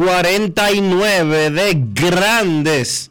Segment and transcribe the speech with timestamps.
[0.00, 3.10] 2849 de Grandes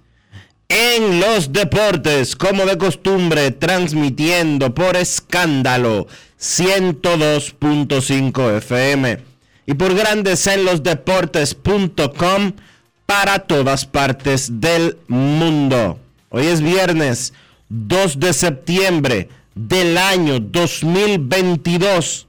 [0.68, 6.08] en los Deportes, como de costumbre, transmitiendo por escándalo
[6.40, 9.20] 102.5 FM
[9.68, 12.54] y por Grandes en los Deportes.com
[13.06, 16.00] para todas partes del mundo.
[16.30, 17.34] Hoy es viernes
[17.70, 22.29] 2 de septiembre del año 2022.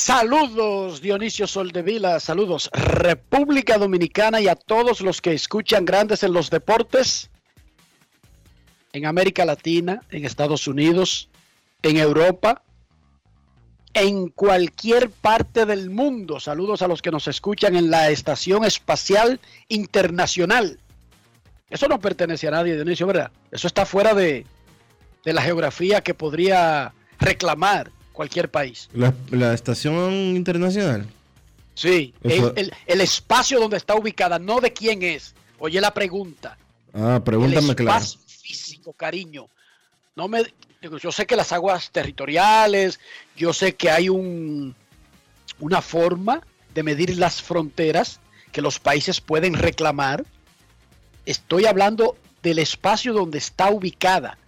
[0.00, 6.50] Saludos Dionisio Soldevila, saludos República Dominicana y a todos los que escuchan grandes en los
[6.50, 7.30] deportes
[8.92, 11.28] en América Latina, en Estados Unidos,
[11.82, 12.62] en Europa,
[13.92, 16.38] en cualquier parte del mundo.
[16.38, 20.78] Saludos a los que nos escuchan en la Estación Espacial Internacional.
[21.70, 23.32] Eso no pertenece a nadie, Dionisio, ¿verdad?
[23.50, 24.46] Eso está fuera de,
[25.24, 28.88] de la geografía que podría reclamar cualquier país.
[28.94, 31.06] La, la estación internacional.
[31.74, 35.36] Sí, Eso- el, el- el espacio donde está ubicada, no de quién es.
[35.60, 36.58] Oye la pregunta.
[36.92, 37.98] Ah, pregúntame el claro.
[38.02, 39.46] espacio físico, cariño.
[40.16, 40.42] No me,
[41.00, 42.98] yo sé que las aguas territoriales,
[43.36, 44.74] yo sé que hay un,
[45.60, 46.42] una forma
[46.74, 48.18] de medir las fronteras
[48.50, 50.24] que los países pueden reclamar.
[51.24, 54.38] Estoy hablando del espacio donde está ubicada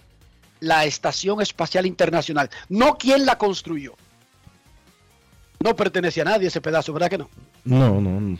[0.61, 3.95] la Estación Espacial Internacional, no quién la construyó.
[5.61, 7.29] No pertenece a nadie ese pedazo, ¿verdad que no?
[7.65, 8.21] No, no.
[8.21, 8.39] no.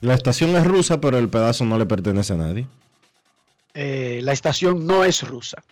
[0.00, 2.66] La estación es rusa, pero el pedazo no le pertenece a nadie.
[3.74, 5.62] eh, la estación no es rusa.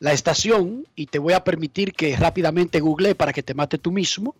[0.00, 3.90] La estación, y te voy a permitir que rápidamente google para que te mate tú
[3.92, 4.34] mismo,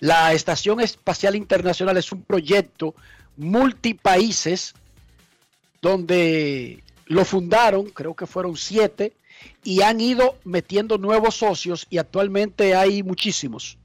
[0.00, 2.94] la Estación Espacial Internacional es un proyecto
[3.36, 4.74] multipaíses
[5.80, 9.12] donde lo fundaron, creo que fueron siete,
[9.64, 13.78] y han ido metiendo nuevos socios y actualmente hay muchísimos.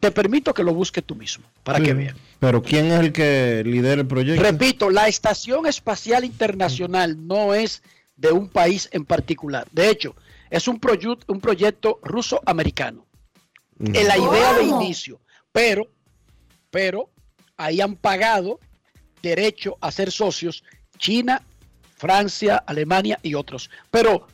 [0.00, 2.16] Te permito que lo busques tú mismo, para que Sí, veas.
[2.40, 4.42] Pero ¿quién es el que lidera el proyecto?
[4.42, 7.82] Repito, la Estación Espacial Internacional no es
[8.16, 9.66] de un país en particular.
[9.72, 10.16] De hecho,
[10.48, 13.04] es un, proyu- un proyecto ruso-americano.
[13.78, 13.94] Mm.
[13.96, 15.20] En la idea de inicio.
[15.52, 15.88] Pero,
[16.70, 17.10] pero,
[17.58, 18.58] ahí han pagado
[19.20, 20.64] derecho a ser socios
[20.98, 21.42] China,
[21.96, 23.68] Francia, Alemania y otros.
[23.90, 24.26] Pero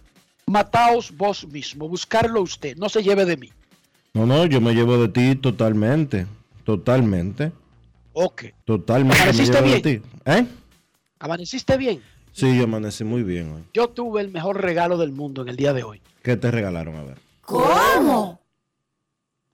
[0.46, 3.50] mataos vos mismo, buscarlo usted, no se lleve de mí.
[4.14, 6.26] No, no, yo me llevo de ti totalmente.
[6.64, 7.50] Totalmente.
[8.12, 8.44] Ok.
[8.64, 9.16] Totalmente.
[9.16, 9.82] me ¿Amaneciste de bien?
[9.82, 10.02] ti.
[10.26, 10.46] ¿Eh?
[11.18, 12.02] ¿Amaneciste bien?
[12.32, 13.62] Sí, yo amanecí muy bien hoy.
[13.74, 16.00] Yo tuve el mejor regalo del mundo en el día de hoy.
[16.22, 16.96] ¿Qué te regalaron?
[16.96, 17.18] A ver.
[17.42, 18.40] ¿Cómo?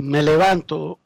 [0.00, 0.99] me levanto,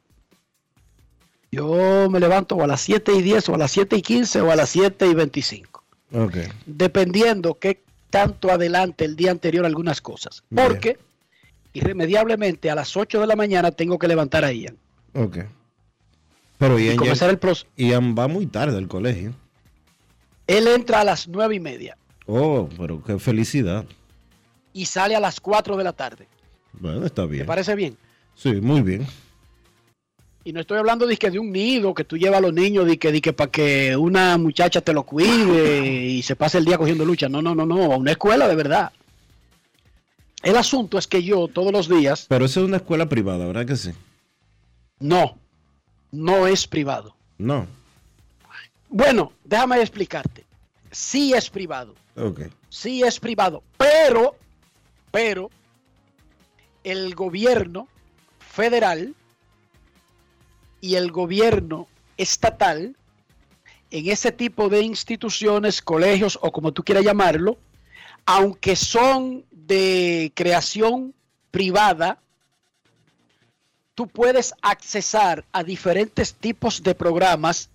[1.50, 4.40] yo me levanto o a las 7 y 10 o a las 7 y 15
[4.42, 5.82] o a las 7 y 25,
[6.12, 6.36] Ok.
[6.66, 7.82] dependiendo qué
[8.12, 10.44] tanto adelante el día anterior algunas cosas.
[10.54, 10.98] Porque
[11.72, 14.76] irremediablemente a las 8 de la mañana tengo que levantar a Ian.
[15.14, 15.38] Ok.
[16.58, 17.66] Pero Ian, ya- comenzar el proceso.
[17.76, 19.32] Ian va muy tarde al colegio.
[20.46, 23.86] Él entra a las 9 y media Oh, pero qué felicidad.
[24.74, 26.28] y sale a las 4 de la tarde.
[26.74, 27.46] Bueno, está ¿Te bien.
[27.46, 27.96] parece bien?
[28.34, 29.06] Sí, muy bien.
[30.44, 32.86] Y no estoy hablando de, que de un nido que tú llevas a los niños
[32.86, 36.64] de que, de que para que una muchacha te lo cuide y se pase el
[36.64, 37.28] día cogiendo lucha.
[37.28, 37.76] No, no, no, no.
[37.96, 38.92] Una escuela de verdad.
[40.42, 43.66] El asunto es que yo todos los días, Pero eso es una escuela privada, ¿verdad
[43.66, 43.92] que sí?
[44.98, 45.36] no,
[46.10, 47.14] no es privado.
[47.38, 47.66] No.
[48.88, 50.44] Bueno, déjame explicarte.
[50.90, 51.94] Sí es privado.
[52.16, 52.42] Ok.
[52.68, 54.36] sí es privado, pero,
[55.10, 55.50] pero,
[56.84, 57.88] el gobierno
[58.38, 59.14] federal
[60.82, 61.86] y el gobierno
[62.18, 62.94] estatal,
[63.90, 67.56] en ese tipo de instituciones, colegios o como tú quieras llamarlo,
[68.26, 71.14] aunque son de creación
[71.52, 72.18] privada,
[73.94, 77.70] tú puedes accesar a diferentes tipos de programas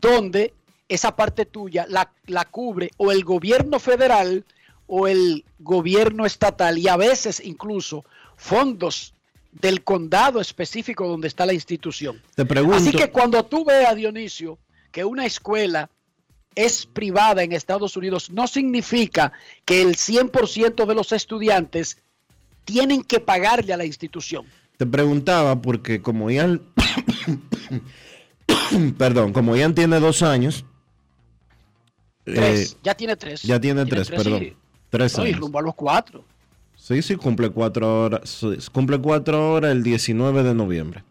[0.00, 0.52] donde
[0.88, 4.44] esa parte tuya la, la cubre o el gobierno federal
[4.86, 8.04] o el gobierno estatal y a veces incluso
[8.36, 9.14] fondos
[9.52, 12.20] del condado específico donde está la institución.
[12.34, 12.76] Te pregunto.
[12.76, 14.58] Así que cuando tú veas, Dionisio,
[14.92, 15.90] que una escuela
[16.54, 19.32] es privada en Estados Unidos, no significa
[19.64, 21.98] que el 100% de los estudiantes
[22.64, 24.46] tienen que pagarle a la institución.
[24.76, 26.62] Te preguntaba porque como Ian,
[28.98, 30.64] perdón, como Ian tiene dos años,
[32.24, 33.42] Tres, eh, ya tiene tres.
[33.42, 34.56] ya tiene tres, perdón, y-
[34.90, 35.40] tres no, y años.
[35.40, 36.24] rumbo a los cuatro.
[36.90, 41.04] Sí, sí, cumple cuatro horas, cumple cuatro horas el 19 de noviembre.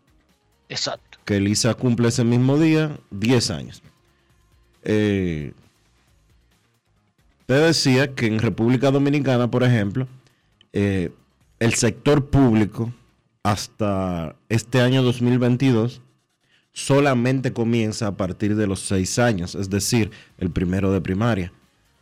[0.67, 1.19] Exacto.
[1.23, 3.81] Que Elisa cumple ese mismo día, 10 años.
[4.83, 5.53] Eh,
[7.45, 10.05] te decía que en República Dominicana, por ejemplo,
[10.73, 11.11] eh,
[11.59, 12.93] el sector público
[13.43, 16.01] hasta este año 2022
[16.73, 21.53] solamente comienza a partir de los 6 años, es decir, el primero de primaria.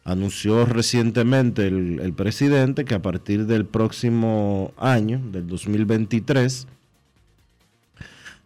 [0.07, 6.65] Anunció recientemente el, presidente que a partir del próximo año, del 2023,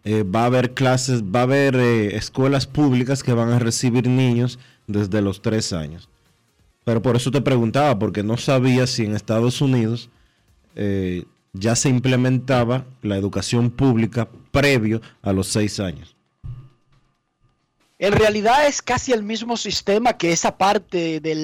[0.04, 4.08] eh, va a haber clases, va a haber eh, escuelas públicas que van a recibir
[4.08, 6.10] niños desde los tres años.
[6.84, 10.10] Pero por eso te preguntaba, porque no sabía si en Estados Unidos
[10.76, 16.16] eh, ya se implementaba la educación pública previo a los seis años.
[18.02, 21.36] En realidad es casi el mismo sistema que esa parte de,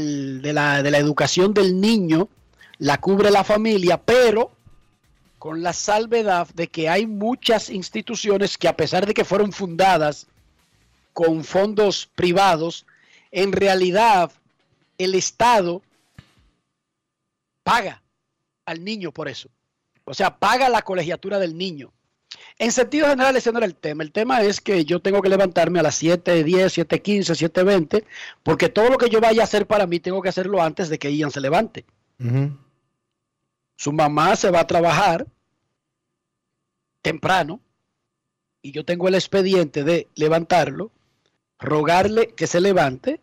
[0.41, 2.29] la, de la educación del niño
[2.79, 4.51] la cubre la familia, pero
[5.37, 10.25] con la salvedad de que hay muchas instituciones que a pesar de que fueron fundadas
[11.13, 12.87] con fondos privados,
[13.29, 14.31] en realidad
[14.97, 15.83] el Estado
[17.61, 18.01] paga
[18.65, 19.47] al niño por eso.
[20.05, 21.93] O sea, paga la colegiatura del niño.
[22.59, 24.03] En sentido general, ese no era el tema.
[24.03, 28.03] El tema es que yo tengo que levantarme a las 7.10, 7.15, 7.20,
[28.41, 30.97] porque todo lo que yo vaya a hacer para mí tengo que hacerlo antes de
[30.97, 31.85] que Ian se levante.
[33.75, 35.27] Su mamá se va a trabajar
[37.03, 37.61] temprano
[38.63, 40.91] y yo tengo el expediente de levantarlo,
[41.59, 43.21] rogarle que se levante,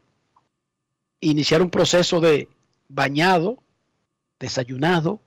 [1.20, 2.48] iniciar un proceso de
[2.86, 3.58] bañado,
[4.38, 5.20] desayunado,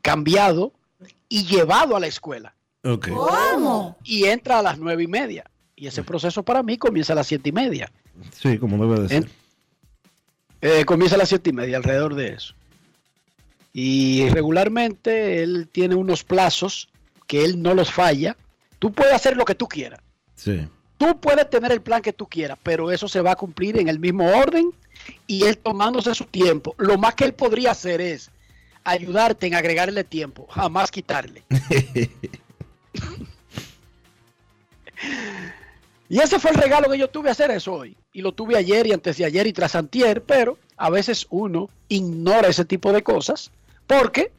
[0.00, 0.72] cambiado
[1.28, 3.08] y llevado a la escuela Ok.
[4.04, 5.44] y entra a las nueve y media.
[5.76, 7.90] Y ese proceso para mí comienza a las siete y media.
[8.32, 9.16] Sí, como debe de ser.
[9.24, 9.30] En-
[10.62, 12.54] Eh, comienza a las siete y media, alrededor de eso.
[13.72, 16.88] Y regularmente él tiene unos plazos
[17.26, 18.36] que él no los falla.
[18.78, 20.00] Tú puedes hacer lo que tú quieras.
[20.34, 20.68] Sí.
[20.98, 23.88] Tú puedes tener el plan que tú quieras, pero eso se va a cumplir en
[23.88, 24.70] el mismo orden
[25.26, 26.74] y él tomándose su tiempo.
[26.76, 28.30] Lo más que él podría hacer es
[28.84, 31.42] ayudarte en agregarle tiempo, jamás quitarle.
[36.08, 37.96] Y ese fue el regalo que yo tuve a hacer eso hoy.
[38.12, 41.70] Y lo tuve ayer y antes de ayer y tras antier, pero a veces uno
[41.88, 43.52] ignora ese tipo de cosas
[43.86, 44.32] porque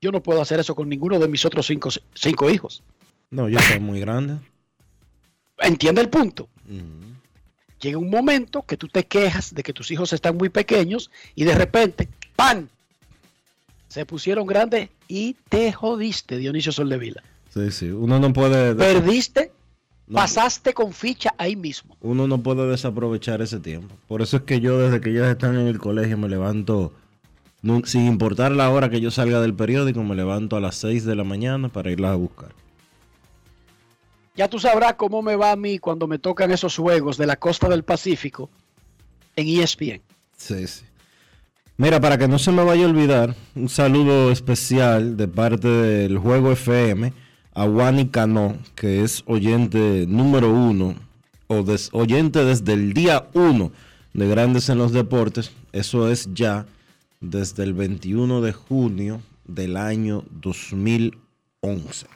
[0.00, 2.84] yo no puedo hacer eso con ninguno de mis otros cinco, cinco hijos.
[3.30, 4.38] No, ya está muy grande.
[5.58, 6.48] ¿Entiende el punto?
[6.66, 7.10] Ujú.
[7.80, 11.44] Llega un momento que tú te quejas de que tus hijos están muy pequeños y
[11.44, 12.70] de repente, ¡pan!
[13.90, 17.24] Se pusieron grandes y te jodiste, Dionisio Soldevila.
[17.52, 17.90] Sí, sí.
[17.90, 18.72] Uno no puede.
[18.76, 19.50] Perdiste,
[20.06, 21.96] no- pasaste con ficha ahí mismo.
[22.00, 23.92] uno no puede desaprovechar ese tiempo.
[24.06, 26.92] Por eso es que yo desde que ellas están en el colegio me levanto,
[27.62, 31.04] no- sin importar la hora que yo salga del periódico, me levanto a las 6
[31.04, 32.50] de la mañana para irlas a buscar.
[34.36, 37.34] Ya tú sabrás cómo me va a mí cuando me tocan esos juegos de la
[37.34, 38.48] costa del Pacífico
[39.34, 40.00] en ESPN.
[40.36, 40.84] Sí, sí.
[41.80, 46.18] Mira, para que no se me vaya a olvidar, un saludo especial de parte del
[46.18, 47.10] Juego FM
[47.54, 50.94] a Wani Cano, que es oyente número uno,
[51.46, 53.72] o oyente desde el día uno
[54.12, 55.52] de Grandes en los Deportes.
[55.72, 56.66] Eso es ya
[57.22, 62.06] desde el 21 de junio del año 2011.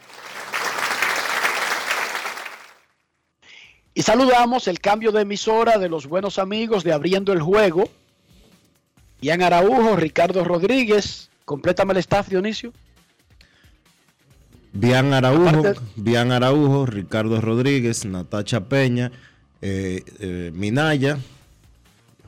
[3.94, 7.88] Y saludamos el cambio de emisora de los buenos amigos de Abriendo el Juego.
[9.24, 11.30] Ian Araujo, Ricardo Rodríguez.
[11.46, 12.74] Complétame el staff, Dionisio.
[14.74, 15.62] Bian Araujo,
[15.96, 19.12] Bian Araujo, Ricardo Rodríguez, Natacha Peña,
[19.62, 21.16] eh, eh, Minaya,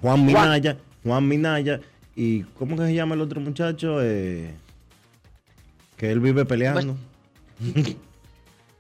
[0.00, 1.81] Juan Minaya, Juan Minaya
[2.15, 3.99] y ¿cómo que se llama el otro muchacho?
[4.00, 4.55] Eh,
[5.99, 6.97] que él vive peleando.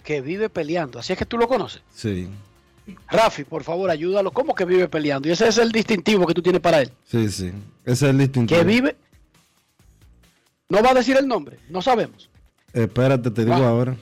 [0.04, 1.00] Que vive peleando.
[1.00, 1.82] Así es que tú lo conoces.
[1.92, 2.28] Sí,
[3.08, 4.30] Rafi, por favor, ayúdalo.
[4.30, 5.28] ¿Cómo que vive peleando?
[5.28, 6.90] Y ese es el distintivo que tú tienes para él.
[7.04, 7.52] sí, sí.
[7.84, 8.58] Ese es el distintivo.
[8.60, 8.96] Que vive.
[10.68, 11.58] No va a decir el nombre.
[11.68, 12.28] No sabemos.
[12.72, 13.68] Espérate, te digo Ah.
[13.68, 13.96] ahora.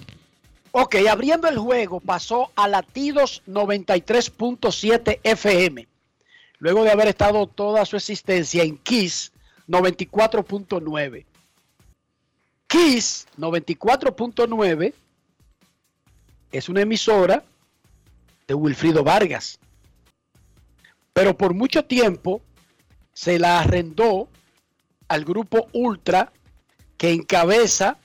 [0.73, 5.87] Ok, abriendo el juego pasó a latidos 93.7 FM.
[6.59, 9.31] Luego de haber estado toda su existencia en Kiss
[9.69, 11.27] 94.9.
[12.67, 14.95] Kiss 94.9
[16.51, 17.45] es una emisora
[18.47, 19.59] de Wilfrido Vargas.
[21.13, 22.43] Pero por mucho tiempo
[23.13, 24.29] se la arrendó
[25.09, 26.33] al grupo Ultra
[26.97, 27.99] que encabeza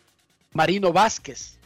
[0.53, 1.57] Marino Vázquez.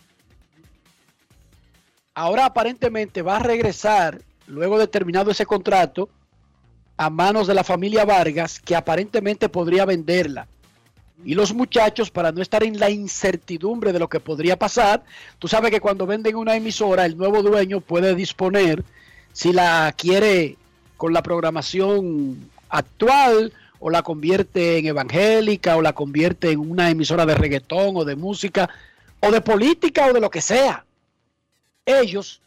[2.16, 6.10] Ahora aparentemente va a regresar, luego de terminado ese contrato,
[6.96, 10.48] a manos de la familia Vargas, que aparentemente podría venderla.
[11.26, 15.04] Y los muchachos, para no estar en la incertidumbre de lo que podría pasar,
[15.40, 18.84] tú sabes que cuando venden una emisora, el nuevo dueño puede disponer
[19.32, 20.58] si la quiere
[20.98, 27.26] con la programación actual o la convierte en evangélica o la convierte en una emisora
[27.26, 28.70] de reggaetón o de música
[29.20, 30.86] o de política o de lo que sea.
[31.86, 32.42] Ellos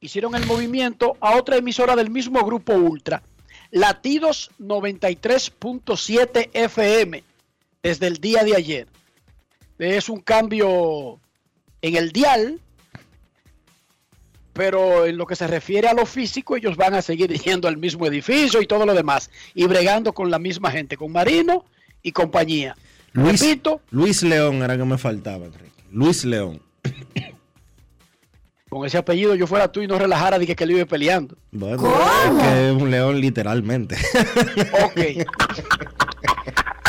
[0.00, 3.22] hicieron el movimiento a otra emisora del mismo grupo Ultra,
[3.70, 7.24] Latidos 93.7 FM,
[7.86, 8.88] desde el día de ayer.
[9.78, 11.20] Es un cambio
[11.82, 12.60] en el dial,
[14.52, 17.76] pero en lo que se refiere a lo físico, ellos van a seguir yendo al
[17.76, 21.64] mismo edificio y todo lo demás, y bregando con la misma gente, con Marino
[22.02, 22.76] y compañía.
[23.12, 25.84] Luis, Repito, Luis León era que me faltaba, Enrique.
[25.92, 26.60] Luis León.
[28.68, 31.36] con ese apellido yo fuera tú y no relajara, dije que él vive peleando.
[31.52, 33.96] Bueno, es que es un león literalmente.
[34.84, 35.24] Ok.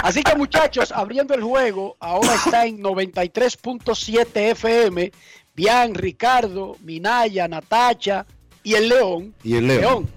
[0.04, 5.12] Así que muchachos, abriendo el juego, ahora está en 93.7 FM.
[5.56, 8.26] Bian, Ricardo, Minaya, Natacha
[8.64, 9.34] y el León.
[9.44, 9.82] Y el León.
[9.82, 10.08] León.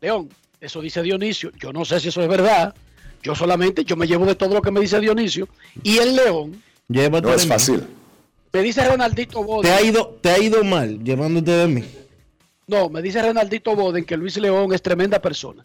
[0.00, 0.28] León.
[0.60, 1.50] Eso dice Dionisio.
[1.60, 2.74] Yo no sé si eso es verdad.
[3.22, 5.48] Yo solamente, yo me llevo de todo lo que me dice Dionisio.
[5.82, 7.86] Y el León, Llévate No es fácil.
[8.52, 9.62] me dice Renaldito Boden.
[9.62, 11.84] Te ha ido, te ha ido mal llevándote de mí.
[12.66, 15.64] No, me dice Renaldito Boden que Luis León es tremenda persona.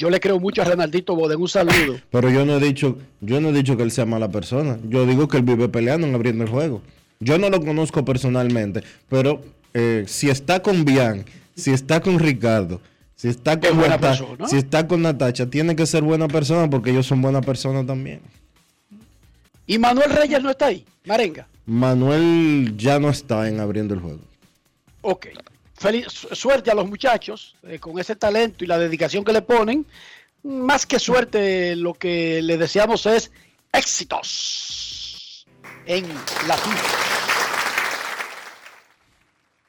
[0.00, 1.38] Yo le creo mucho a Renaldito Boden.
[1.40, 2.00] Un saludo.
[2.10, 4.78] Pero yo no he dicho, yo no he dicho que él sea mala persona.
[4.88, 6.80] Yo digo que él vive peleando en abriendo el juego.
[7.20, 9.42] Yo no lo conozco personalmente, pero
[9.74, 12.80] eh, si está con Bian, si está con Ricardo,
[13.14, 14.48] si está Es con buena Nata- persona.
[14.48, 18.20] si está con Natacha, tiene que ser buena persona porque ellos son buenas personas también.
[19.66, 20.82] Y Manuel Reyes no está ahí.
[21.04, 21.46] Marenga.
[21.66, 24.20] Manuel ya no está en abriendo el juego.
[25.02, 25.26] Ok.
[25.80, 29.40] Feliz, su- suerte a los muchachos eh, con ese talento y la dedicación que le
[29.40, 29.86] ponen.
[30.42, 33.30] Más que suerte, lo que le deseamos es
[33.72, 35.46] éxitos
[35.86, 36.06] en
[36.46, 36.76] latino.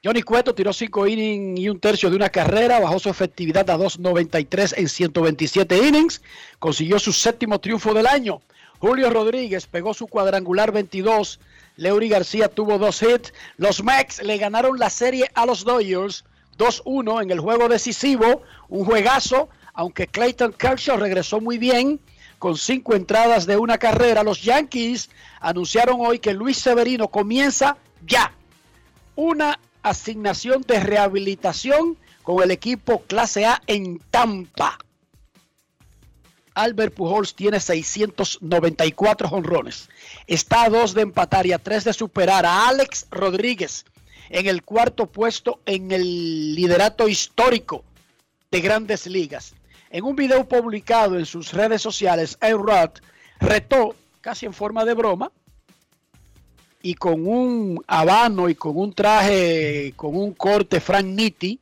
[0.04, 3.78] Johnny Cueto tiró 5 innings y un tercio de una carrera, bajó su efectividad a
[3.78, 6.20] 2.93 en 127 innings,
[6.58, 8.42] consiguió su séptimo triunfo del año.
[8.80, 11.38] Julio Rodríguez pegó su cuadrangular 22,
[11.76, 16.24] Leury García tuvo dos hits, los Mex le ganaron la serie a los Dodgers
[16.58, 22.00] 2-1 en el juego decisivo, un juegazo, aunque Clayton Kershaw regresó muy bien
[22.38, 24.22] con cinco entradas de una carrera.
[24.22, 25.10] Los Yankees
[25.40, 27.76] anunciaron hoy que Luis Severino comienza
[28.06, 28.32] ya
[29.16, 34.78] una asignación de rehabilitación con el equipo clase A en Tampa.
[36.54, 39.88] Albert Pujols tiene 694 jonrones.
[40.26, 43.84] Está a dos de empatar y a tres de superar a Alex Rodríguez
[44.30, 47.84] en el cuarto puesto en el liderato histórico
[48.50, 49.54] de grandes ligas.
[49.90, 52.90] En un video publicado en sus redes sociales, A-Rod
[53.40, 55.30] retó, casi en forma de broma,
[56.80, 61.58] y con un habano y con un traje, con un corte Frank Nitti.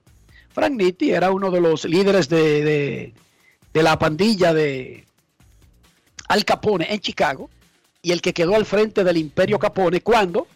[0.50, 3.14] Frank Nitti era uno de los líderes de, de-
[3.72, 5.04] de la pandilla de,
[6.28, 7.50] Al Capone en Chicago
[8.02, 10.46] y el que quedó al frente del imperio Capone cuando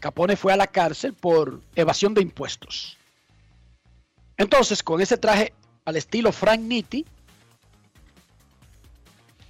[0.00, 2.96] Capone fue a la cárcel por evasión de impuestos.
[4.36, 5.52] Entonces, con ese traje
[5.84, 7.04] al estilo Frank Nitti,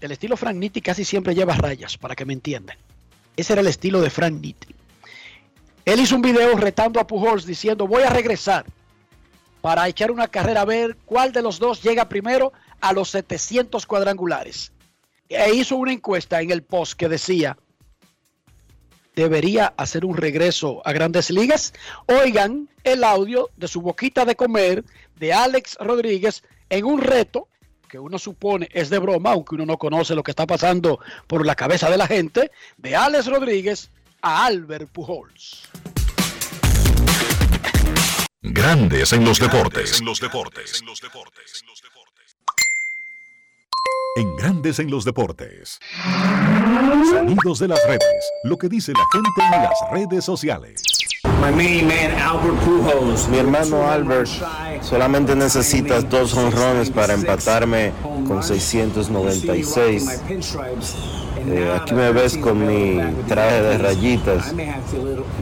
[0.00, 2.76] el estilo Frank Nitti casi siempre lleva rayas, para que me entiendan.
[3.36, 4.74] Ese era el estilo de Frank Nitti.
[5.84, 8.64] Él hizo un video retando a Pujols diciendo, voy a regresar
[9.60, 13.86] para echar una carrera a ver cuál de los dos llega primero a los 700
[13.86, 14.72] cuadrangulares.
[15.30, 17.56] E hizo una encuesta en el post que decía,
[19.14, 21.72] debería hacer un regreso a grandes ligas.
[22.06, 24.84] Oigan el audio de su boquita de comer
[25.14, 27.46] de Alex Rodríguez en un reto
[27.88, 31.46] que uno supone es de broma, aunque uno no conoce lo que está pasando por
[31.46, 33.90] la cabeza de la gente, de Alex Rodríguez
[34.22, 35.68] a Albert Pujols.
[38.42, 40.00] Grandes en los deportes.
[40.00, 40.82] En los deportes.
[40.82, 40.86] En
[44.36, 45.78] Grandes en los deportes.
[47.10, 48.32] Sonidos de las redes.
[48.44, 50.82] Lo que dice la gente en las redes sociales.
[53.30, 54.30] Mi hermano Albert
[54.82, 57.92] solamente necesitas dos honrones para empatarme
[58.26, 60.22] con 696.
[61.48, 64.54] Eh, aquí me ves con mi traje de rayitas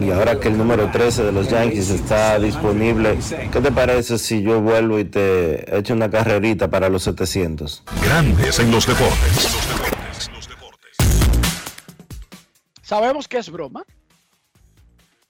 [0.01, 3.19] y ahora que el número 13 de los Yankees está disponible,
[3.53, 7.83] ¿qué te parece si yo vuelvo y te echo una carrerita para los 700?
[8.03, 9.59] Grandes en los deportes.
[12.83, 13.85] Sabemos que es broma,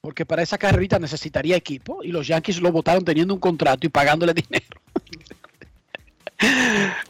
[0.01, 3.91] porque para esa carrerita necesitaría equipo y los Yankees lo votaron teniendo un contrato y
[3.91, 4.81] pagándole dinero.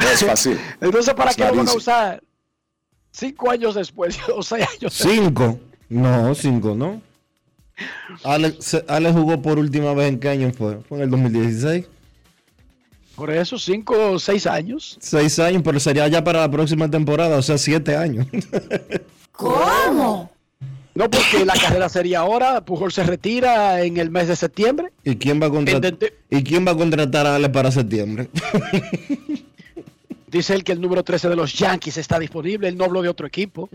[0.01, 0.59] No es fácil.
[0.81, 2.23] Entonces, ¿para Es qué lo van a usar
[3.11, 5.19] cinco años después o seis años después?
[5.19, 5.61] Cinco.
[5.89, 7.01] No, cinco, ¿no?
[8.25, 10.79] Alex, jugó por última vez en qué año fue?
[10.89, 11.87] Fue en el 2016.
[13.15, 14.97] Por eso, cinco o seis años.
[15.01, 18.27] Seis años, pero sería ya para la próxima temporada, o sea, siete años.
[20.99, 22.61] No, porque la carrera sería ahora.
[22.61, 24.91] Pujol se retira en el mes de septiembre.
[25.05, 25.97] ¿Y quién va a contratar?
[26.29, 28.29] ¿Y quién va a contratar a Alex para septiembre?
[30.31, 32.69] Dice él que el número 13 de los Yankees está disponible.
[32.69, 33.69] Él no habló de otro equipo.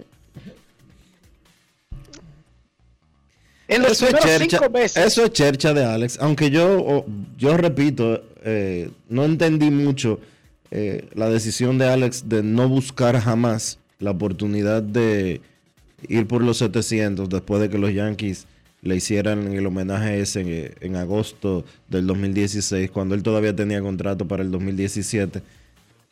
[3.68, 5.06] En los Eso es, chercha, cinco meses.
[5.06, 7.06] eso es chercha de Alex, aunque yo,
[7.38, 10.20] yo repito, eh, no entendí mucho
[10.70, 15.42] eh, la decisión de Alex de no buscar jamás la oportunidad de
[16.08, 18.46] ir por los 700 después de que los Yankees
[18.82, 24.28] le hicieran el homenaje ese en, en agosto del 2016, cuando él todavía tenía contrato
[24.28, 25.42] para el 2017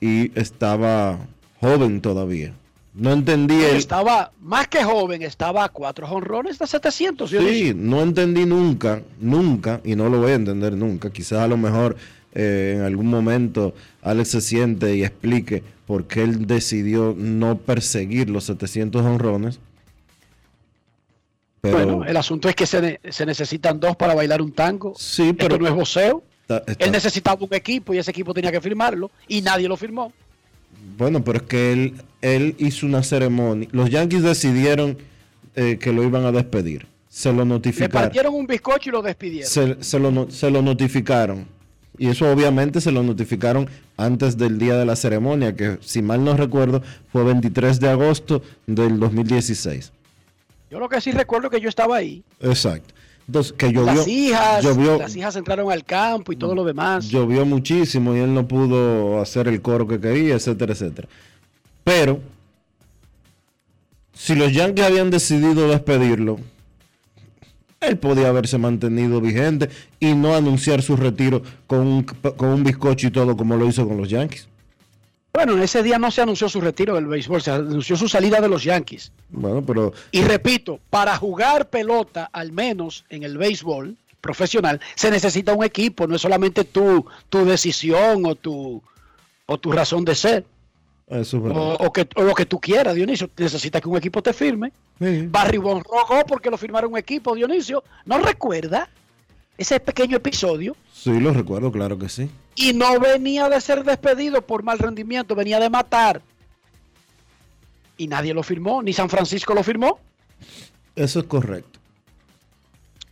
[0.02, 1.20] y estaba
[1.62, 2.54] joven todavía.
[2.94, 3.78] No entendí el...
[3.78, 7.30] Estaba más que joven, estaba a cuatro jonrones de 700.
[7.32, 11.10] yo Sí, dije, no entendí nunca, nunca, y no lo voy a entender nunca.
[11.10, 11.96] Quizás a lo mejor
[12.34, 18.30] eh, en algún momento Alex se siente y explique por qué él decidió no perseguir
[18.30, 19.60] los 700 honrones.
[21.62, 24.94] Pero Bueno, el asunto es que se, ne- se necesitan dos para bailar un tango.
[24.98, 26.24] Sí, pero- Esto no es voceo.
[26.42, 29.78] Está- está- Él necesitaba un equipo y ese equipo tenía que firmarlo y nadie lo
[29.78, 30.12] firmó.
[30.98, 33.68] bueno, pero es que él, él hizo una ceremonia.
[33.72, 34.98] Los Yankees decidieron
[35.56, 36.88] eh, que lo iban a despedir.
[37.10, 37.92] Se lo Le notificaron.
[37.92, 39.50] partieron un bizcocho y lo despidieron.
[39.50, 41.46] se, se lo, se lo notificaron.
[41.98, 46.24] Y eso obviamente se lo notificaron antes del día de la ceremonia, que si mal
[46.24, 49.92] no recuerdo fue 23 de agosto del 2016.
[50.72, 52.24] Yo lo que sí recuerdo es que yo estaba ahí.
[52.40, 52.94] Exacto.
[53.32, 57.08] Entonces, que llovió, las hijas, llovió, las hijas entraron al campo y todo lo demás.
[57.08, 61.08] llovió muchísimo y él no pudo hacer el coro que quería, etcétera, etcétera.
[61.86, 62.20] Pero,
[64.14, 66.40] si los Yankees habían decidido despedirlo,
[67.80, 73.08] él podía haberse mantenido vigente y no anunciar su retiro con un, con un bizcocho
[73.08, 74.50] y todo como lo hizo con los Yankees.
[75.34, 78.42] Bueno, en ese día no se anunció su retiro del béisbol, se anunció su salida
[78.42, 79.12] de los Yankees.
[79.30, 85.54] Bueno, pero Y repito, para jugar pelota, al menos en el béisbol profesional, se necesita
[85.54, 88.82] un equipo, no es solamente tu, tu decisión o tu,
[89.46, 90.46] o tu razón de ser,
[91.08, 91.58] eso es verdad.
[91.62, 93.30] o, o que, o lo que tú quieras, Dionisio.
[93.38, 94.72] Necesitas que un equipo te firme.
[95.00, 95.28] Sí.
[95.30, 97.84] Barry Bonds rogó porque lo firmaron un equipo, Dionisio.
[98.06, 98.90] ¿No recuerda
[99.58, 100.76] ese pequeño episodio?
[100.94, 102.30] Sí, lo recuerdo, claro que sí.
[102.56, 106.22] Y no venía de ser despedido por mal rendimiento, venía de matar.
[107.98, 110.00] Y nadie lo firmó, ni San Francisco lo firmó.
[110.96, 111.80] Eso es correcto.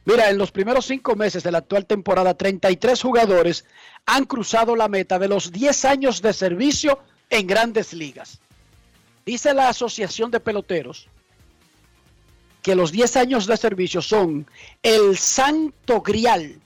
[0.06, 3.65] Mira, en los primeros cinco meses de la actual temporada, 33 jugadores
[4.06, 6.99] han cruzado la meta de los 10 años de servicio
[7.30, 8.39] en grandes ligas.
[9.25, 11.08] Dice la Asociación de Peloteros
[12.63, 14.47] que los 10 años de servicio son
[14.84, 16.60] el santo grial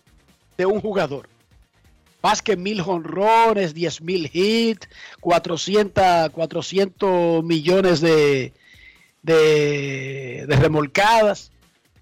[0.58, 1.28] de un jugador.
[2.24, 4.88] Más que mil jonrones, 10 mil hits,
[5.20, 8.54] 400, 400 millones de,
[9.22, 11.52] de, de remolcadas.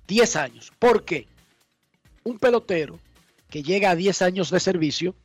[0.08, 0.72] 10 años.
[0.78, 1.26] ¿Por qué?
[2.24, 3.00] Un pelotero
[3.50, 5.16] que llega a 10 años de servicio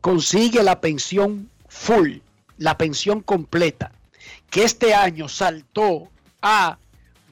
[0.00, 2.16] consigue la pensión full,
[2.58, 3.92] la pensión completa,
[4.50, 6.08] que este año saltó
[6.42, 6.78] a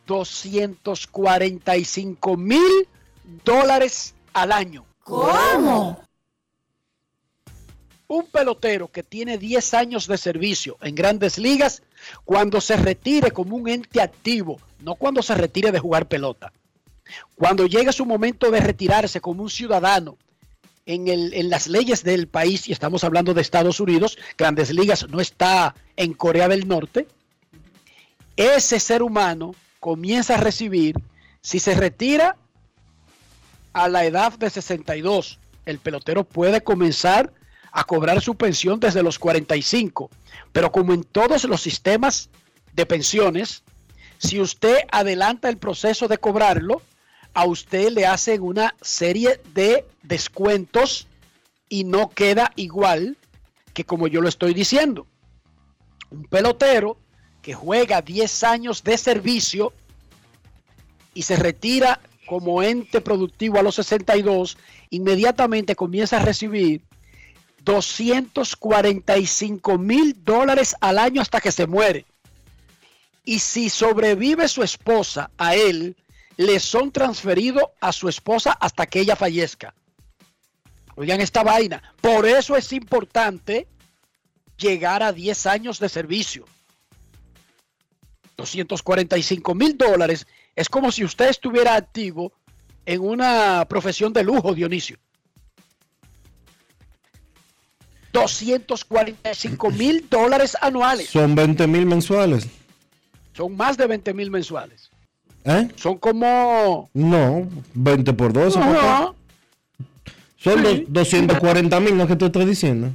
[0.06, 2.87] 245 mil
[3.44, 4.85] dólares al año.
[5.02, 6.00] ¿Cómo?
[8.12, 11.83] Un pelotero que tiene 10 años de servicio en grandes ligas,
[12.27, 16.53] cuando se retire como un ente activo, no cuando se retire de jugar pelota,
[17.37, 20.18] cuando llegue su momento de retirarse como un ciudadano
[20.85, 25.18] en, en las leyes del país, y estamos hablando de Estados Unidos, grandes ligas no
[25.18, 27.09] está en Corea del Norte,
[28.37, 30.96] ese ser humano comienza a recibir,
[31.40, 32.37] si se retira
[33.72, 37.33] a la edad de 62, el pelotero puede comenzar
[37.72, 40.11] a cobrar su pensión desde los 45.
[40.52, 42.28] Pero como en todos los sistemas
[42.74, 43.64] de pensiones,
[44.18, 46.82] si usted adelanta el proceso de cobrarlo,
[47.35, 51.08] a usted le hacen una serie de descuentos
[51.68, 53.16] y no queda igual
[53.72, 55.06] que como yo lo estoy diciendo.
[56.11, 56.98] Un pelotero
[57.40, 59.72] que juega 10 años de servicio
[61.14, 64.58] y se retira como ente productivo a los 62,
[64.90, 66.82] inmediatamente comienza a recibir
[67.64, 72.05] 245 mil dólares al año hasta que se muere.
[73.25, 75.96] Y si sobrevive su esposa a él,
[76.37, 79.75] le son transferidos a su esposa hasta que ella fallezca.
[80.96, 81.83] Oigan esta vaina.
[82.01, 83.68] Por eso es importante
[84.59, 86.44] llegar a 10 años de servicio.
[88.37, 92.33] 245 mil dólares es como si usted estuviera activo
[92.85, 94.98] en una profesión de lujo, Dionisio.
[98.12, 101.09] 245 mil dólares anuales.
[101.09, 102.46] Son 20 mil mensuales.
[103.35, 104.90] Son más de 20 mil mensuales.
[105.44, 105.68] ¿Eh?
[105.77, 106.90] Son como...
[106.94, 108.59] No, 20 por 12.
[108.59, 108.70] Ajá.
[108.72, 109.14] papá.
[110.37, 110.62] Son Sí.
[110.62, 112.90] dos- 240 mil, ¿no es que te estoy diciendo?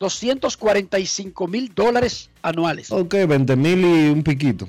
[0.00, 2.90] 245 mil dólares anuales.
[2.92, 4.68] Ok, 20 mil y un piquito.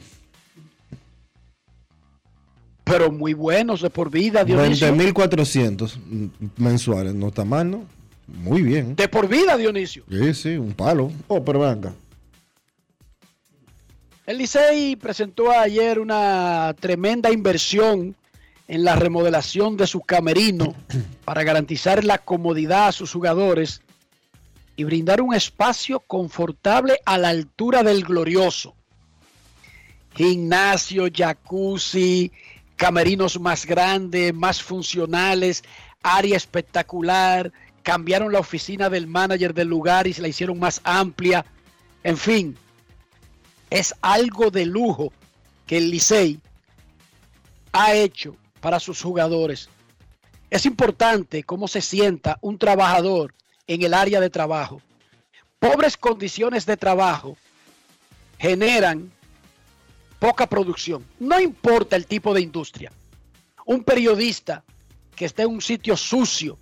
[2.84, 4.95] Pero muy buenos de por vida, 20 Dionisio.
[4.95, 5.99] mil 400
[6.58, 7.13] mensuales.
[7.13, 7.84] No está mal, ¿no?
[8.37, 8.95] Muy bien.
[8.95, 10.03] De por vida, Dionisio.
[10.09, 11.11] Sí, sí, un palo.
[11.27, 11.93] Oh, pero venga.
[14.25, 18.15] El Licey presentó ayer una tremenda inversión
[18.67, 20.75] en la remodelación de su camerino
[21.25, 23.81] para garantizar la comodidad a sus jugadores
[24.75, 28.75] y brindar un espacio confortable a la altura del glorioso.
[30.15, 32.31] Gimnasio, jacuzzi,
[32.75, 35.63] camerinos más grandes, más funcionales,
[36.01, 37.51] área espectacular,
[37.83, 41.45] cambiaron la oficina del manager del lugar y se la hicieron más amplia.
[42.03, 42.57] En fin,
[43.69, 45.11] es algo de lujo
[45.65, 46.39] que el Licey
[47.71, 49.69] ha hecho para sus jugadores.
[50.49, 53.33] Es importante cómo se sienta un trabajador
[53.67, 54.81] en el área de trabajo.
[55.59, 57.37] Pobres condiciones de trabajo
[58.39, 59.11] generan
[60.17, 61.05] poca producción.
[61.19, 62.91] No importa el tipo de industria.
[63.65, 64.63] Un periodista
[65.15, 66.57] que esté en un sitio sucio,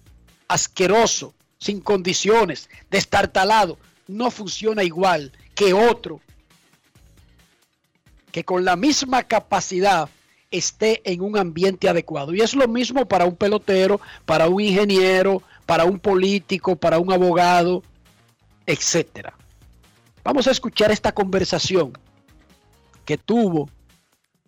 [0.48, 6.22] asqueroso, sin condiciones, destartalado, no funciona igual que otro
[8.32, 10.10] que con la misma capacidad
[10.52, 12.34] esté en un ambiente adecuado.
[12.34, 17.12] Y es lo mismo para un pelotero, para un ingeniero, para un político, para un
[17.12, 17.84] abogado,
[18.66, 19.34] etcétera.
[20.24, 21.94] Vamos a escuchar esta conversación
[23.06, 23.70] que tuvo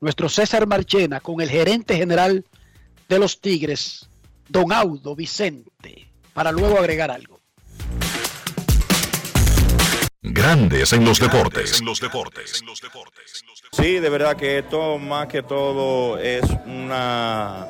[0.02, 2.46] nuestro César Marchena con el gerente general
[3.08, 4.09] de los Tigres,
[4.50, 7.40] don Audo Vicente, para luego agregar algo.
[10.22, 11.80] Grandes en los deportes.
[11.80, 12.64] En los deportes.
[13.72, 17.68] Sí, de verdad que esto más que todo es una,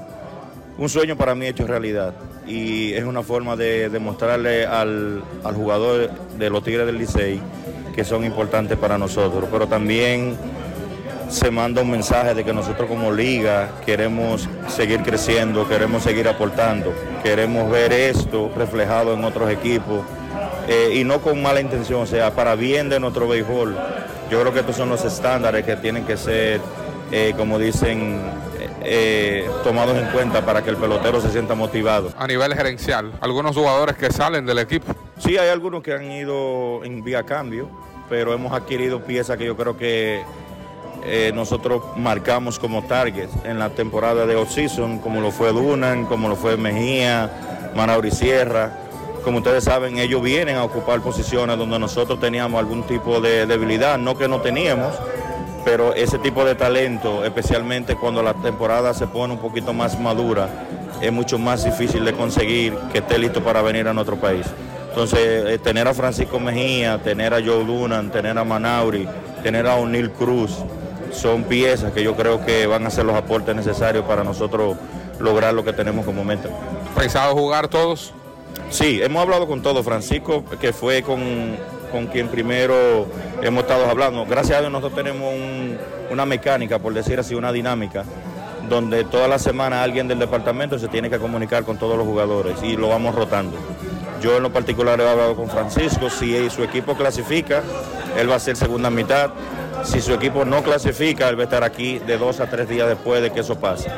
[0.77, 2.15] un sueño para mí hecho realidad
[2.47, 7.39] y es una forma de demostrarle al, al jugador de los Tigres del Licey
[7.93, 10.37] que son importantes para nosotros, pero también
[11.29, 16.93] se manda un mensaje de que nosotros como liga queremos seguir creciendo, queremos seguir aportando,
[17.23, 20.01] queremos ver esto reflejado en otros equipos
[20.67, 23.75] eh, y no con mala intención, o sea, para bien de nuestro béisbol.
[24.29, 26.61] Yo creo que estos son los estándares que tienen que ser,
[27.11, 28.21] eh, como dicen,
[28.81, 32.11] eh, tomados en cuenta para que el pelotero se sienta motivado.
[32.17, 33.11] a nivel gerencial.
[33.21, 34.93] Algunos jugadores que salen del equipo.
[35.19, 37.69] Sí, hay algunos que han ido en vía cambio,
[38.09, 40.23] pero hemos adquirido piezas que yo creo que
[41.05, 46.29] eh, nosotros marcamos como targets en la temporada de off-season, como lo fue Dunan, como
[46.29, 48.71] lo fue Mejía, Manauri Sierra.
[49.23, 53.97] Como ustedes saben, ellos vienen a ocupar posiciones donde nosotros teníamos algún tipo de debilidad,
[53.97, 54.93] no que no teníamos,
[55.65, 60.49] pero ese tipo de talento, especialmente cuando la temporada se pone un poquito más madura,
[61.01, 64.45] es mucho más difícil de conseguir que esté listo para venir a nuestro país.
[64.89, 69.07] Entonces, eh, tener a Francisco Mejía, tener a Joe Dunan, tener a Manauri,
[69.43, 70.57] tener a O'Neill Cruz,
[71.11, 74.77] son piezas que yo creo que van a ser los aportes necesarios para nosotros
[75.19, 76.49] lograr lo que tenemos como meta.
[76.95, 78.13] ¿Pensado jugar todos?
[78.69, 79.83] Sí, hemos hablado con todos.
[79.85, 81.57] Francisco, que fue con,
[81.91, 83.07] con quien primero
[83.41, 84.25] hemos estado hablando.
[84.25, 85.77] Gracias a Dios nosotros tenemos un-
[86.11, 88.03] una mecánica, por decir así, una dinámica,
[88.67, 92.55] donde toda la semana alguien del departamento se tiene que comunicar con todos los jugadores
[92.63, 93.57] y lo vamos rotando.
[94.21, 97.63] Yo en lo particular he hablado con Francisco, si su equipo clasifica,
[98.17, 99.31] él va a ser segunda mitad.
[99.83, 102.87] Si su equipo no clasifica, él va a estar aquí de dos a tres días
[102.87, 103.89] después de que eso pase.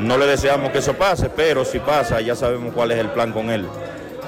[0.00, 3.32] No le deseamos que eso pase, pero si pasa, ya sabemos cuál es el plan
[3.32, 3.66] con él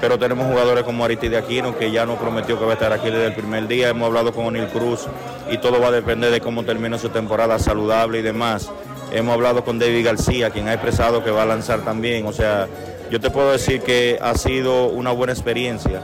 [0.01, 3.11] pero tenemos jugadores como Aristide Aquino que ya nos prometió que va a estar aquí
[3.11, 3.89] desde el primer día.
[3.89, 5.07] Hemos hablado con O'Neill Cruz
[5.49, 8.69] y todo va a depender de cómo termine su temporada saludable y demás.
[9.11, 12.25] Hemos hablado con David García, quien ha expresado que va a lanzar también.
[12.25, 12.67] O sea,
[13.11, 16.01] yo te puedo decir que ha sido una buena experiencia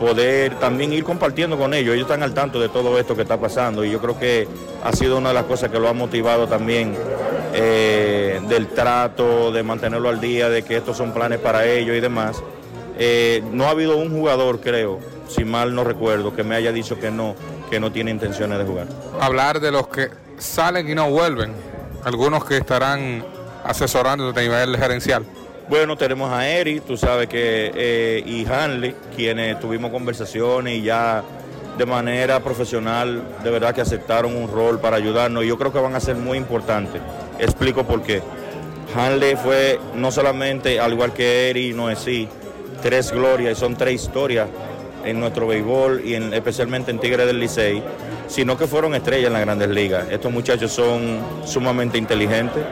[0.00, 1.94] poder también ir compartiendo con ellos.
[1.94, 4.48] Ellos están al tanto de todo esto que está pasando y yo creo que
[4.82, 6.96] ha sido una de las cosas que lo ha motivado también
[7.52, 12.00] eh, del trato, de mantenerlo al día, de que estos son planes para ellos y
[12.00, 12.42] demás.
[12.98, 16.98] Eh, no ha habido un jugador, creo, si mal no recuerdo, que me haya dicho
[16.98, 17.34] que no,
[17.70, 18.86] que no tiene intenciones de jugar.
[19.20, 20.08] Hablar de los que
[20.38, 21.52] salen y no vuelven.
[22.04, 23.22] Algunos que estarán
[23.64, 25.26] asesorando a nivel gerencial.
[25.70, 31.22] Bueno, tenemos a Eri, tú sabes que, eh, y Hanley, quienes tuvimos conversaciones y ya
[31.78, 35.44] de manera profesional, de verdad que aceptaron un rol para ayudarnos.
[35.44, 37.00] Y yo creo que van a ser muy importantes.
[37.38, 38.20] Explico por qué.
[38.96, 42.28] Hanley fue no solamente, al igual que Eri, no es sí,
[42.82, 44.48] tres glorias, y son tres historias
[45.04, 47.80] en nuestro béisbol y en- especialmente en Tigre del Licey,
[48.26, 50.06] sino que fueron estrellas en las grandes ligas.
[50.10, 52.64] Estos muchachos son sumamente inteligentes,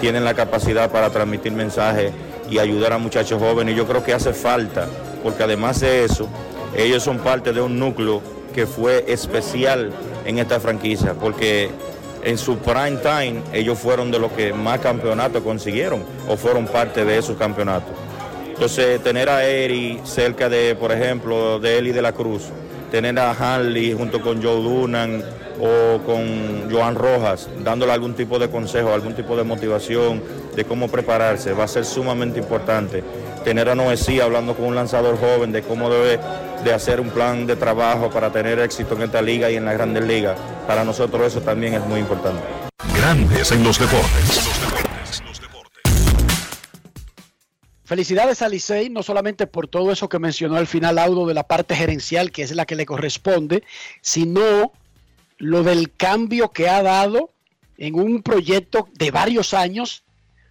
[0.00, 2.12] tienen la capacidad para transmitir mensajes
[2.50, 3.76] y ayudar a muchachos jóvenes.
[3.76, 4.88] Yo creo que hace falta,
[5.22, 6.28] porque además de eso,
[6.76, 8.20] ellos son parte de un núcleo
[8.54, 9.90] que fue especial
[10.24, 11.70] en esta franquicia, porque
[12.22, 17.04] en su prime time ellos fueron de los que más campeonatos consiguieron o fueron parte
[17.04, 17.94] de esos campeonatos.
[18.48, 22.44] Entonces, tener a Eri cerca de, por ejemplo, de Eli de la Cruz,
[22.90, 25.22] tener a Hanley junto con Joe Dunan
[25.60, 30.22] o con Joan Rojas, dándole algún tipo de consejo, algún tipo de motivación
[30.54, 33.02] de cómo prepararse, va a ser sumamente importante.
[33.44, 36.18] Tener a Noesí hablando con un lanzador joven de cómo debe
[36.64, 39.74] de hacer un plan de trabajo para tener éxito en esta liga y en las
[39.74, 40.38] grandes ligas.
[40.66, 42.42] Para nosotros eso también es muy importante.
[42.96, 44.56] Grandes en los deportes.
[47.84, 51.44] Felicidades a Licey, no solamente por todo eso que mencionó al final Audo de la
[51.44, 53.62] parte gerencial, que es la que le corresponde,
[54.00, 54.72] sino
[55.38, 57.30] lo del cambio que ha dado
[57.78, 60.02] en un proyecto de varios años,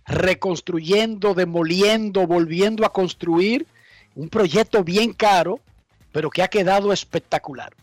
[0.05, 3.65] reconstruyendo, demoliendo, volviendo a construir,
[4.15, 5.59] un proyecto bien caro,
[6.11, 7.73] pero que ha quedado espectacular.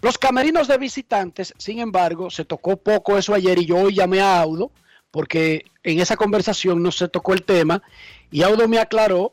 [0.00, 4.20] Los camerinos de visitantes, sin embargo, se tocó poco eso ayer y yo hoy llamé
[4.20, 4.70] a Audo
[5.10, 7.82] porque en esa conversación no se tocó el tema
[8.30, 9.32] y Audo me aclaró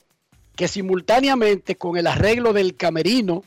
[0.56, 3.44] que simultáneamente con el arreglo del camerino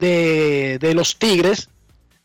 [0.00, 1.68] de, de los Tigres,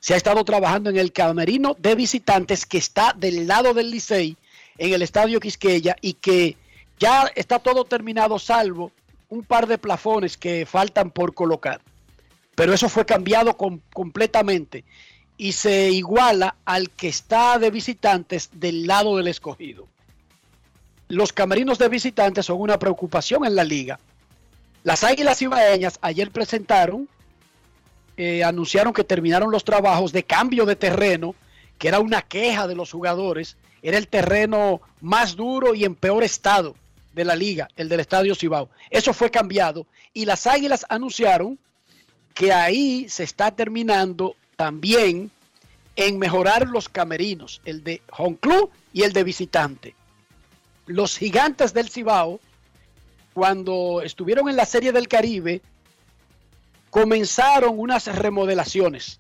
[0.05, 4.37] se ha estado trabajando en el camerino de visitantes que está del lado del Licey
[4.77, 6.57] en el Estadio Quisqueya y que
[6.99, 8.91] ya está todo terminado salvo
[9.29, 11.81] un par de plafones que faltan por colocar.
[12.53, 14.83] Pero eso fue cambiado com- completamente
[15.37, 19.87] y se iguala al que está de visitantes del lado del escogido.
[21.07, 23.99] Los camerinos de visitantes son una preocupación en la liga.
[24.83, 27.09] Las Águilas Ibaeñas ayer presentaron,
[28.17, 31.35] eh, anunciaron que terminaron los trabajos de cambio de terreno,
[31.77, 33.57] que era una queja de los jugadores.
[33.81, 36.75] Era el terreno más duro y en peor estado
[37.13, 38.69] de la liga, el del Estadio Cibao.
[38.89, 41.57] Eso fue cambiado y las Águilas anunciaron
[42.33, 45.31] que ahí se está terminando también
[45.95, 49.95] en mejorar los camerinos, el de home club y el de visitante.
[50.85, 52.39] Los gigantes del Cibao,
[53.33, 55.61] cuando estuvieron en la Serie del Caribe,
[56.95, 59.19] comenzaron unas remodelaciones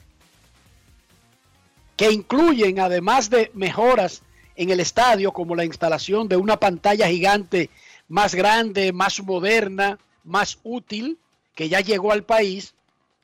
[1.97, 4.21] que incluyen, además de mejoras
[4.55, 7.69] en el estadio, como la instalación de una pantalla gigante
[8.07, 11.17] más grande, más moderna, más útil,
[11.53, 12.75] que ya llegó al país,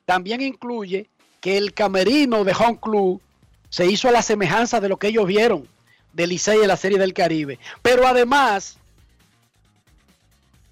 [0.04, 1.08] también incluye
[1.40, 3.22] que el camerino de Home Club
[3.70, 5.66] se hizo a la semejanza de lo que ellos vieron
[6.12, 7.58] del Licey en la Serie del Caribe.
[7.80, 8.76] Pero además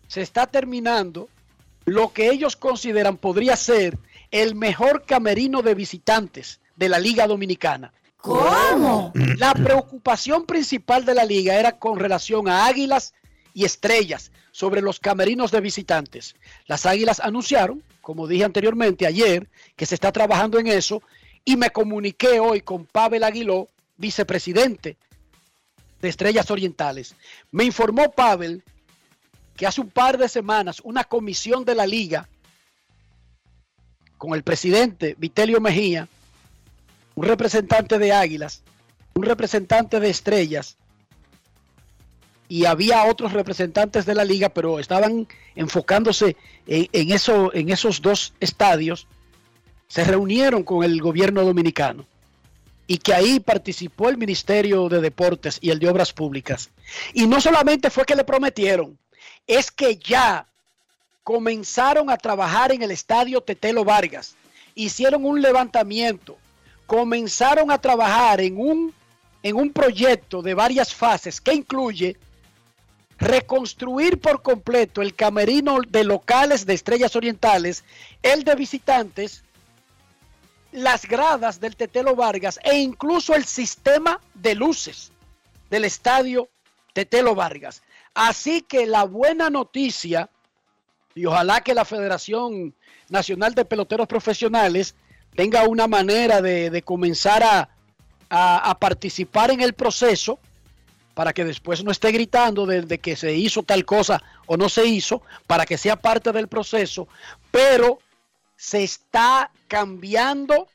[0.07, 1.31] se está terminando
[1.85, 3.99] lo que ellos consideran podría ser
[4.31, 7.93] el mejor camerino de visitantes de la Liga Dominicana.
[8.17, 9.13] ¿Cómo?
[9.39, 13.15] La preocupación principal de la liga era con relación a águilas
[13.55, 16.37] y estrellas sobre los camerinos de visitantes.
[16.67, 21.03] Las águilas anunciaron, como dije anteriormente ayer, que se está trabajando en eso
[21.45, 24.97] y me comuniqué hoy con Pavel Aguiló, vicepresidente
[26.01, 27.15] de Estrellas Orientales.
[27.51, 28.63] Me informó Pavel
[29.57, 32.29] que hace un par de semanas una comisión de la liga
[34.19, 36.09] con el presidente Vitelio Mejía,
[37.15, 38.63] un representante de Águilas,
[39.15, 40.77] un representante de Estrellas
[42.49, 46.37] y había otros representantes de la liga, pero estaban enfocándose
[46.67, 49.07] en, en eso, en esos dos estadios,
[49.89, 52.07] se reunieron con el gobierno dominicano
[52.87, 56.71] y que ahí participó el Ministerio de Deportes y el de Obras Públicas.
[57.15, 58.99] Y no solamente fue que le prometieron,
[59.47, 60.47] es que ya
[61.23, 64.35] comenzaron a trabajar en el estadio Tetelo Vargas,
[64.75, 66.37] hicieron un levantamiento,
[66.87, 68.95] comenzaron a trabajar en un,
[69.43, 72.17] en un proyecto de varias fases que incluye
[73.21, 77.85] reconstruir por completo el camerino de locales de Estrellas Orientales,
[78.23, 79.45] el de visitantes,
[80.73, 85.13] las gradas del Tetelo Vargas e incluso el sistema de luces
[85.69, 86.49] del estadio
[86.93, 87.83] Tetelo Vargas.
[88.15, 90.31] Así que la buena noticia,
[91.15, 92.75] y ojalá que la Federación
[93.09, 94.95] Nacional de Peloteros Profesionales
[95.35, 100.39] tenga una manera de, comenzar a, participar en el proceso
[101.15, 104.69] para que después no esté gritando de, de, que se hizo tal cosa o no
[104.69, 107.09] se hizo, para que sea parte del proceso,
[107.51, 107.99] pero
[108.57, 110.69] se está cambiando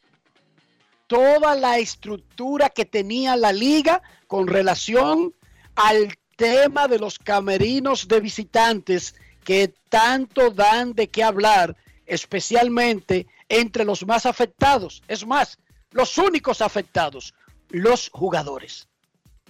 [1.07, 5.33] toda la estructura que tenía la liga con relación
[5.75, 13.85] al tema de los camerinos de visitantes que tanto dan de qué hablar, especialmente entre
[13.85, 15.03] los más afectados.
[15.07, 15.59] Es más,
[15.91, 17.33] los únicos afectados,
[17.69, 18.87] los jugadores.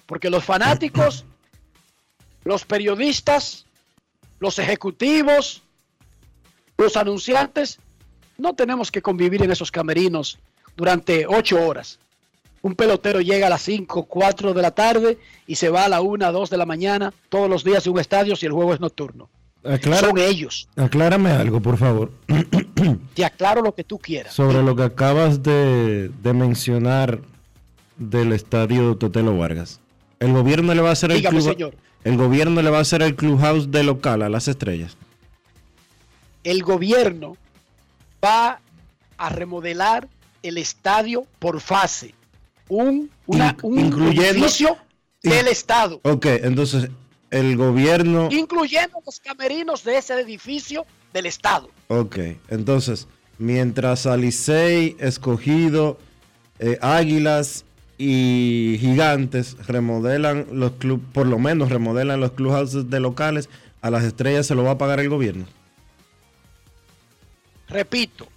[0.06, 1.26] Porque los fanáticos,
[2.44, 3.66] los periodistas,
[4.40, 5.64] los ejecutivos,
[6.78, 7.80] los anunciantes,
[8.38, 10.38] no tenemos que convivir en esos camerinos
[10.76, 12.00] durante ocho horas.
[12.66, 16.02] Un pelotero llega a las 5, 4 de la tarde y se va a la
[16.02, 18.80] 1, 2 de la mañana todos los días en un estadio si el juego es
[18.80, 19.30] nocturno.
[19.64, 20.68] Aclara, Son ellos.
[20.76, 22.12] Aclárame algo, por favor.
[23.14, 24.34] Te aclaro lo que tú quieras.
[24.34, 27.20] Sobre lo que acabas de, de mencionar
[27.98, 29.80] del estadio Totelo Vargas.
[30.20, 31.76] El gobierno le va a hacer el Dígame, club, señor.
[32.04, 34.98] el gobierno le va a hacer el clubhouse de local a las estrellas.
[36.44, 37.38] El gobierno
[38.24, 38.60] va
[39.20, 40.08] a remodelar
[40.42, 42.16] el estadio por fase.
[42.70, 44.78] Un, una, un incluyendo- edificio
[45.24, 46.90] del Estado, Ok, entonces
[47.32, 48.30] el gobierno.
[48.32, 51.70] incluyendo los camerinos de ese edificio del Estado.
[51.88, 52.18] Ok,
[52.50, 53.08] entonces,
[53.40, 55.98] mientras Alicey, Escogido,
[56.60, 57.66] eh, Águilas
[57.98, 63.50] y Gigantes remodelan los club, por lo menos remodelan los clubhouses de locales,
[63.82, 65.46] a las estrellas se lo va a pagar el gobierno.
[67.68, 68.28] Repito,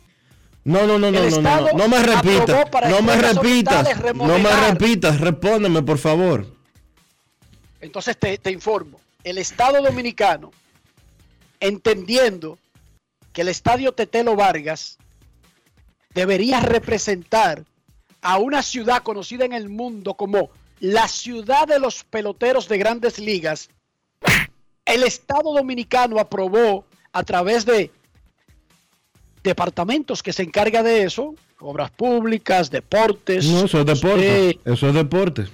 [0.65, 5.21] No, no, no, no, no, no, no, me repitas, no me repitas, no me repitas,
[5.21, 6.47] respóndeme por favor.
[7.81, 9.01] entonces te, te informo.
[9.25, 10.51] El Estado Dominicano,
[11.61, 12.59] entendiendo
[13.33, 14.99] que el estadio Tetelo Vargas
[16.13, 17.65] debería representar
[18.21, 23.19] a una ciudad conocida en el mundo como la ciudad de los peloteros de grandes
[23.19, 23.71] ligas,
[24.85, 27.91] el Estado Dominicano aprobó a través de
[29.43, 34.89] departamentos que se encarga de eso, obras públicas, deportes, No, eso es deporte, eh, eso
[34.89, 35.47] es deporte.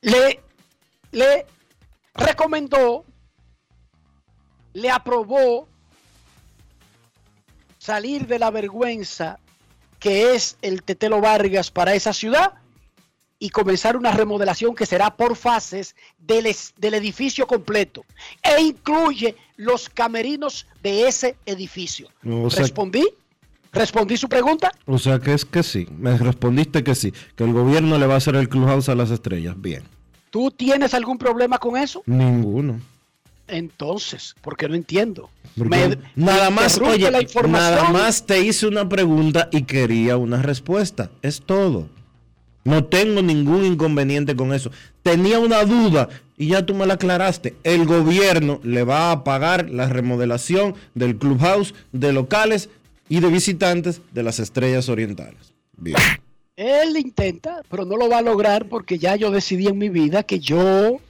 [0.00, 0.40] le,
[1.12, 1.46] le
[2.14, 3.04] recomendó,
[4.72, 5.68] le aprobó
[7.78, 9.38] salir de la vergüenza
[9.98, 12.54] que es el Tetelo Vargas para esa ciudad
[13.40, 16.46] y comenzar una remodelación que será por fases del,
[16.76, 18.04] del edificio completo
[18.42, 22.08] e incluye los camerinos de ese edificio.
[22.28, 23.04] O sea- ¿Respondí?
[23.70, 24.72] ¿Respondí su pregunta?
[24.86, 28.14] O sea que es que sí, me respondiste que sí, que el gobierno le va
[28.14, 29.54] a hacer el clubhouse a las estrellas.
[29.60, 29.82] Bien,
[30.30, 32.02] ¿Tú tienes algún problema con eso?
[32.06, 32.80] ninguno.
[33.46, 35.30] Entonces, porque no entiendo.
[35.56, 37.10] Porque Me- nada me más, oye,
[37.48, 41.10] nada más te hice una pregunta y quería una respuesta.
[41.22, 41.88] Es todo.
[42.68, 44.70] No tengo ningún inconveniente con eso.
[45.02, 47.56] Tenía una duda y ya tú me la aclaraste.
[47.64, 52.68] El gobierno le va a pagar la remodelación del clubhouse de locales
[53.08, 55.54] y de visitantes de las estrellas orientales.
[55.78, 55.96] Bien.
[56.56, 60.22] Él intenta, pero no lo va a lograr porque ya yo decidí en mi vida
[60.22, 61.00] que yo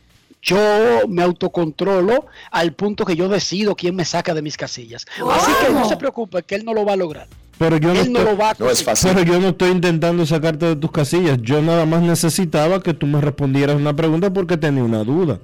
[0.40, 5.06] yo me autocontrolo al punto que yo decido quién me saca de mis casillas.
[5.28, 7.26] Así que no se preocupe, que él no lo va a lograr.
[7.58, 8.84] Pero yo no, Él no estoy, lo va a No es conseguir.
[8.84, 9.10] fácil.
[9.14, 11.38] pero yo no estoy intentando sacarte de tus casillas.
[11.42, 15.40] Yo nada más necesitaba que tú me respondieras una pregunta porque tenía una duda.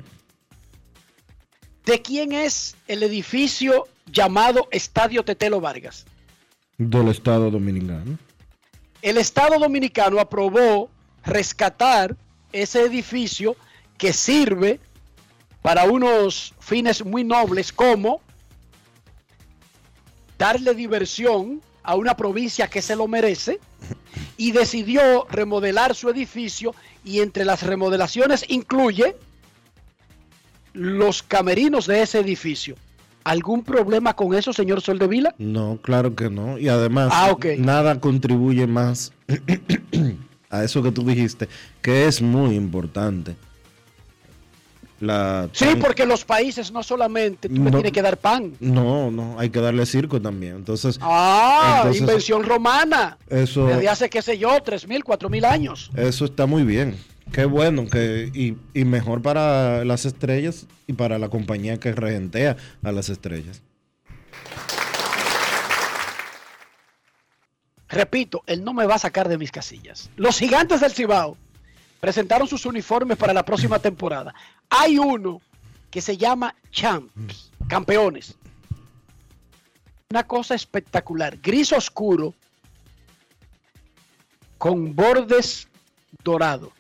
[1.85, 6.07] ¿De quién es el edificio llamado Estadio Tetelo Vargas?
[6.79, 8.17] Del Estado Dominicano.
[9.03, 10.89] El Estado Dominicano aprobó
[11.25, 12.17] rescatar
[12.53, 13.57] ese edificio
[13.99, 14.81] que sirve
[15.63, 18.21] para unos fines muy nobles como
[20.39, 23.61] darle diversión a una provincia que se lo merece
[24.37, 26.75] y decidió remodelar su edificio
[27.05, 29.17] y entre las remodelaciones incluye
[30.73, 32.75] los camerinos de ese edificio.
[33.23, 35.35] ¿Algún problema con eso, señor Soldevila?
[35.39, 36.59] No, claro que no.
[36.59, 39.13] Y además, Ah, nada contribuye más
[40.51, 41.49] a eso que tú dijiste,
[41.81, 43.37] que es muy importante.
[45.05, 47.77] La Sí, porque los países no solamente tú me No.
[47.79, 48.55] tienes que dar pan.
[48.61, 50.57] No, no, hay que darle circo también.
[50.57, 53.19] Entonces, Ah, Entonces- invención romana.
[53.29, 55.91] eso, Desde hace, qué sé yo, tres mil, cuatro mil años.
[55.97, 56.97] eso está muy bien.
[57.33, 62.57] Qué bueno que y, y mejor para las estrellas y para la compañía que regentea
[62.83, 63.63] a las estrellas.
[67.89, 70.11] Repito, él no me va a sacar de mis casillas.
[70.17, 71.37] Los gigantes del Cibao
[72.01, 74.35] presentaron sus uniformes para la próxima temporada.
[74.77, 75.41] Hay uno
[75.91, 78.37] que se llama Champs, campeones.
[80.11, 82.35] Una cosa espectacular, gris oscuro
[84.59, 85.69] con bordes
[86.25, 86.73] dorados.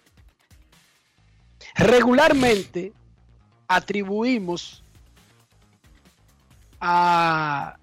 [1.76, 2.92] Regularmente
[3.68, 4.82] atribuimos
[6.80, 7.76] a,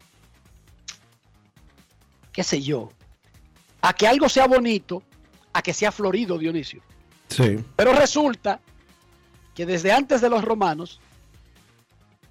[2.34, 2.89] qué sé yo,
[3.82, 5.03] a que algo sea bonito,
[5.53, 6.82] a que sea florido, Dionisio.
[7.30, 7.64] Sí.
[7.78, 8.59] Pero resulta
[9.56, 10.99] que desde antes de los romanos,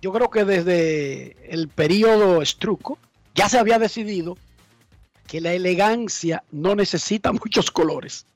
[0.00, 2.98] yo creo que desde el periodo estruco,
[3.34, 4.36] ya se había decidido
[5.26, 8.26] que la elegancia no necesita muchos colores.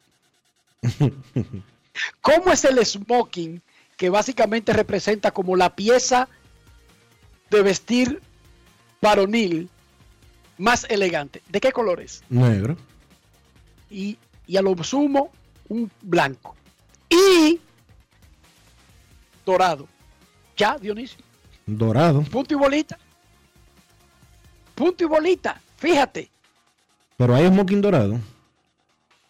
[2.21, 3.63] ¿Cómo es el smoking
[3.97, 6.29] que básicamente representa como la pieza
[7.51, 8.21] de vestir
[9.01, 9.71] varonil
[10.59, 11.43] más elegante?
[11.49, 12.23] ¿De qué colores?
[12.29, 12.77] Negro.
[13.91, 15.31] y, y a lo sumo
[15.69, 16.55] un blanco
[17.09, 17.61] y
[19.45, 19.89] dorado.
[20.57, 21.19] Ya, Dionisio.
[21.67, 22.23] Dorado.
[22.23, 22.99] Punto y bolita.
[24.75, 25.61] Punto y bolita.
[25.77, 26.31] Fíjate.
[27.17, 28.21] Pero hay smoking dorado.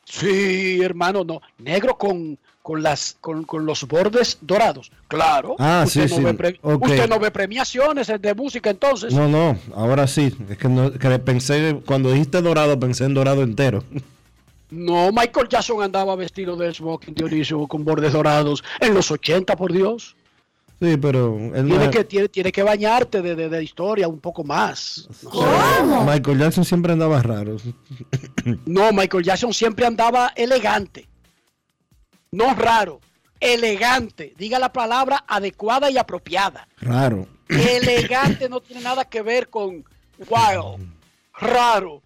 [0.05, 1.41] Sí, hermano, no.
[1.59, 4.91] Negro con, con, las, con, con los bordes dorados.
[5.09, 5.57] Claro.
[5.59, 6.37] Ah, usted sí, no sí.
[6.37, 6.61] Ve.
[6.63, 9.13] Usted no ve premiaciones de música entonces.
[9.13, 10.35] No, no, ahora sí.
[10.49, 13.85] Es que, no, que pensé, cuando dijiste dorado, pensé en dorado entero.
[14.75, 19.73] No, Michael Jackson andaba vestido de smoking, Dionisio, con bordes dorados en los 80, por
[19.73, 20.17] Dios.
[20.81, 24.43] Sí, pero él Tiene que, tiene, tiene que bañarte de, de- de historia un poco
[24.45, 25.09] más.
[26.05, 27.57] Michael Jackson siempre andaba raro.
[28.67, 31.07] No, Michael Jackson siempre andaba elegante.
[32.33, 33.01] No raro,
[33.39, 34.35] elegante.
[34.37, 36.67] Diga la palabra adecuada y apropiada.
[36.81, 37.29] Raro.
[37.49, 39.85] Elegante no tiene nada que ver con
[40.19, 40.89] wild,
[41.39, 42.03] raro.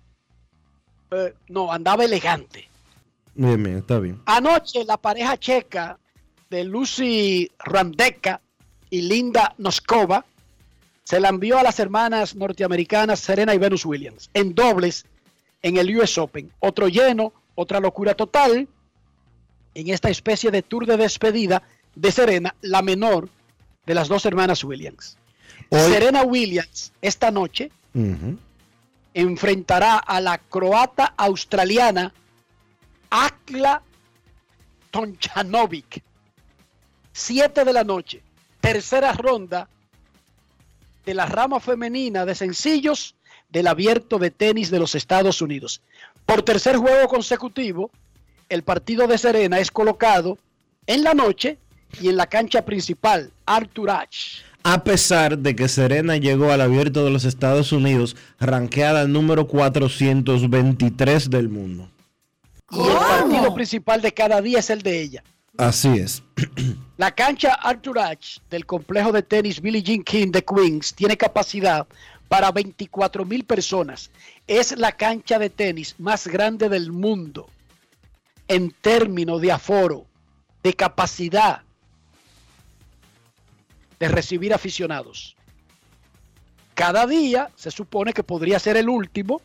[1.10, 2.68] Eh, no, andaba elegante.
[3.34, 4.20] Bien, bien, está bien.
[4.26, 5.98] Anoche la pareja checa
[6.50, 8.40] de Lucy Randeka
[8.90, 10.24] y Linda Noskova
[11.04, 15.06] se la envió a las hermanas norteamericanas Serena y Venus Williams en dobles
[15.62, 16.50] en el US Open.
[16.60, 18.68] Otro lleno, otra locura total
[19.74, 21.62] en esta especie de tour de despedida
[21.94, 23.28] de Serena, la menor
[23.86, 25.16] de las dos hermanas Williams.
[25.70, 27.70] Hoy- Serena Williams esta noche.
[29.14, 32.12] Enfrentará a la croata australiana
[33.10, 33.82] Akla
[34.90, 36.02] Tonchanovic.
[37.12, 38.22] 7 de la noche,
[38.60, 39.68] tercera ronda
[41.04, 43.16] de la rama femenina de sencillos
[43.48, 45.80] del abierto de tenis de los Estados Unidos.
[46.26, 47.90] Por tercer juego consecutivo,
[48.48, 50.38] el partido de Serena es colocado
[50.86, 51.58] en la noche
[52.00, 54.42] y en la cancha principal, Arthur Ashe.
[54.70, 61.30] A pesar de que Serena llegó al abierto de los Estados Unidos, ranqueada número 423
[61.30, 61.88] del mundo.
[62.70, 65.24] Y el partido principal de cada día es el de ella.
[65.56, 66.22] Así es.
[66.98, 71.86] La cancha Arthur Ashe del complejo de tenis Billie Jean King de Queens tiene capacidad
[72.28, 74.10] para 24 mil personas.
[74.46, 77.48] Es la cancha de tenis más grande del mundo
[78.48, 80.04] en términos de aforo,
[80.62, 81.62] de capacidad
[83.98, 85.36] de recibir aficionados.
[86.74, 89.40] Cada día se supone que podría ser el último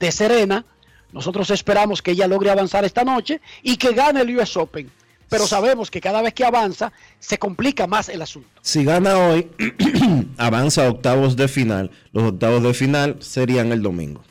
[0.00, 0.64] de Serena.
[1.12, 4.90] Nosotros esperamos que ella logre avanzar esta noche y que gane el US Open.
[5.28, 8.48] pero sabemos que cada vez que avanza se complica más el asunto.
[8.62, 9.50] Si gana hoy,
[10.38, 11.90] avanza a octavos de final.
[12.12, 14.22] Los octavos de final serían el domingo.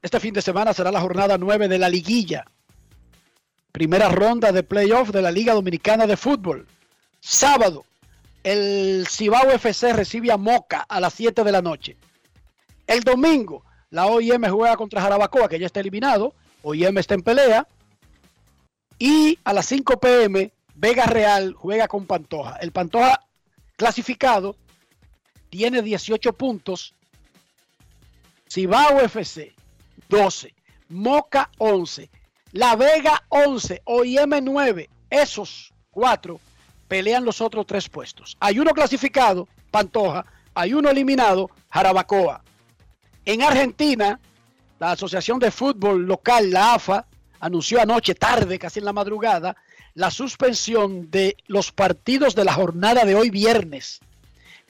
[0.00, 2.46] Este fin de semana será la jornada 9 de la liguilla.
[3.72, 6.66] Primera ronda de playoff de la Liga Dominicana de Fútbol.
[7.20, 7.84] Sábado,
[8.42, 11.96] el Cibao FC recibe a Moca a las 7 de la noche.
[12.86, 16.34] El domingo, la OIM juega contra Jarabacoa, que ya está eliminado.
[16.62, 17.66] OIM está en pelea.
[18.98, 22.56] Y a las 5 pm, Vega Real juega con Pantoja.
[22.56, 23.26] El Pantoja
[23.76, 24.56] clasificado
[25.50, 26.94] tiene 18 puntos.
[28.48, 29.54] Cibao FC
[30.08, 30.54] 12.
[30.88, 32.10] Moca 11.
[32.52, 33.82] La Vega 11.
[33.84, 34.88] OIM 9.
[35.10, 36.40] Esos cuatro
[36.88, 38.36] pelean los otros tres puestos.
[38.40, 40.24] Hay uno clasificado, Pantoja.
[40.54, 42.42] Hay uno eliminado, Jarabacoa.
[43.24, 44.18] En Argentina,
[44.80, 47.06] la Asociación de Fútbol Local, la AFA,
[47.40, 49.56] anunció anoche tarde, casi en la madrugada,
[49.94, 54.00] la suspensión de los partidos de la jornada de hoy viernes,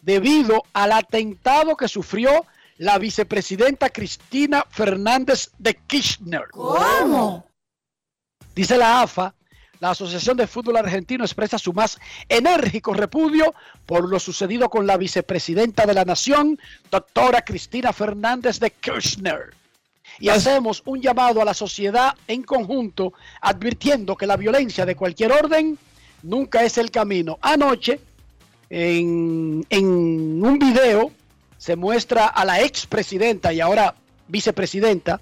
[0.03, 2.47] debido al atentado que sufrió
[2.79, 6.49] la vicepresidenta Cristina Fernández de Kirchner.
[6.51, 7.47] ¿Cómo?
[8.55, 9.35] Dice la AFA,
[9.81, 11.99] la Asociación de Fútbol Argentino expresa su más
[12.29, 13.55] enérgico repudio
[13.87, 16.59] por lo sucedido con la vicepresidenta de la Nación,
[16.91, 19.55] doctora Cristina Fernández de Kirchner.
[20.21, 25.31] Y hacemos un llamado a la sociedad en conjunto, advirtiendo que la violencia de cualquier
[25.31, 25.79] orden
[26.23, 27.39] nunca es el camino.
[27.41, 28.01] Anoche,
[28.69, 31.13] en, en un video,
[31.57, 33.95] se muestra a la expresidenta y ahora
[34.27, 35.21] vicepresidenta,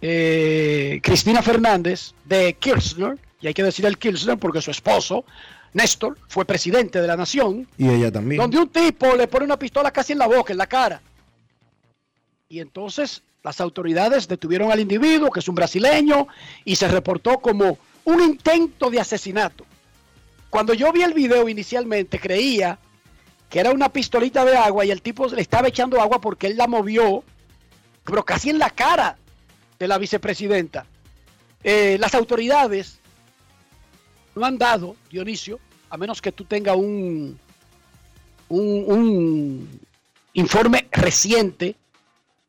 [0.00, 5.26] eh, Cristina Fernández de Kirchner, y hay que decir el Kirchner porque su esposo,
[5.74, 8.40] Néstor, fue presidente de la nación, Y ella también.
[8.40, 11.02] donde un tipo le pone una pistola casi en la boca, en la cara.
[12.48, 16.26] Y entonces las autoridades detuvieron al individuo, que es un brasileño,
[16.64, 19.66] y se reportó como un intento de asesinato.
[20.48, 22.78] Cuando yo vi el video inicialmente creía
[23.50, 26.56] que era una pistolita de agua y el tipo le estaba echando agua porque él
[26.56, 27.22] la movió,
[28.04, 29.18] pero casi en la cara
[29.78, 30.86] de la vicepresidenta.
[31.62, 33.00] Eh, las autoridades
[34.34, 35.60] no han dado, Dionisio,
[35.90, 37.38] a menos que tú tengas un,
[38.48, 39.80] un, un
[40.32, 41.76] informe reciente,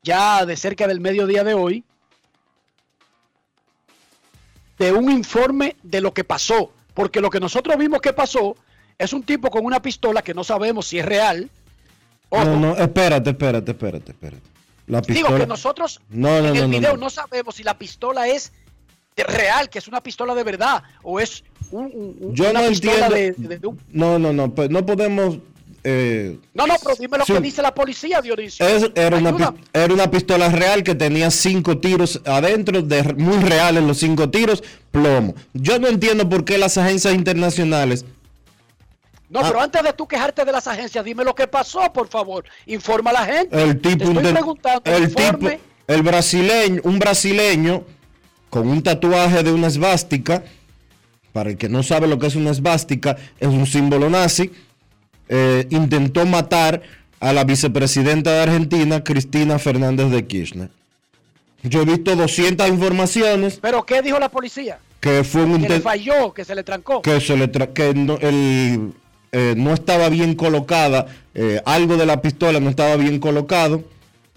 [0.03, 1.83] ya de cerca del mediodía de hoy,
[4.77, 6.71] de un informe de lo que pasó.
[6.93, 8.55] Porque lo que nosotros vimos que pasó
[8.97, 11.49] es un tipo con una pistola que no sabemos si es real.
[12.29, 14.41] Ojo, No, no, espérate, espérate, espérate, espérate.
[14.87, 17.09] La digo que nosotros No, no, en el no, video no.
[17.09, 18.51] sabemos si la pistola es
[19.17, 23.09] real, que es una pistola de verdad, o es un, Yo una no entiendo.
[23.09, 25.39] de- de- de un- No, no, no, pues no podemos.
[25.83, 27.33] eh, No, no, pero dime lo Sí.
[27.33, 28.65] que dice la policía, Dionisio.
[28.67, 33.83] es- era, una, era una pistola real que tenía cinco tiros adentro, de, muy reales
[33.83, 35.35] los cinco tiros, plomo.
[35.53, 38.05] Yo no entiendo por qué las agencias internacionales
[39.27, 39.45] No, Ah.
[39.47, 42.45] pero antes de tú quejarte de las agencias, dime lo que pasó, por favor.
[42.67, 43.59] Informa a la gente.
[43.61, 45.49] El tipo, Te estoy preguntando el, tipo,
[45.87, 47.83] el brasileño, un brasileño
[48.51, 50.43] con un tatuaje de una esvástica,
[51.35, 54.51] para el que no sabe lo que es una esvástica, es un símbolo nazi,
[55.27, 56.81] eh, intentó matar
[57.19, 60.69] a la vicepresidenta de Argentina, Cristina Fernández de Kirchner.
[61.61, 64.79] Yo he visto 200 informaciones Pero ¿qué dijo la policía?
[65.01, 67.01] que fue un Que le falló, que se le trancó.
[67.01, 68.93] que se le tra- que no, el,
[69.33, 73.83] eh, no estaba bien colocada, eh, algo de la pistola no estaba bien colocado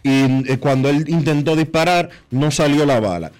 [0.02, 3.30] y eh, cuando él intentó disparar no salió la bala.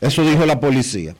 [0.00, 1.14] Eso dijo la policía.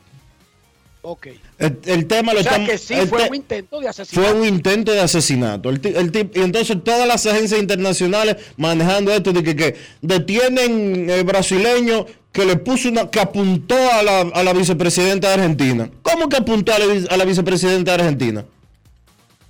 [1.04, 1.26] Ok.
[1.58, 4.28] El, el tema lo O sea estamos- que sí el fue un intento de asesinato.
[4.28, 5.68] fue un intento de asesinato.
[5.70, 11.22] El el y entonces todas las agencias internacionales manejando esto de que, que detienen eh,
[11.24, 15.90] brasileño que le puso una, que apuntó a la, a la vicepresidenta de Argentina.
[16.02, 18.44] ¿Cómo que apuntó a la, a la vicepresidenta de Argentina?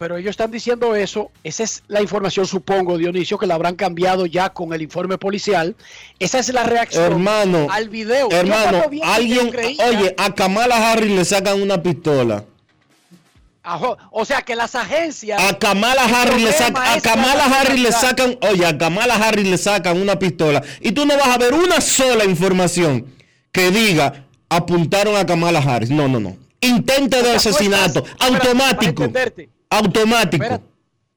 [0.03, 1.31] Pero ellos están diciendo eso.
[1.45, 5.77] Esa es la información, supongo, Dionisio, que la habrán cambiado ya con el informe policial.
[6.19, 8.29] Esa es la reacción Hermano, al video.
[8.33, 12.43] Hermano, alguien, creía- oye, a Kamala Harris le sacan una pistola.
[13.63, 15.41] Ajo, o sea que las agencias.
[15.41, 19.47] A Kamala Harris le sacan, a Kamala la Harris le sacan, oye, a Kamala Harris
[19.47, 23.07] le sacan una pistola y tú no vas a ver una sola información
[23.53, 25.91] que diga apuntaron a Kamala Harris.
[25.91, 26.37] No, no, no.
[26.61, 29.09] Intento de asesinato, automático.
[29.13, 29.62] para.
[29.73, 30.43] Automático.
[30.45, 30.65] Espérate.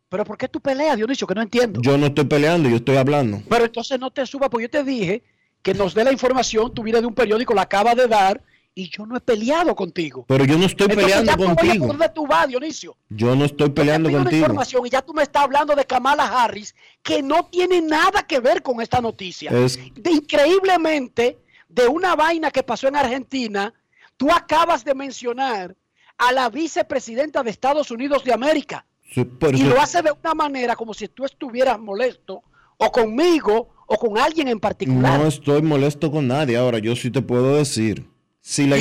[0.10, 1.28] Pero ¿por qué tú peleas, Dionisio?
[1.28, 1.82] Que no entiendo.
[1.82, 3.42] Yo no estoy peleando, yo estoy hablando.
[3.50, 5.24] Pero entonces no te subas, porque yo te dije
[5.62, 8.42] que nos dé la información, tú vienes de un periódico, la acaba de dar,
[8.78, 10.26] y yo no he peleado contigo.
[10.28, 11.88] Pero yo no estoy Entonces peleando ya a contigo.
[11.88, 12.96] por donde tú vas, Dionisio.
[13.10, 14.46] Yo no estoy peleando Te pido una contigo.
[14.46, 18.40] información y ya tú me estás hablando de Kamala Harris, que no tiene nada que
[18.40, 19.50] ver con esta noticia.
[19.52, 23.74] Es- De- increíblemente, de una vaina que pasó en Argentina,
[24.18, 25.76] Tú acabas de mencionar
[26.18, 30.76] a la vicepresidenta de Estados Unidos de América Sí, y lo hace de una manera
[30.76, 32.44] como si tú estuvieras molesto
[32.78, 35.20] o conmigo o con alguien en particular.
[35.20, 36.58] No estoy molesto con nadie.
[36.58, 38.08] Ahora, yo sí te puedo decir.
[38.42, 38.78] Si, la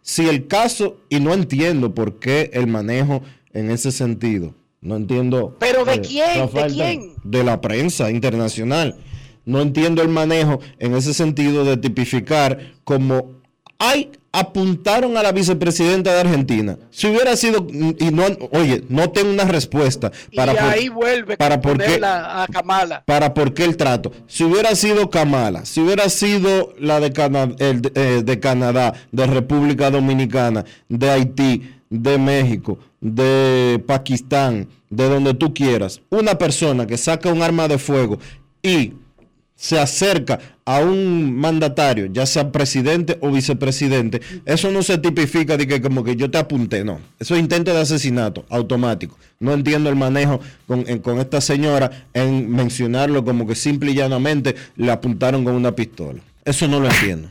[0.00, 3.22] si el caso, y no entiendo por qué el manejo
[3.52, 4.54] en ese sentido.
[4.80, 5.56] No entiendo.
[5.58, 6.50] ¿Pero de eh, quién?
[6.52, 7.14] ¿De quién?
[7.22, 8.96] De la prensa internacional.
[9.44, 13.42] No entiendo el manejo en ese sentido de tipificar como.
[13.78, 16.78] Ay, apuntaron a la vicepresidenta de Argentina.
[16.90, 17.66] Si hubiera sido.
[17.70, 20.52] Y no, oye, no tengo una respuesta y para.
[20.54, 23.02] por- ahí vuelve para por qué- a Kamala.
[23.06, 24.10] para por qué el trato.
[24.26, 28.94] Si hubiera sido Kamala, si hubiera sido la de, Cana- el de, eh, de Canadá,
[29.12, 36.86] de República Dominicana, de Haití, de México, de Pakistán, de donde tú quieras, una persona
[36.86, 38.18] que saca un arma de fuego
[38.62, 38.94] y
[39.62, 45.68] se acerca a un mandatario, ya sea presidente o vicepresidente, eso no se tipifica de
[45.68, 46.98] que como que yo te apunté, no.
[47.20, 49.16] Eso es intento de asesinato automático.
[49.38, 53.94] No entiendo el manejo con, en- con esta señora en mencionarlo como que simple y
[53.94, 56.18] llanamente le apuntaron con una pistola.
[56.44, 57.28] Eso no lo entiendo.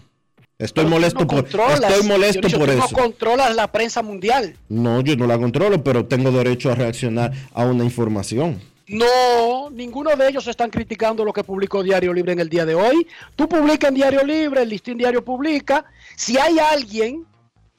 [0.57, 2.77] Estoy Pero molesto no por estoy molesto por tú eso.
[2.79, 4.55] no controlas la prensa mundial.
[4.69, 8.61] No, yo no la controlo, pero tengo derecho a reaccionar a una información.
[8.91, 12.75] No, ninguno de ellos están criticando lo que publicó Diario Libre en el día de
[12.75, 13.07] hoy.
[13.37, 15.85] Tú publicas en Diario Libre, el listín diario publica.
[16.17, 17.25] Si hay alguien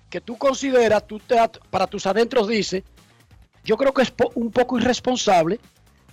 [0.09, 1.37] que tú consideras, tú te,
[1.69, 2.83] para tus adentros dice,
[3.63, 5.61] yo creo que es un poco irresponsable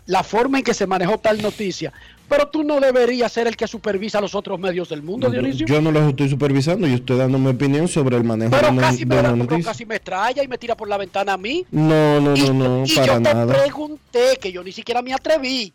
[0.05, 1.93] la forma en que se manejó tal noticia.
[2.29, 5.65] Pero tú no deberías ser el que supervisa los otros medios del mundo, Dionisio.
[5.65, 8.77] Yo no los estoy supervisando, yo estoy dando mi opinión sobre el manejo pero de
[8.79, 11.37] casi de me, una pero casi me estrella y me tira por la ventana a
[11.37, 11.65] mí.
[11.71, 13.53] No, no, Y, no, no, y para yo te nada.
[13.53, 15.73] pregunté, que yo ni siquiera me atreví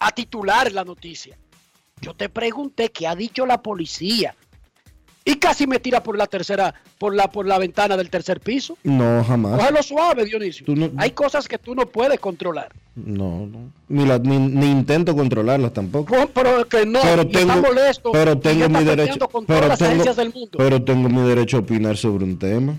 [0.00, 1.38] a titular la noticia.
[2.00, 4.34] Yo te pregunté qué ha dicho la policía.
[5.24, 8.76] Y casi me tira por la tercera, por la, por la ventana del tercer piso.
[8.82, 9.56] No, jamás.
[9.58, 10.66] Cógelo suave, Dionisio.
[10.68, 12.72] No- Hay cosas que tú no puedes controlar.
[12.96, 13.70] No, no.
[13.88, 16.16] Ni, la- ni, ni intento controlarlas tampoco.
[16.16, 18.10] No, Pero que no, pero tengo, está molesto.
[18.12, 19.28] pero tengo mi derecho.
[19.28, 20.58] con Pero todas las tengo, agencias del mundo.
[20.58, 22.74] pero tengo mi derecho a opinar sobre un tema.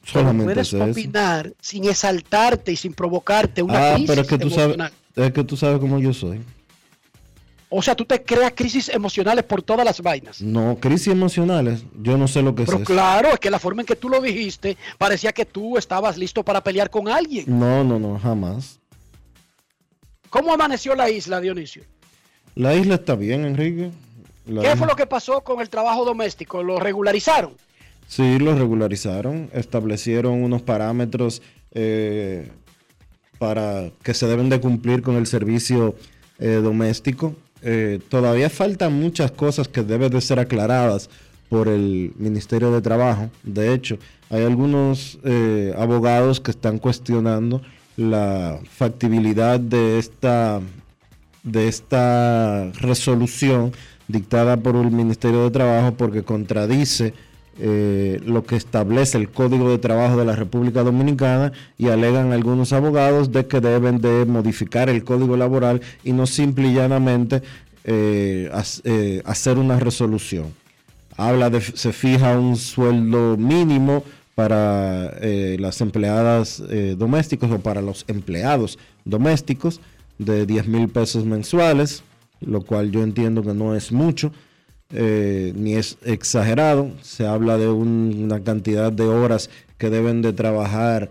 [0.00, 0.84] Pero Solamente puedes eso.
[0.84, 4.76] opinar sin exaltarte y sin provocarte una Ah, crisis pero es que tú sabes,
[5.16, 6.40] es que tú sabes cómo yo soy.
[7.76, 10.40] O sea, tú te creas crisis emocionales por todas las vainas.
[10.40, 12.86] No, crisis emocionales, yo no sé lo que es Pero eso.
[12.86, 16.44] claro, es que la forma en que tú lo dijiste parecía que tú estabas listo
[16.44, 17.46] para pelear con alguien.
[17.48, 18.78] No, no, no, jamás.
[20.30, 21.82] ¿Cómo amaneció la isla, Dionisio?
[22.54, 23.90] La isla está bien, Enrique.
[24.46, 26.62] La ¿Qué isla- fue lo que pasó con el trabajo doméstico?
[26.62, 27.54] ¿Lo regularizaron?
[28.06, 32.50] Sí, lo regularizaron, establecieron unos parámetros eh,
[33.38, 35.96] para que se deben de cumplir con el servicio
[36.38, 37.34] eh, doméstico.
[37.66, 41.08] Eh, todavía faltan muchas cosas que deben de ser aclaradas
[41.48, 43.30] por el Ministerio de Trabajo.
[43.42, 43.98] De hecho,
[44.28, 47.62] hay algunos eh, abogados que están cuestionando
[47.96, 50.60] la factibilidad de esta
[51.42, 53.72] de esta resolución
[54.08, 57.14] dictada por el Ministerio de Trabajo porque contradice
[57.58, 62.72] eh, lo que establece el Código de Trabajo de la República Dominicana y alegan algunos
[62.72, 67.42] abogados de que deben de modificar el Código Laboral y no simple y llanamente
[67.84, 68.50] eh,
[68.84, 70.52] eh, hacer una resolución.
[71.16, 74.02] Habla de, se fija un sueldo mínimo
[74.34, 76.60] para las empleadas
[76.96, 79.80] domésticas o para los empleados domésticos
[80.18, 82.02] de 10 mil pesos mensuales,
[82.40, 84.32] lo cual yo entiendo que no es mucho,
[84.92, 86.90] eh, ni es exagerado.
[87.02, 91.10] Se habla de un- una cantidad de horas que deben de trabajar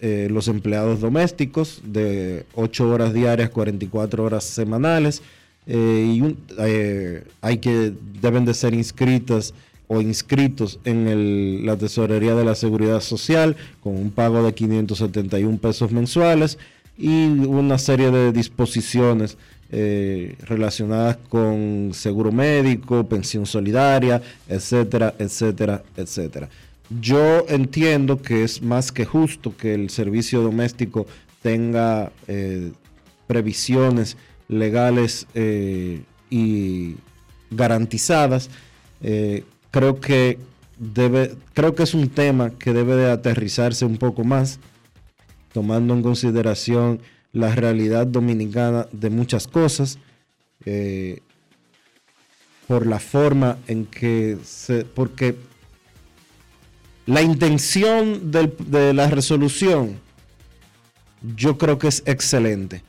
[0.00, 5.22] eh, los empleados domésticos de 8 horas diarias, 44 horas semanales.
[5.68, 6.36] eh, y
[7.40, 7.92] hay que
[8.22, 9.52] deben de ser inscritas
[9.88, 15.90] o inscritos en la tesorería de la seguridad social con un pago de 571 pesos
[15.90, 16.56] mensuales
[16.96, 19.38] y una serie de disposiciones
[19.72, 26.48] eh, relacionadas con seguro médico, pensión solidaria, etcétera, etcétera, etcétera.
[27.00, 31.06] Yo entiendo que es más que justo que el servicio doméstico
[31.42, 32.70] tenga eh,
[33.26, 36.94] previsiones legales eh, y
[37.50, 38.50] garantizadas.
[39.72, 40.38] Creo que
[40.78, 44.60] debe, creo que es un tema que debe de aterrizarse un poco más,
[45.52, 47.00] tomando en consideración
[47.36, 49.98] la realidad dominicana de muchas cosas,
[50.64, 51.20] eh,
[52.66, 55.36] por la forma en que se, porque
[57.04, 60.00] la intención de la resolución
[61.36, 62.82] yo creo que es excelente,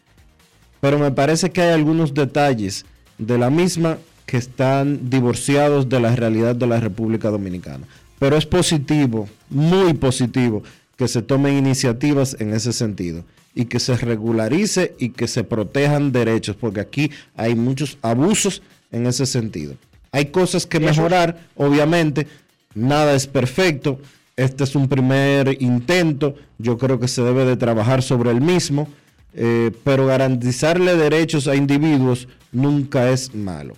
[0.80, 2.86] pero me parece que hay algunos detalles
[3.18, 7.86] de la misma que están divorciados de la realidad de la República Dominicana.
[8.18, 10.64] pero es positivo, muy positivo,
[10.98, 13.24] que se tomen iniciativas en ese sentido
[13.54, 19.08] y que se regularice y que se protejan derechos, porque aquí hay muchos abusos en
[19.08, 19.76] ese sentido.
[20.12, 22.28] Hay cosas que mejorar, obviamente,
[22.74, 24.00] nada es perfecto.
[24.36, 28.88] Este es un primer intento, yo creo que se debe de trabajar sobre el mismo,
[29.34, 33.76] eh, pero garantizarle derechos a individuos nunca es malo.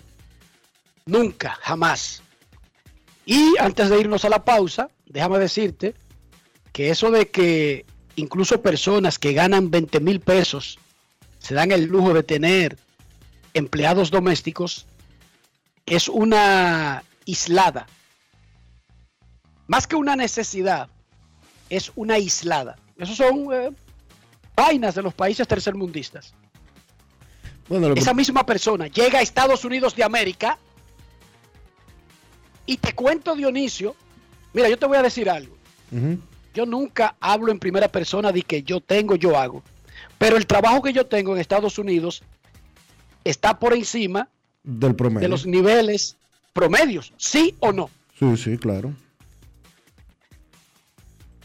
[1.06, 2.22] Nunca, jamás.
[3.26, 5.94] Y antes de irnos a la pausa, déjame decirte
[6.72, 7.84] que eso de que
[8.16, 10.78] incluso personas que ganan 20 mil pesos
[11.38, 12.78] se dan el lujo de tener
[13.54, 14.86] empleados domésticos
[15.86, 17.86] es una islada.
[19.66, 20.88] Más que una necesidad,
[21.68, 22.76] es una islada.
[22.98, 23.70] Esos son eh,
[24.54, 26.34] vainas de los países tercermundistas.
[27.68, 30.58] Bueno, Esa misma persona llega a Estados Unidos de América
[32.66, 33.94] y te cuento, Dionisio,
[34.52, 35.56] mira, yo te voy a decir algo.
[36.54, 39.62] Yo nunca hablo en primera persona de que yo tengo, yo hago.
[40.18, 42.22] Pero el trabajo que yo tengo en Estados Unidos
[43.24, 44.28] está por encima
[44.62, 45.20] del promedio.
[45.20, 46.16] de los niveles
[46.52, 47.90] promedios, ¿sí o no?
[48.18, 48.92] Sí, sí, claro.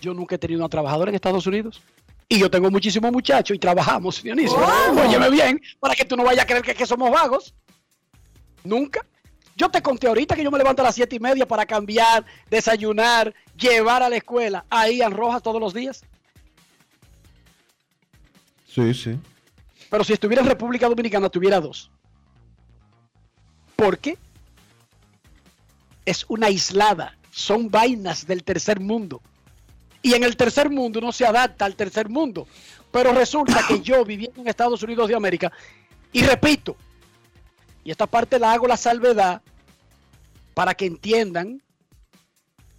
[0.02, 1.82] Yo nunca he tenido una trabajadora en Estados Unidos.
[2.28, 4.58] Y yo tengo muchísimos muchachos y trabajamos, Dionisio.
[4.58, 7.54] Óyeme bien, para que tú no vayas a creer que, que somos vagos.
[8.64, 9.06] Nunca.
[9.56, 12.26] Yo te conté ahorita que yo me levanto a las siete y media para cambiar,
[12.50, 16.04] desayunar, llevar a la escuela a Ian Rojas todos los días.
[18.68, 19.18] Sí, sí.
[19.90, 21.90] Pero si estuviera en República Dominicana, tuviera dos.
[23.78, 24.18] ¿Por qué?
[26.06, 27.18] Es una aislada.
[27.32, 29.22] Son vainas del tercer mundo.
[30.02, 32.46] Y en el tercer mundo no se adapta al tercer mundo.
[32.92, 35.52] Pero resulta que yo viviendo en Estados Unidos de América,
[36.12, 36.76] y repito,
[37.86, 39.42] y esta parte la hago la salvedad
[40.54, 41.62] para que entiendan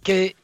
[0.03, 0.35] que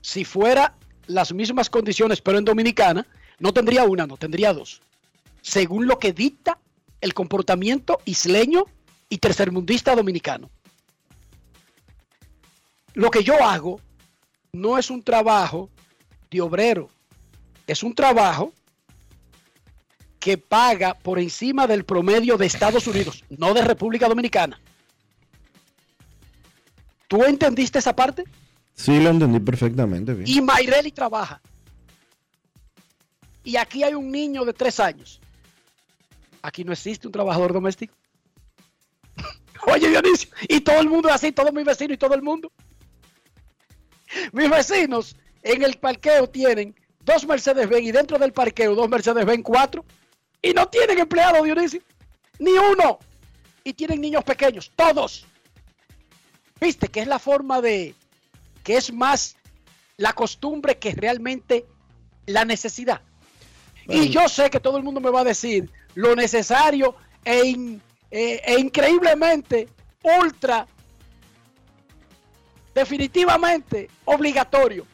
[0.00, 0.74] si fuera
[1.06, 3.06] las mismas condiciones, pero en Dominicana,
[3.38, 4.82] no tendría una, no tendría dos
[5.42, 6.58] según lo que dicta
[7.00, 8.64] el comportamiento isleño
[9.08, 10.50] y tercermundista dominicano.
[12.94, 13.80] Lo que yo hago
[14.52, 15.70] no es un trabajo
[16.30, 16.90] de obrero,
[17.66, 18.52] es un trabajo
[20.18, 24.60] que paga por encima del promedio de Estados Unidos, no de República Dominicana.
[27.06, 28.24] ¿Tú entendiste esa parte?
[28.74, 30.28] Sí, lo entendí perfectamente bien.
[30.28, 31.40] Y Mayreli trabaja.
[33.44, 35.20] Y aquí hay un niño de tres años.
[36.42, 37.94] Aquí no existe un trabajador doméstico.
[39.66, 42.52] Oye, Dionisio, y todo el mundo es así, todos mis vecinos y todo el mundo.
[44.32, 49.84] Mis vecinos en el parqueo tienen dos Mercedes-Benz y dentro del parqueo dos Mercedes-Benz 4
[50.42, 51.80] y no tienen empleado, Dionisio.
[52.38, 52.98] Ni uno.
[53.64, 55.26] Y tienen niños pequeños, todos.
[56.60, 57.94] Viste que es la forma de,
[58.64, 59.36] que es más
[59.96, 61.66] la costumbre que realmente
[62.26, 63.00] la necesidad.
[63.86, 64.02] Bueno.
[64.02, 67.82] Y yo sé que todo el mundo me va a decir lo necesario e, in-
[68.10, 69.68] e- e increíblemente
[70.02, 70.66] ultra
[72.74, 74.86] definitivamente obligatorio.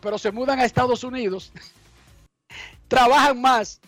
[0.00, 1.52] Pero se mudan a Estados Unidos,
[2.88, 3.80] trabajan más,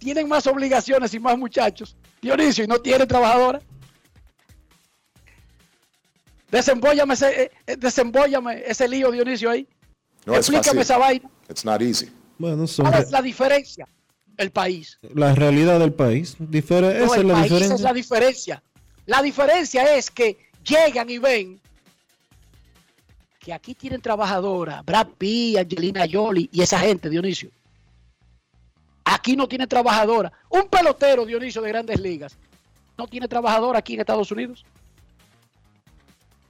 [0.00, 1.94] tienen más obligaciones y más muchachos.
[2.22, 3.60] Dionisio, y no tienen trabajadora.
[6.50, 9.68] Desembóllame ese, eh, eh, desembóllame ese lío, Dionisio, ahí.
[10.26, 11.30] No es Explícame esa vaina.
[11.48, 12.10] It's not easy.
[12.38, 13.86] Bueno, son ¿Cuál es la diferencia?
[14.36, 14.98] El país.
[15.14, 16.36] la realidad del país.
[16.38, 17.74] Difere- No, esa es el la país diferencia.
[17.74, 18.62] es la diferencia.
[19.06, 21.60] La diferencia es que llegan y ven
[23.38, 27.50] que aquí tienen trabajadora, Brad Pitt, Angelina Jolie y esa gente, Dionisio.
[29.10, 30.32] Aquí no tiene trabajadora.
[30.48, 32.38] Un pelotero, Dionisio, de grandes ligas,
[32.96, 34.64] no tiene trabajadora aquí en Estados Unidos.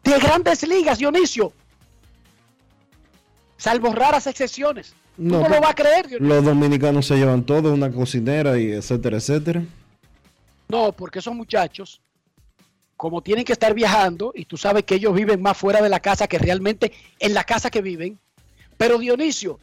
[0.04, 1.52] De grandes ligas, Dionisio.
[3.56, 4.94] Salvo raras excepciones.
[5.16, 6.34] Tú No, lo vas a creer, Dionisio.
[6.34, 9.62] Los dominicanos se llevan todo, una cocinera y etcétera, etcétera.
[10.68, 12.02] No, porque esos muchachos,
[12.96, 16.00] como tienen que estar viajando, y tú sabes que ellos viven más fuera de la
[16.00, 18.18] casa que realmente en la casa que viven.
[18.76, 19.60] Pero Dionisio,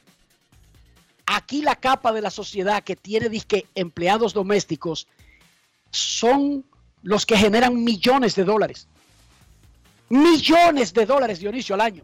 [1.28, 5.08] aquí la capa de la sociedad que tiene disque empleados domésticos
[5.92, 6.66] son
[7.04, 8.88] los que generan millones de dólares.
[10.10, 12.04] Millones de dólares, Dionisio, al año.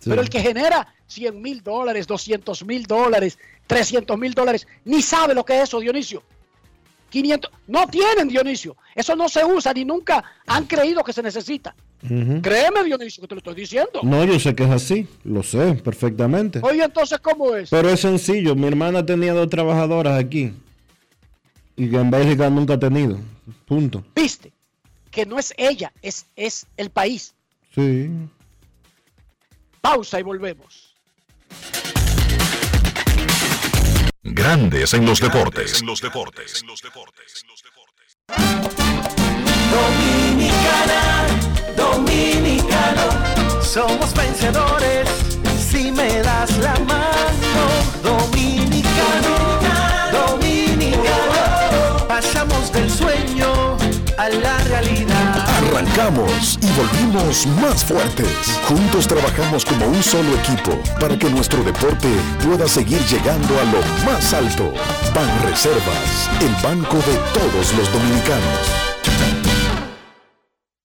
[0.00, 0.10] Sí.
[0.10, 5.34] Pero el que genera 100 mil dólares, 200 mil dólares, 300 mil dólares, ni sabe
[5.34, 6.22] lo que es eso, Dionisio.
[7.10, 8.76] 500, no tienen Dionisio.
[8.94, 11.74] Eso no se usa ni nunca han creído que se necesita.
[12.00, 14.00] Créeme, Dionisio, que te lo estoy diciendo.
[14.02, 16.60] No, yo sé que es así, lo sé perfectamente.
[16.62, 17.68] Oye, entonces, ¿cómo es?
[17.68, 20.54] Pero es sencillo, mi hermana tenía dos trabajadoras aquí.
[21.76, 23.18] Y que en Bélgica nunca ha tenido.
[23.66, 24.02] Punto.
[24.14, 24.52] Viste
[25.10, 27.34] que no es ella, es, es el país.
[27.74, 28.10] Sí.
[29.80, 30.89] Pausa y volvemos.
[34.22, 35.80] Grandes en los deportes.
[35.80, 36.62] En los deportes.
[39.70, 41.26] Dominicana,
[41.74, 45.08] dominicano, somos vencedores
[45.58, 47.64] si me das la mano.
[48.02, 49.58] Dominicano,
[50.12, 53.78] dominicano, pasamos del sueño
[54.18, 55.29] a la realidad.
[55.70, 58.26] Arrancamos y volvimos más fuertes.
[58.66, 62.08] Juntos trabajamos como un solo equipo para que nuestro deporte
[62.44, 64.72] pueda seguir llegando a lo más alto.
[65.14, 68.58] Ban Reservas, el banco de todos los dominicanos.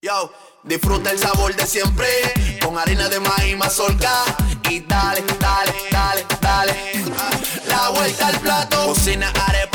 [0.04, 0.32] Yo,
[0.64, 2.08] disfruta el sabor de siempre
[2.64, 4.24] con harina de maíz mazorca
[4.70, 6.76] y dale, dale, dale, dale.
[7.68, 9.75] La vuelta al plato, cocina arepa,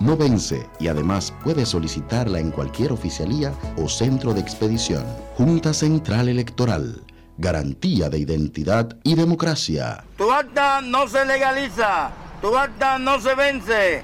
[0.00, 5.04] no vence y además puedes solicitarla en cualquier oficialía o centro de expedición.
[5.36, 7.02] Junta Central Electoral.
[7.38, 10.04] Garantía de identidad y democracia.
[10.16, 14.02] Tu acta no se legaliza, tu acta no se vence.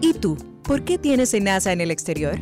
[0.00, 0.36] ¿Y tú?
[0.62, 2.38] ¿Por qué tienes NASA en el exterior?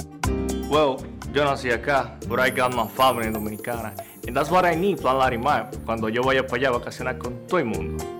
[0.68, 0.96] Well,
[1.32, 3.94] yo nací acá, but I got my family dominicana.
[4.26, 7.46] And that's what I need, Plan Larimar, cuando yo vaya para allá a vacacionar con
[7.46, 8.19] todo el mundo.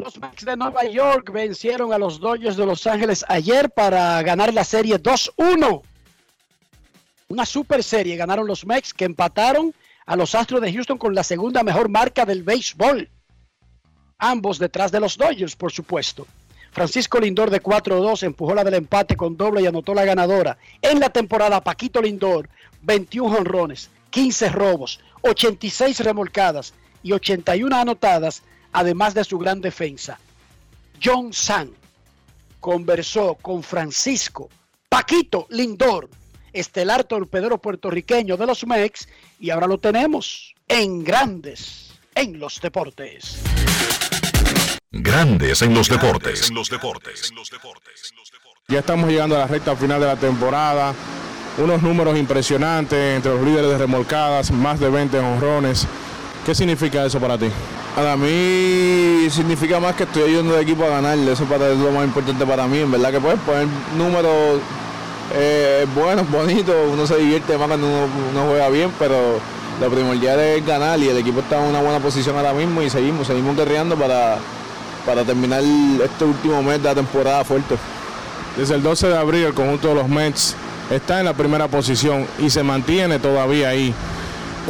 [0.00, 4.64] Mets de Nueva York vencieron a los Dodgers de Los Ángeles ayer para ganar la
[4.64, 5.82] serie 2-1.
[7.28, 9.74] Una super serie ganaron los Mets que empataron
[10.06, 13.08] a los Astros de Houston con la segunda mejor marca del béisbol.
[14.18, 16.26] Ambos detrás de los Dodgers, por supuesto.
[16.72, 20.56] Francisco Lindor de 4-2 empujó la del empate con doble y anotó la ganadora.
[20.80, 22.48] En la temporada, Paquito Lindor,
[22.82, 28.42] 21 honrones, 15 robos, 86 remolcadas y 81 anotadas,
[28.72, 30.18] además de su gran defensa.
[31.02, 31.70] John San
[32.60, 34.48] conversó con Francisco
[34.88, 36.10] Paquito Lindor,
[36.52, 39.08] estelar torpedero puertorriqueño de los Mex,
[39.38, 43.40] y ahora lo tenemos en Grandes en los Deportes.
[44.92, 46.48] Grandes en los deportes.
[46.48, 47.32] En los deportes.
[48.66, 50.92] Ya estamos llegando a la recta final de la temporada.
[51.58, 55.86] Unos números impresionantes entre los líderes de remolcadas, más de 20 honrones.
[56.50, 57.46] ¿Qué significa eso para ti?
[57.94, 61.16] Para mí significa más que estoy ayudando al equipo a ganar.
[61.16, 62.78] Eso para es lo más importante para mí.
[62.78, 64.58] En verdad que pues poner números
[65.32, 69.38] eh, buenos, bonitos, uno se divierte más cuando uno, uno juega bien, pero
[69.80, 72.90] lo primordial es ganar y el equipo está en una buena posición ahora mismo y
[72.90, 74.38] seguimos, seguimos guerreando para,
[75.06, 75.62] para terminar
[76.02, 77.76] este último mes de la temporada fuerte.
[78.56, 80.56] Desde el 12 de abril el conjunto de los Mets
[80.90, 83.94] está en la primera posición y se mantiene todavía ahí.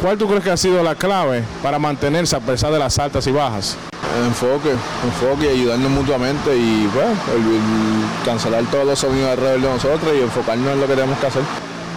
[0.01, 3.27] ¿Cuál tú crees que ha sido la clave para mantenerse a pesar de las altas
[3.27, 3.77] y bajas?
[4.25, 4.71] Enfoque,
[5.05, 10.11] enfoque y ayudarnos mutuamente y bueno, el- el cancelar todos los sonidos alrededor de nosotros
[10.17, 11.43] y enfocarnos en lo que tenemos que hacer.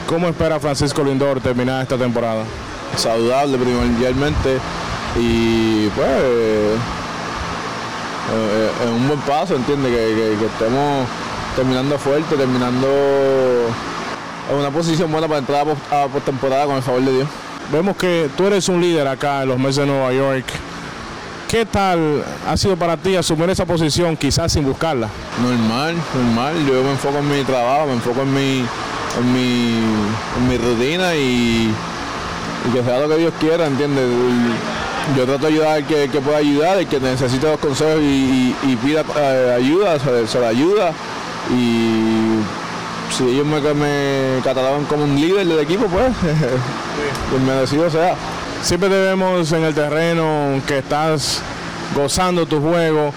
[0.07, 2.45] ¿Cómo espera Francisco Lindor terminar esta temporada?
[2.97, 4.59] Saludable primordialmente
[5.19, 6.77] y pues eh,
[8.33, 11.07] eh, un buen paso, entiende que, que- que estemos
[11.57, 12.87] terminando fuerte, terminando
[14.51, 17.29] en una posición buena para entrar a post- a postemporada con el favor de Dios.
[17.73, 20.45] Vemos que tú eres un líder acá en los Mets de Nueva York.
[21.49, 25.09] ¿Qué tal ha sido para ti asumir esa posición quizás sin buscarla?
[25.41, 26.55] Normal, normal.
[26.67, 28.65] Yo me enfoco en mi trabajo, me enfoco en mi,
[29.19, 31.73] en mi, rutina y,
[32.73, 34.05] que sea lo que Dios quiera, ¿entiendes?
[35.17, 38.79] Yo trato de ayudar al que, que pueda ayudar, el que necesite los consejos y,
[38.83, 40.93] pida eh, ayuda, se, se le ayuda.
[41.53, 42.04] Y
[43.17, 46.13] si ellos me, me catalogan como un líder del equipo, pues,
[47.31, 48.15] pues merecido sea.
[48.63, 51.41] Siempre te vemos en el terreno que estás
[51.95, 53.13] gozando tu juego.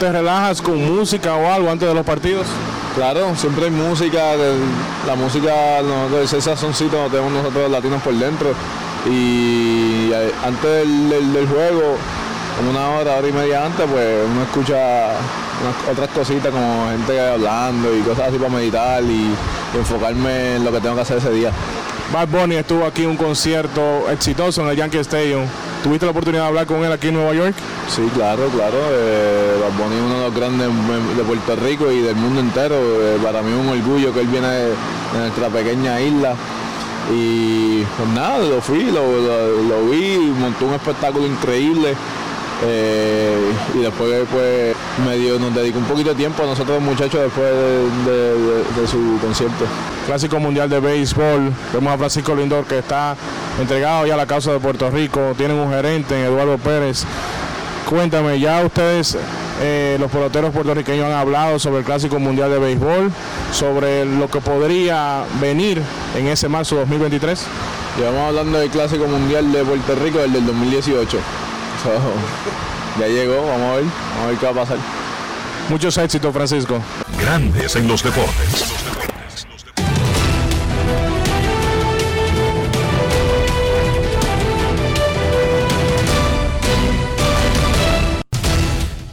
[0.00, 2.46] ¿Te relajas con música o algo antes de los partidos?
[2.96, 4.32] Claro, siempre hay música,
[5.06, 8.48] la música, nosotros, ese sazoncito lo tenemos nosotros los latinos por dentro.
[9.08, 11.96] Y eh, antes del- del juego,
[12.56, 15.12] como una hora, hora y media antes, pues uno escucha
[15.62, 19.06] unas otras cositas como gente hablando y cosas así para meditar y,
[19.74, 21.50] y enfocarme en lo que tengo que hacer ese día.
[22.12, 25.44] Bad Bunny estuvo aquí en un concierto exitoso en el Yankee Stadium.
[25.82, 27.54] ¿Tuviste la oportunidad de hablar con él aquí en Nueva York?
[27.88, 28.76] Sí, claro, claro.
[28.90, 30.68] Eh, Bad Bunny es uno de los grandes
[31.16, 32.74] de Puerto Rico y del mundo entero.
[32.76, 36.34] Eh, para mí es un orgullo que él viene de, de nuestra pequeña isla.
[37.12, 41.94] Y pues nada, lo fui, lo, lo- lo vi, montó un espectáculo increíble.
[42.64, 47.44] Eh, y después pues medio nos dedicó un poquito de tiempo a nosotros muchachos después
[47.46, 49.64] de, de- de- de su concierto.
[50.06, 51.52] Clásico Mundial de Béisbol.
[51.72, 53.16] Vemos a Francisco Lindor que está
[53.60, 55.34] entregado ya a la causa de Puerto Rico.
[55.36, 57.04] Tienen un gerente, en Eduardo Pérez.
[57.88, 59.18] Cuéntame, ya ustedes,
[59.60, 63.10] eh, los peloteros puertorriqueños, han hablado sobre el Clásico Mundial de Béisbol,
[63.52, 65.82] sobre lo que podría venir
[66.16, 67.44] en ese marzo 2023.
[67.98, 71.18] Llevamos hablando del Clásico Mundial de Puerto Rico, el del 2018.
[71.82, 71.90] So,
[73.00, 74.78] ya llegó, vamos a ver, vamos a ver qué va a pasar.
[75.68, 76.80] Muchos éxitos, Francisco.
[77.18, 78.72] Grandes en los deportes.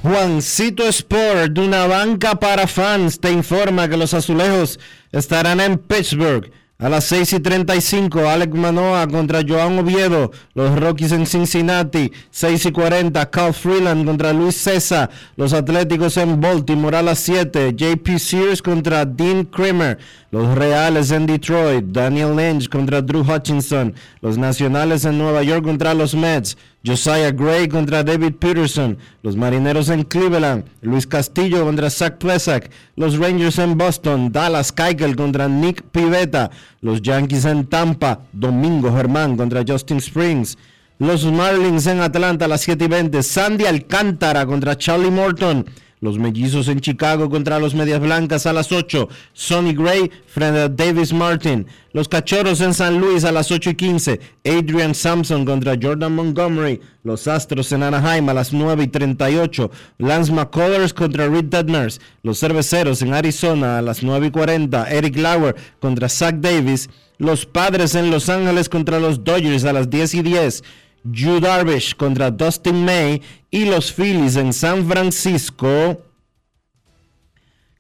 [0.04, 4.80] Juancito Sport, de una banca para fans, te informa que los azulejos
[5.12, 8.30] estarán en Pittsburgh a las 6 y 35.
[8.30, 10.32] Alex Manoa contra Joan Oviedo.
[10.54, 13.30] Los Rockies en Cincinnati, 6 y 40.
[13.30, 15.10] Cal Freeland contra Luis César.
[15.36, 17.76] Los Atléticos en Baltimore a las 7.
[17.76, 20.00] JP Sears contra Dean Kramer.
[20.32, 21.84] Los Reales en Detroit.
[21.88, 23.94] Daniel Lynch contra Drew Hutchinson.
[24.22, 26.56] Los Nacionales en Nueva York contra los Mets.
[26.86, 28.98] Josiah Gray contra David Peterson.
[29.22, 30.66] Los Marineros en Cleveland.
[30.82, 32.70] Luis Castillo contra Zach Plesak.
[32.96, 34.32] Los Rangers en Boston.
[34.32, 36.52] Dallas Keuchel contra Nick Pivetta.
[36.82, 38.22] Los Yankees en Tampa.
[38.32, 40.58] Domingo Germán contra Justin Springs.
[41.00, 43.24] Los Marlins en Atlanta a las 7 y 20.
[43.24, 45.66] Sandy Alcántara contra Charlie Morton.
[46.02, 49.10] Los Mellizos en Chicago contra los Medias Blancas a las 8.
[49.34, 51.68] Sonny Gray frente a Davis Martin.
[51.92, 54.20] Los Cachorros en San Luis a las 8 y 15.
[54.46, 56.80] Adrian Sampson contra Jordan Montgomery.
[57.04, 59.72] Los Astros en Anaheim a las 9 y 38.
[59.98, 62.00] Lance McCullers contra Reed Detmers.
[62.24, 64.90] Los Cerveceros en Arizona a las 9 y 40.
[64.90, 66.90] Eric Lauer contra Zach Davis.
[67.18, 70.64] Los Padres en Los Ángeles contra los Dodgers a las 10 y 10.
[71.04, 73.22] Yu Darvish contra Dustin May
[73.52, 76.04] y los Phillies en San Francisco.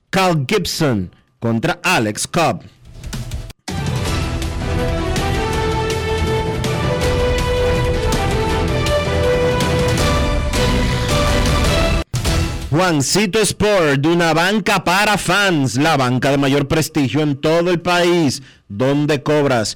[0.10, 2.64] Cal Gibson contra Alex Cobb.
[12.72, 17.82] Juancito Sport, de una banca para fans, la banca de mayor prestigio en todo el
[17.82, 19.76] país, donde cobras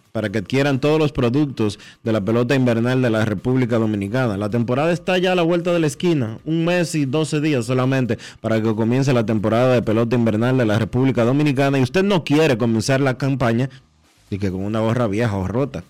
[0.11, 4.37] para que adquieran todos los productos de la pelota invernal de la República Dominicana.
[4.37, 7.65] La temporada está ya a la vuelta de la esquina, un mes y 12 días
[7.65, 12.03] solamente para que comience la temporada de pelota invernal de la República Dominicana y usted
[12.03, 13.69] no quiere comenzar la campaña
[14.29, 15.83] y que con una gorra vieja o rota.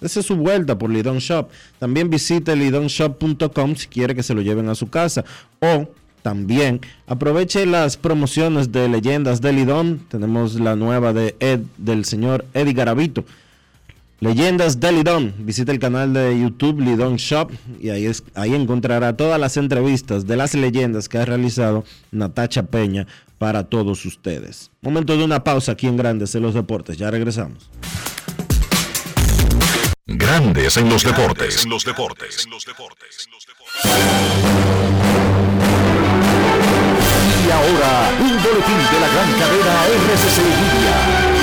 [0.00, 1.48] Esa es su vuelta por Lidon Shop.
[1.78, 5.24] También visite lidonshop.com si quiere que se lo lleven a su casa.
[5.60, 5.88] O
[6.26, 10.00] también aproveche las promociones de leyendas de Lidón.
[10.08, 13.24] Tenemos la nueva de Ed, del señor Eddie Garavito.
[14.18, 15.34] Leyendas de Lidón.
[15.38, 20.26] Visite el canal de YouTube Lidón Shop y ahí, es, ahí encontrará todas las entrevistas
[20.26, 23.06] de las leyendas que ha realizado Natacha Peña
[23.38, 24.72] para todos ustedes.
[24.82, 26.98] Momento de una pausa aquí en Grandes en los Deportes.
[26.98, 27.70] Ya regresamos.
[30.06, 31.62] Grandes en los deportes.
[31.62, 32.48] En los deportes.
[35.62, 35.65] Y
[37.52, 39.74] ahora, un boletín de la gran cadena
[40.14, 41.35] RCC Media.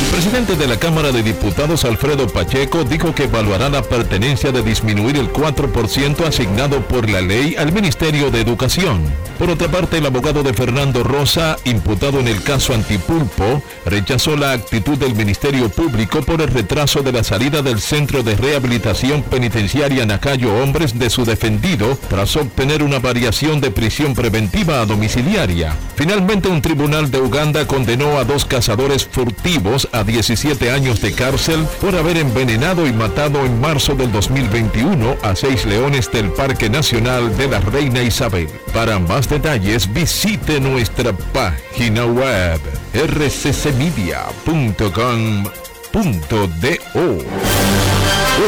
[0.00, 4.62] El presidente de la Cámara de Diputados, Alfredo Pacheco, dijo que evaluará la pertenencia de
[4.62, 9.02] disminuir el 4% asignado por la ley al Ministerio de Educación.
[9.38, 14.52] Por otra parte, el abogado de Fernando Rosa, imputado en el caso Antipulpo, rechazó la
[14.52, 20.04] actitud del Ministerio Público por el retraso de la salida del Centro de Rehabilitación Penitenciaria
[20.04, 25.74] Nacayo Hombres de su defendido tras obtener una variación de prisión preventiva a domiciliaria.
[25.94, 31.66] Finalmente, un tribunal de Uganda condenó a dos cazadores furtivos a 17 años de cárcel
[31.80, 37.36] por haber envenenado y matado en marzo del 2021 a seis leones del Parque Nacional
[37.36, 38.48] de la Reina Isabel.
[38.72, 42.60] Para más detalles visite nuestra página web
[42.94, 44.30] rccmedia.com.do.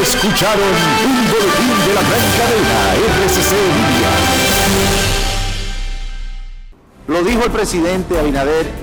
[0.01, 0.73] Escucharon
[1.05, 2.93] un boletín de la gran cadena
[3.25, 4.11] RCC Media.
[7.07, 8.82] Lo dijo el presidente Abinader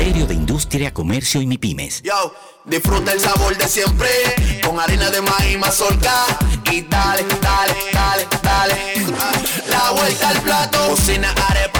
[0.00, 2.00] Ministerio de Industria, Comercio y MIPIMES.
[2.02, 2.34] Yo,
[2.64, 4.08] disfruta el sabor de siempre
[4.64, 6.24] con harina de maíz mazorca
[6.72, 8.94] y dale, dale, dale, dale.
[9.68, 11.79] La vuelta al plato, cocina arepa,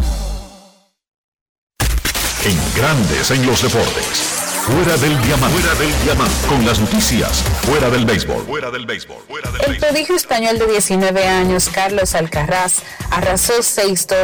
[2.43, 4.17] En Grandes en los Deportes.
[4.65, 5.59] Fuera del diamante.
[5.59, 6.47] Fuera del diamante.
[6.47, 7.43] Con las noticias.
[7.61, 8.43] Fuera del béisbol.
[8.47, 9.17] Fuera del béisbol.
[9.27, 12.81] Fuera del El prodigio español de 19 años, Carlos Alcaraz,
[13.11, 14.23] arrasó 6-2,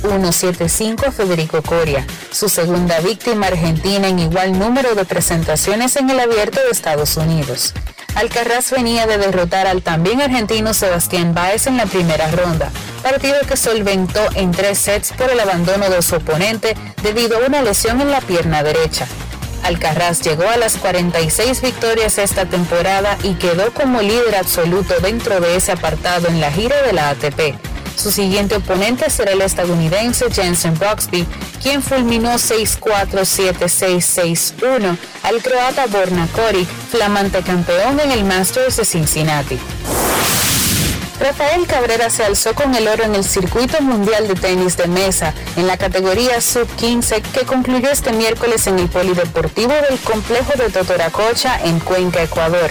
[0.00, 6.08] 6-1, 7-5 a Federico Coria, su segunda víctima argentina en igual número de presentaciones en
[6.10, 7.74] el abierto de Estados Unidos.
[8.14, 12.70] Alcaraz venía de derrotar al también argentino Sebastián Báez en la primera ronda,
[13.02, 17.62] partido que solventó en tres sets por el abandono de su oponente debido a una
[17.62, 19.06] lesión en la pierna derecha.
[19.62, 25.56] Alcaraz llegó a las 46 victorias esta temporada y quedó como líder absoluto dentro de
[25.56, 27.69] ese apartado en la gira de la ATP.
[27.96, 31.26] Su siguiente oponente será el estadounidense Jensen Broxby,
[31.62, 32.78] quien fulminó 6-4,
[33.10, 39.58] 7-6, 6-1 al croata Borna Koric, flamante campeón en el Masters de Cincinnati.
[41.20, 45.34] Rafael Cabrera se alzó con el oro en el Circuito Mundial de Tenis de Mesa
[45.56, 51.60] en la categoría Sub-15 que concluyó este miércoles en el Polideportivo del Complejo de Totoracocha
[51.62, 52.70] en Cuenca, Ecuador.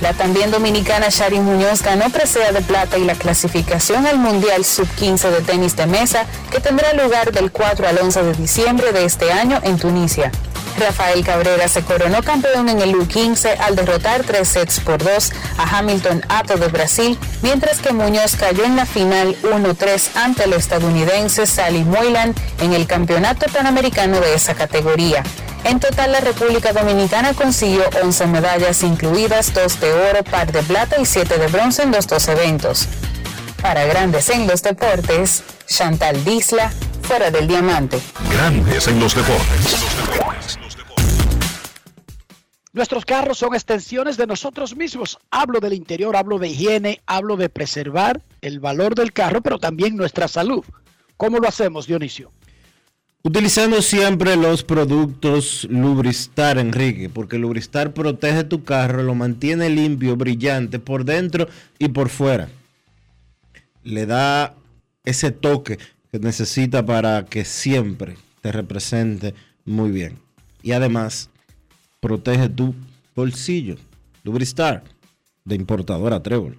[0.00, 5.30] La también dominicana Shari Muñoz ganó presea de plata y la clasificación al Mundial Sub-15
[5.30, 9.32] de Tenis de Mesa que tendrá lugar del 4 al 11 de diciembre de este
[9.32, 10.30] año en Tunisia.
[10.78, 15.78] Rafael Cabrera se coronó campeón en el U15 al derrotar tres sets por dos a
[15.78, 21.46] Hamilton Ato de Brasil, mientras que Muñoz cayó en la final 1-3 ante el estadounidense
[21.46, 25.24] Sally Moylan en el campeonato panamericano de esa categoría.
[25.68, 30.98] En total, la República Dominicana consiguió 11 medallas, incluidas 2 de oro, par de plata
[30.98, 32.88] y 7 de bronce en los dos eventos.
[33.60, 36.72] Para Grandes en los Deportes, Chantal Disla,
[37.02, 38.00] fuera del diamante.
[38.30, 39.76] Grandes en los deportes.
[42.72, 45.18] Nuestros carros son extensiones de nosotros mismos.
[45.30, 49.96] Hablo del interior, hablo de higiene, hablo de preservar el valor del carro, pero también
[49.96, 50.64] nuestra salud.
[51.18, 52.32] ¿Cómo lo hacemos, Dionisio?
[53.24, 60.78] Utilizando siempre los productos Lubristar, Enrique, porque Lubristar protege tu carro, lo mantiene limpio, brillante
[60.78, 61.48] por dentro
[61.80, 62.48] y por fuera.
[63.82, 64.54] Le da
[65.04, 65.78] ese toque
[66.12, 69.34] que necesita para que siempre te represente
[69.64, 70.18] muy bien.
[70.62, 71.28] Y además,
[72.00, 72.74] protege tu
[73.16, 73.76] bolsillo.
[74.22, 74.84] Lubristar,
[75.44, 76.56] de importadora Trébol.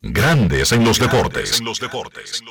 [0.00, 1.58] Grandes en los deportes.
[1.58, 2.42] En los deportes.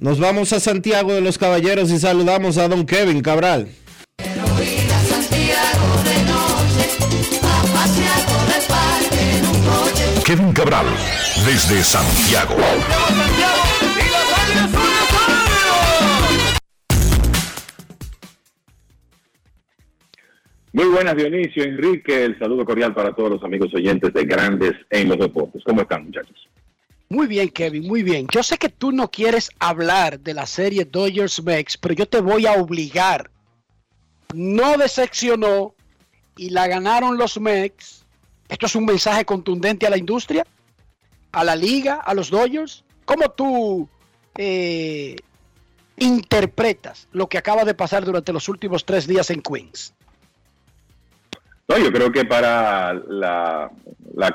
[0.00, 3.66] Nos vamos a Santiago de los Caballeros y saludamos a don Kevin Cabral.
[10.24, 10.86] Kevin Cabral,
[11.44, 12.54] desde Santiago.
[20.72, 22.24] Muy buenas, Dionisio, Enrique.
[22.24, 25.60] El saludo cordial para todos los amigos oyentes de Grandes en los Deportes.
[25.64, 26.48] ¿Cómo están, muchachos?
[27.10, 28.26] Muy bien, Kevin, muy bien.
[28.30, 32.20] Yo sé que tú no quieres hablar de la serie Dodgers Mex, pero yo te
[32.20, 33.30] voy a obligar.
[34.34, 35.74] No decepcionó
[36.36, 38.04] y la ganaron los Mex.
[38.48, 40.46] Esto es un mensaje contundente a la industria,
[41.32, 42.84] a la liga, a los Dodgers.
[43.06, 43.88] ¿Cómo tú
[44.36, 45.16] eh,
[45.96, 49.94] interpretas lo que acaba de pasar durante los últimos tres días en Queens?
[51.68, 53.70] No, yo creo que para la,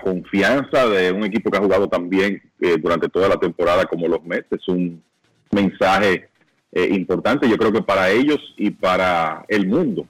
[0.04, 4.08] confianza de un equipo que ha jugado tan bien eh, durante toda la temporada como
[4.08, 5.04] los Mets es un
[5.52, 6.30] mensaje
[6.72, 10.06] eh, importante, yo creo que para ellos y para el mundo.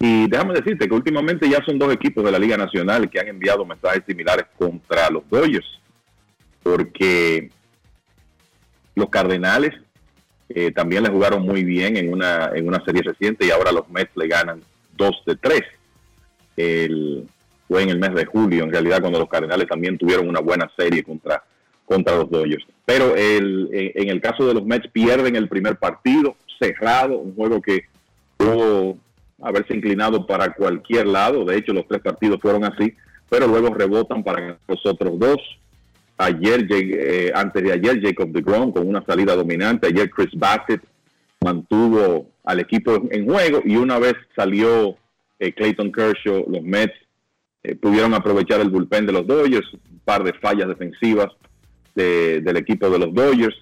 [0.00, 3.28] Y déjame decirte que últimamente ya son dos equipos de la Liga Nacional que han
[3.28, 5.78] enviado mensajes similares contra los Dodgers,
[6.62, 7.50] porque
[8.94, 9.74] los Cardenales
[10.48, 13.88] eh, también le jugaron muy bien en una, en una serie reciente y ahora los
[13.90, 14.62] Mets le ganan
[14.96, 15.62] dos de tres
[16.56, 17.26] el,
[17.68, 20.70] fue en el mes de julio, en realidad, cuando los Cardenales también tuvieron una buena
[20.76, 21.42] serie contra,
[21.84, 22.64] contra los Dodgers.
[22.84, 27.60] Pero el, en el caso de los Mets pierden el primer partido, cerrado, un juego
[27.60, 27.84] que
[28.36, 28.96] pudo
[29.40, 31.44] haberse inclinado para cualquier lado.
[31.44, 32.94] De hecho, los tres partidos fueron así,
[33.28, 35.38] pero luego rebotan para los otros dos.
[36.18, 39.88] Ayer, eh, antes de ayer, Jacob DeGrom con una salida dominante.
[39.88, 40.82] Ayer Chris Bassett
[41.40, 44.96] mantuvo al equipo en juego y una vez salió
[45.42, 46.94] eh, Clayton Kershaw, los Mets
[47.64, 51.32] eh, pudieron aprovechar el bullpen de los Dodgers, un par de fallas defensivas
[51.96, 53.56] del equipo de los Dodgers,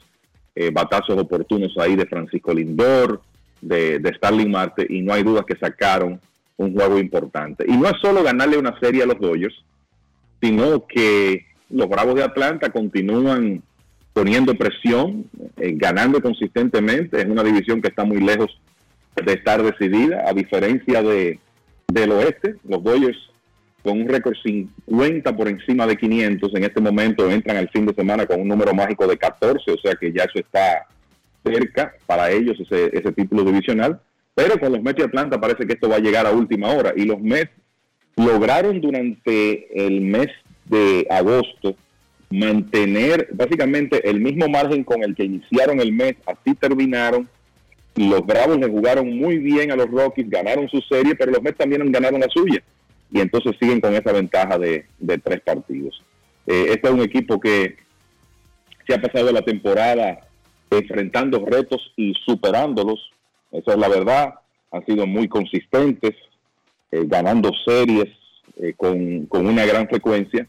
[0.55, 3.23] eh, batazos oportunos ahí de Francisco Lindor,
[3.63, 6.21] de, de Starling Marte, y no hay dudas que sacaron
[6.59, 7.65] un juego importante.
[7.67, 9.55] Y no es solo ganarle una serie a los Dodgers,
[10.41, 13.63] sino que los Bravos de Atlanta continúan
[14.13, 15.25] poniendo presión,
[15.57, 17.21] ganando consistentemente.
[17.21, 18.61] Es una división que está muy lejos
[19.17, 21.41] de estar decidida, a diferencia de,
[21.93, 22.57] del oeste.
[22.67, 23.19] Los Dodgers
[23.83, 27.95] con un récord 50 por encima de 500 en este momento entran al fin de
[27.95, 30.87] semana con un número mágico de 14, o sea que ya eso está
[31.43, 34.01] cerca para ellos ese, ese título divisional.
[34.35, 36.93] Pero con los Mets de Atlanta parece que esto va a llegar a última hora
[36.95, 37.53] y los Mets
[38.17, 40.29] lograron durante el mes
[40.67, 41.75] de agosto
[42.31, 47.29] mantener básicamente el mismo margen con el que iniciaron el mes, así terminaron
[47.97, 51.59] los Bravos le jugaron muy bien a los Rockies, ganaron su serie, pero los Mets
[51.59, 52.63] también ganaron la suya.
[53.11, 54.87] Y entonces siguen con esa ventaja de,
[55.25, 56.03] tres partidos.
[56.47, 57.77] Eh, este es un equipo que
[58.87, 60.21] se ha pasado la temporada
[60.71, 63.11] enfrentando retos y superándolos.
[63.51, 64.35] Esa es la verdad.
[64.71, 66.15] Han sido muy consistentes,
[66.93, 68.09] eh, ganando series
[68.57, 70.47] eh, con, con una gran frecuencia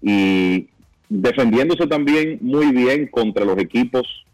[0.00, 0.68] y
[1.08, 4.24] defendiéndose también muy bien contra los equipos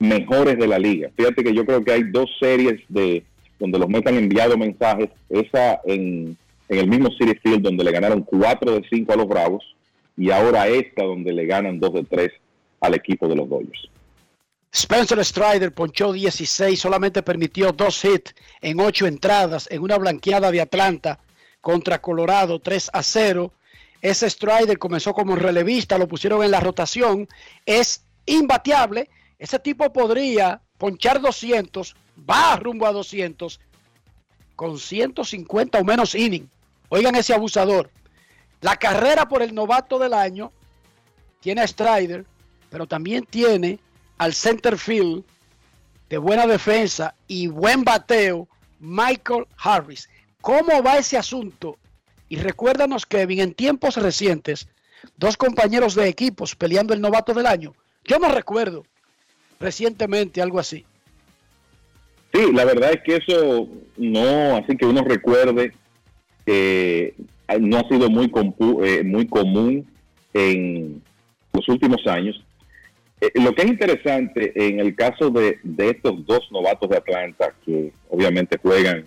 [0.00, 1.10] mejores de la liga.
[1.16, 3.22] Fíjate que yo creo que hay dos series de
[3.60, 5.10] donde los Mets han enviado mensajes.
[5.28, 6.36] Esa en,
[6.68, 9.76] el mismo City Field donde le ganaron 4 de 5 a los Bravos
[10.16, 12.30] y ahora esta donde le ganan 2 de 3
[12.80, 13.90] al equipo de los Dodgers.
[14.72, 20.60] Spencer Strider ponchó 16, solamente permitió dos hits en ocho entradas en una blanqueada de
[20.60, 21.18] Atlanta
[21.60, 23.52] contra Colorado 3 a 0.
[24.00, 27.28] Ese Strider comenzó como relevista, lo pusieron en la rotación,
[27.66, 29.10] es imbateable
[29.40, 31.96] ese tipo podría ponchar 200,
[32.28, 33.58] va rumbo a 200
[34.54, 36.46] con 150 o menos inning.
[36.90, 37.90] Oigan ese abusador.
[38.60, 40.52] La carrera por el novato del año
[41.40, 42.26] tiene a Strider,
[42.68, 43.78] pero también tiene
[44.18, 45.24] al center field
[46.10, 48.46] de buena defensa y buen bateo,
[48.78, 50.10] Michael Harris.
[50.42, 51.78] ¿Cómo va ese asunto?
[52.28, 54.68] Y recuérdanos, Kevin, en tiempos recientes,
[55.16, 57.74] dos compañeros de equipos peleando el novato del año.
[58.04, 58.84] Yo no recuerdo
[59.60, 60.84] recientemente, algo así.
[62.32, 65.72] Sí, la verdad es que eso no, así que uno recuerde
[66.46, 67.14] que
[67.60, 68.32] no ha sido muy,
[68.84, 69.86] eh, muy común
[70.32, 71.02] en
[71.52, 72.42] los últimos años.
[73.20, 77.92] Eh, lo que es interesante en el caso de, estos dos novatos de Atlanta, que
[78.08, 79.04] obviamente juegan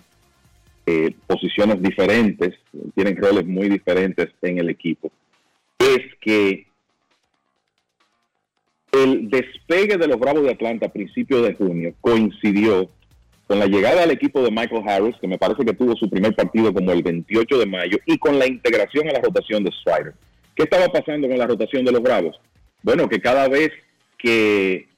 [0.86, 2.54] eh, posiciones diferentes,
[2.94, 5.10] tienen roles muy diferentes en el equipo,
[5.78, 6.66] es que
[8.94, 12.88] el despegue de los Bravos de Atlanta a principios de junio coincidió
[13.46, 16.34] con la llegada al equipo de Michael Harris, que me parece que tuvo su primer
[16.34, 20.14] partido como el 28 de mayo, y con la integración a la rotación de Strider.
[20.54, 22.40] ¿Qué estaba pasando con la rotación de los Bravos?
[22.82, 23.70] Bueno, que cada vez
[24.16, 24.88] que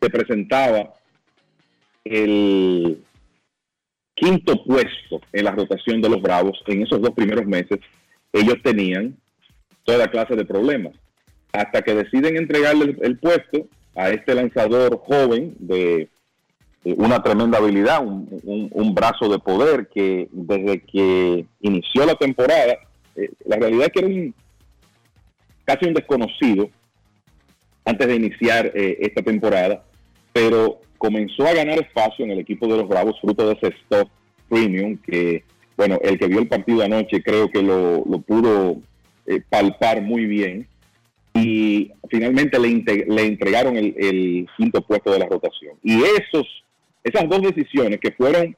[0.00, 0.94] se presentaba
[2.04, 3.04] el
[4.14, 7.78] quinto puesto en la rotación de los Bravos, en esos dos primeros meses,
[8.32, 9.16] ellos tenían
[9.84, 10.94] toda clase de problemas
[11.52, 16.08] hasta que deciden entregarle el, puesto a este lanzador joven de
[16.84, 22.78] una tremenda habilidad, un, brazo de poder que desde que inició la temporada,
[23.16, 24.34] eh, la realidad es que era un,
[25.64, 26.70] casi un desconocido
[27.84, 29.84] antes de iniciar eh, esta temporada,
[30.32, 34.08] pero comenzó a ganar espacio en el equipo de los Bravos, fruto de ese stock
[34.48, 35.44] premium que,
[35.76, 38.76] bueno, el que vio el partido anoche creo que lo, lo pudo
[39.26, 40.66] eh, palpar muy bien
[41.42, 45.76] y finalmente le, entregaron el, quinto puesto de la rotación.
[45.82, 46.46] Y esos,
[47.04, 48.56] esas dos decisiones que fueron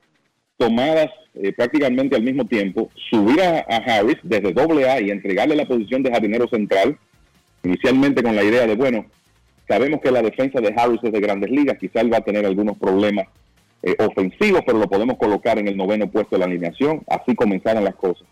[0.56, 5.66] tomadas eh, prácticamente al mismo tiempo, subir a, Harris desde doble A y entregarle la
[5.66, 6.98] posición de jardinero central,
[7.64, 9.06] inicialmente con la idea de, bueno,
[9.68, 12.76] sabemos que la defensa de Harris es de grandes ligas, quizás va a tener algunos
[12.78, 13.26] problemas
[13.82, 17.84] eh, ofensivos, pero lo podemos colocar en el noveno puesto de la alineación, así comenzaron
[17.84, 18.28] las cosas.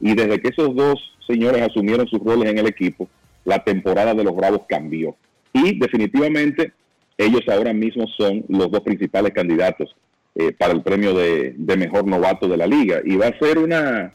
[0.00, 3.08] Y desde que esos dos señores asumieron sus roles en el equipo,
[3.44, 5.16] la temporada de los Bravos cambió.
[5.52, 6.72] Y definitivamente
[7.16, 9.94] ellos ahora mismo son los dos principales candidatos
[10.34, 13.00] eh, para el premio de, mejor novato de la liga.
[13.04, 14.12] Y va a ser una,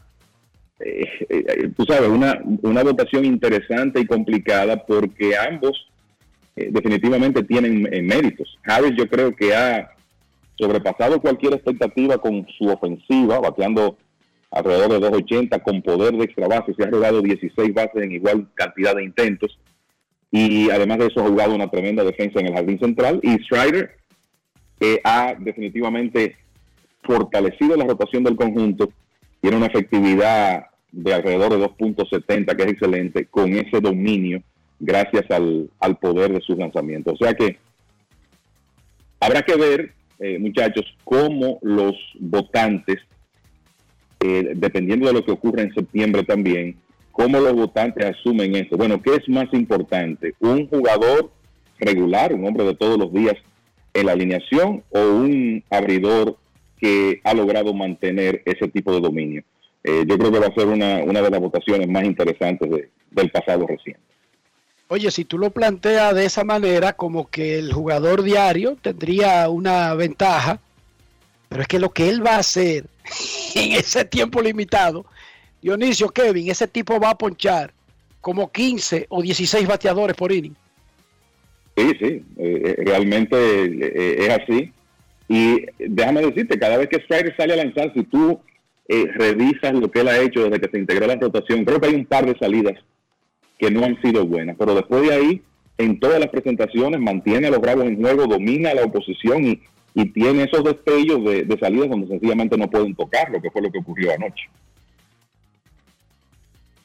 [0.80, 5.88] eh, eh, tú sabes, una, votación interesante y complicada porque ambos
[6.56, 8.58] eh, definitivamente tienen méritos.
[8.64, 9.92] Harris yo creo que ha
[10.58, 13.96] sobrepasado cualquier expectativa con su ofensiva, bateando
[14.50, 18.48] alrededor de 2.80 con poder de extra base, se ha robado 16 bases en igual
[18.54, 19.58] cantidad de intentos.
[20.30, 23.20] Y además de eso ha jugado una tremenda defensa en el jardín central.
[23.22, 23.96] Y Strider
[24.80, 26.36] eh, ha definitivamente
[27.02, 28.92] fortalecido la rotación del conjunto,
[29.40, 34.42] tiene una efectividad de alrededor de 2.70 que es excelente con ese dominio
[34.78, 37.14] gracias al, al poder de sus lanzamientos.
[37.20, 37.58] O sea que
[39.20, 42.98] habrá que ver, eh, muchachos, cómo los votantes
[44.20, 46.76] eh, dependiendo de lo que ocurra en septiembre también,
[47.12, 48.76] cómo los votantes asumen esto.
[48.76, 50.34] Bueno, ¿qué es más importante?
[50.40, 51.30] ¿Un jugador
[51.78, 53.34] regular, un hombre de todos los días
[53.94, 56.36] en la alineación o un abridor
[56.78, 59.42] que ha logrado mantener ese tipo de dominio?
[59.82, 63.30] Eh, yo creo que va a ser una, de las votaciones más interesantes de- del
[63.30, 64.00] pasado reciente.
[64.88, 69.94] Oye, si tú lo planteas de esa manera, como que el jugador diario tendría una
[69.94, 70.60] ventaja,
[71.50, 72.84] pero es que lo que él va a hacer
[73.56, 75.04] en ese tiempo limitado,
[75.60, 77.74] Dionisio, Kevin, ese tipo va a ponchar
[78.20, 80.54] como 15 o 16 bateadores por inning.
[81.76, 84.72] Sí, sí, eh, eh, realmente eh, es así.
[85.28, 88.40] Y déjame decirte, cada vez que Strider sale a lanzar, si tú
[88.88, 91.80] eh, revisas lo que él ha hecho desde que se integró a la rotación, creo
[91.80, 92.78] que hay un par de salidas
[93.58, 95.42] que no han sido buenas, pero después de ahí,
[95.78, 99.62] en todas las presentaciones, mantiene a los Bravos en juego, domina a la oposición y,
[99.94, 103.62] y tiene esos destellos de, de salidas donde sencillamente no pueden tocar, lo que fue
[103.62, 104.48] lo que ocurrió anoche.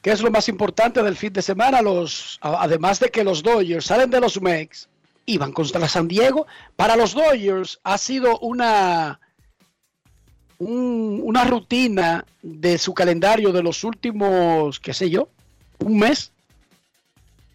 [0.02, 1.82] ¿Qué es lo más importante del fin de semana?
[1.82, 4.88] Los, además de que los Dodgers salen de los Mex
[5.24, 6.46] y van contra San Diego,
[6.76, 9.18] para los Dodgers ha sido una,
[10.58, 15.28] un- una rutina de su calendario de los últimos, qué sé yo,
[15.80, 16.30] un mes,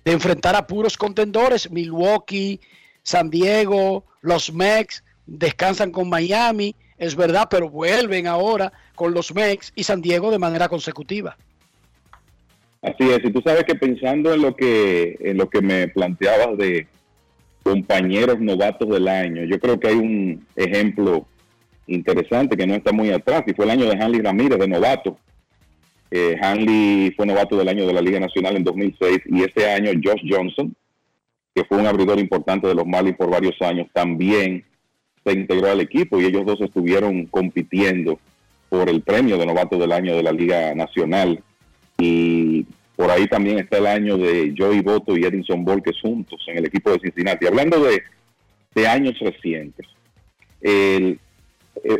[0.03, 2.59] de enfrentar a puros contendores, Milwaukee,
[3.03, 9.71] San Diego, los Mex, descansan con Miami, es verdad, pero vuelven ahora con los Mex
[9.75, 11.37] y San Diego de manera consecutiva.
[12.81, 16.57] Así es, y tú sabes que pensando en lo que en lo que me planteabas
[16.57, 16.87] de
[17.63, 21.27] compañeros novatos del año, yo creo que hay un ejemplo
[21.85, 25.17] interesante que no está muy atrás, y fue el año de Hanley Ramírez de novato.
[26.09, 29.91] Eh, Hanley fue novato del año de la Liga Nacional en 2006 y este año
[30.03, 30.75] Josh Johnson,
[31.55, 34.65] que fue un abridor importante de los Marlins por varios años, también
[35.23, 38.19] se integró al equipo y ellos dos estuvieron compitiendo
[38.69, 41.43] por el premio de novato del año de la Liga Nacional
[41.97, 42.65] y
[42.95, 46.65] por ahí también está el año de Joey Boto y Edinson Volquez juntos en el
[46.65, 47.47] equipo de Cincinnati.
[47.47, 48.01] Hablando de,
[48.75, 49.87] de años recientes,
[50.61, 51.17] eh,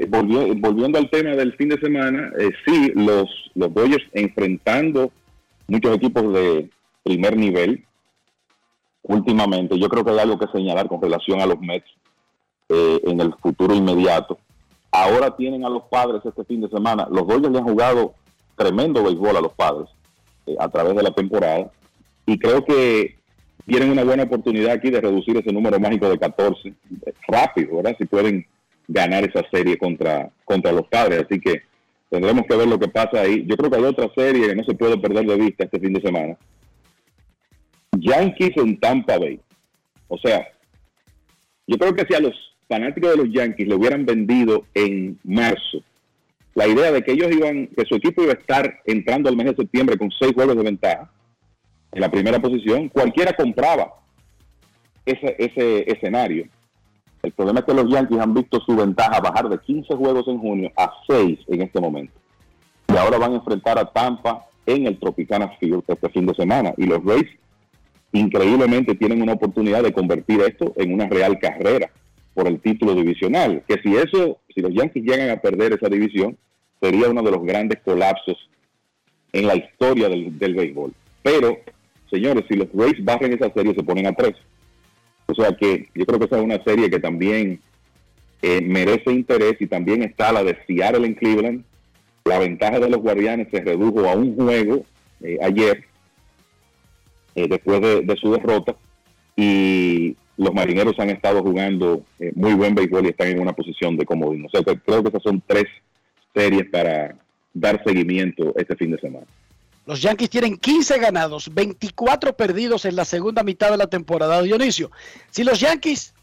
[0.07, 5.11] volviendo al tema del fin de semana, eh, sí, los, los Dodgers enfrentando
[5.67, 6.69] muchos equipos de
[7.03, 7.83] primer nivel
[9.03, 11.89] últimamente, yo creo que hay algo que señalar con relación a los Mets
[12.73, 14.37] eh, en el futuro inmediato.
[14.91, 17.05] Ahora tienen a los padres este fin de semana.
[17.11, 18.13] Los Dodgers le han jugado
[18.55, 19.89] tremendo béisbol a los padres
[20.45, 21.69] eh, a través de la temporada
[22.25, 23.15] y creo que
[23.65, 26.73] tienen una buena oportunidad aquí de reducir ese número mágico de 14 eh,
[27.27, 27.95] rápido, ¿verdad?
[27.97, 28.45] Si pueden
[28.87, 31.25] ganar esa serie contra, contra los padres.
[31.25, 31.63] Así que
[32.09, 33.45] tendremos que ver lo que pasa ahí.
[33.47, 35.93] Yo creo que hay otra serie que no se puede perder de vista este fin
[35.93, 36.37] de semana.
[37.97, 39.41] Yankees en Tampa Bay.
[40.07, 40.47] O sea,
[41.67, 45.83] yo creo que si a los fanáticos de los Yankees le hubieran vendido en marzo
[46.53, 49.47] la idea de que ellos iban, que su equipo iba a estar entrando al mes
[49.47, 51.09] de septiembre con seis juegos de ventaja
[51.91, 53.93] en la primera posición, cualquiera compraba
[55.05, 56.47] ese, ese escenario.
[57.23, 60.39] El problema es que los Yankees han visto su ventaja bajar de 15 juegos en
[60.39, 62.13] junio a 6 en este momento.
[62.87, 66.73] Y ahora van a enfrentar a Tampa en el Tropicana Field este fin de semana.
[66.77, 67.29] Y los Rays,
[68.13, 71.91] increíblemente, tienen una oportunidad de convertir esto en una real carrera
[72.33, 73.63] por el título divisional.
[73.67, 76.37] Que si eso, si los Yankees llegan a perder esa división,
[76.81, 78.37] sería uno de los grandes colapsos
[79.33, 80.93] en la historia del, del béisbol.
[81.23, 81.57] Pero,
[82.09, 84.35] señores, si los Rays barren esa serie, se ponen a tres.
[85.27, 87.61] O sea que yo creo que esa es una serie que también
[88.41, 91.63] eh, merece interés y también está la de Seattle en Cleveland.
[92.25, 94.83] La ventaja de los Guardianes se redujo a un juego
[95.21, 95.85] eh, ayer,
[97.35, 98.75] eh, después de, de su derrota,
[99.35, 103.97] y los marineros han estado jugando eh, muy buen béisbol y están en una posición
[103.97, 104.45] de comodín.
[104.45, 105.65] O sea que creo que esas son tres
[106.33, 107.15] series para
[107.53, 109.25] dar seguimiento este fin de semana.
[109.85, 114.41] Los Yankees tienen 15 ganados, 24 perdidos en la segunda mitad de la temporada.
[114.41, 114.91] Dionisio,
[115.31, 116.13] si los Yankees,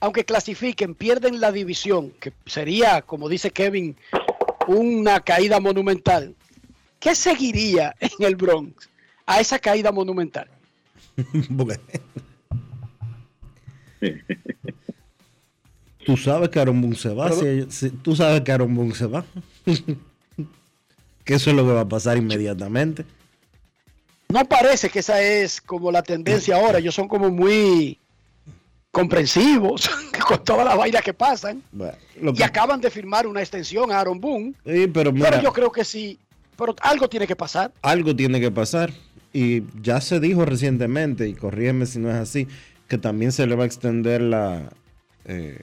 [0.00, 3.96] aunque clasifiquen, pierden la división, que sería, como dice Kevin,
[4.66, 6.34] una caída monumental,
[7.00, 8.88] ¿qué seguiría en el Bronx
[9.24, 10.48] a esa caída monumental?
[16.04, 17.32] Tú sabes que Aaron Boone se va.
[17.32, 19.24] si- si- tú sabes que Aaron Boone se va.
[21.24, 23.04] que eso es lo que va a pasar inmediatamente.
[24.28, 26.78] No parece que esa es como la tendencia ahora.
[26.78, 27.98] Ellos son como muy
[28.92, 29.90] comprensivos
[30.28, 31.62] con todas las vainas que pasan.
[32.20, 34.54] lo Y acaban de firmar una extensión a Aaron Boone.
[34.64, 36.18] Sí, pero mira, Pero yo creo que sí.
[36.56, 37.72] Pero algo tiene que pasar.
[37.82, 38.92] algo tiene que pasar.
[39.32, 42.48] Y ya se dijo recientemente, y corrígeme si no es así,
[42.88, 44.70] que también se le va a extender la
[45.24, 45.60] eh,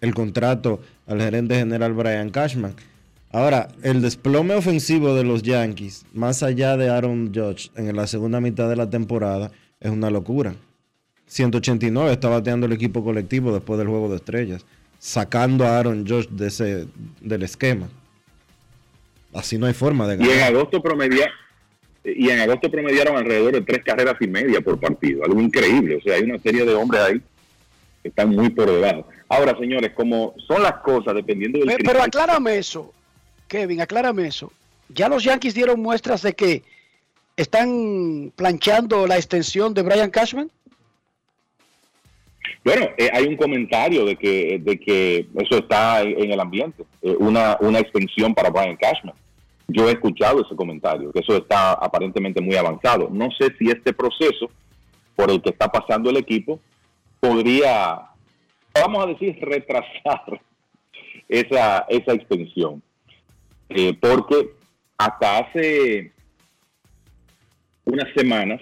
[0.00, 2.74] el contrato al gerente general Brian Cashman.
[3.30, 8.40] Ahora, el desplome ofensivo de los Yankees, más allá de Aaron Judge en la segunda
[8.40, 9.50] mitad de la temporada,
[9.80, 10.54] es una locura.
[11.26, 14.64] 189 está bateando el equipo colectivo después del juego de estrellas,
[14.98, 16.86] sacando a Aaron Judge de ese,
[17.20, 17.88] del esquema.
[19.34, 20.54] Así no hay forma de Y en ganar.
[20.54, 21.30] agosto promedia
[22.16, 25.96] y en agosto promediaron alrededor de tres carreras y media por partido, algo increíble.
[25.96, 27.20] O sea, hay una serie de hombres ahí
[28.02, 29.06] que están muy por debajo.
[29.28, 32.92] Ahora, señores, como son las cosas, dependiendo del Pe- Pero criterio- aclárame eso,
[33.48, 34.52] Kevin, aclárame eso.
[34.88, 36.62] Ya los Yankees dieron muestras de que
[37.36, 40.50] están planchando la extensión de Brian Cashman.
[42.64, 46.84] Bueno, eh, hay un comentario de que, de que eso está en, en el ambiente,
[47.02, 49.14] eh, una, una extensión para Brian Cashman.
[49.68, 53.08] Yo he escuchado ese comentario, que eso está aparentemente muy avanzado.
[53.10, 54.50] No sé si este proceso
[55.14, 56.58] por el que está pasando el equipo
[57.20, 58.00] podría,
[58.74, 60.40] vamos a decir, retrasar
[61.28, 62.82] esa, esa extensión.
[63.68, 64.54] Eh, porque
[64.96, 66.12] hasta hace
[67.84, 68.60] unas semanas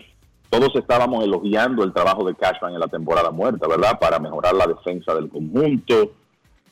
[0.50, 3.98] todos estábamos elogiando el trabajo de Cashman en la temporada muerta, ¿verdad?
[3.98, 6.12] Para mejorar la defensa del conjunto,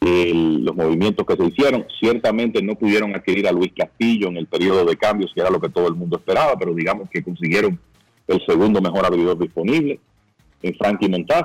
[0.04, 1.86] el- los movimientos que se hicieron.
[1.98, 5.60] Ciertamente no pudieron adquirir a Luis Castillo en el periodo de cambios, que era lo
[5.60, 7.78] que todo el mundo esperaba, pero digamos que consiguieron
[8.26, 9.98] el segundo mejor abridor disponible
[10.62, 11.44] en Frankie Montaz.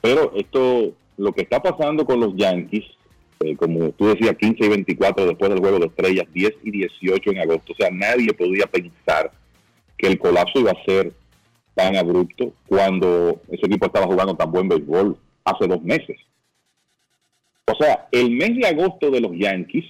[0.00, 2.84] Pero esto, lo que está pasando con los Yankees,
[3.40, 7.30] eh, como tú decías, 15 y 24 después del juego de estrellas, 10 y 18
[7.30, 9.30] en agosto, o sea, nadie podía pensar
[9.96, 11.12] que el colapso iba a ser
[11.74, 16.16] tan abrupto cuando ese equipo estaba jugando tan buen béisbol hace dos meses.
[17.66, 19.84] O sea, el mes de agosto de los Yankees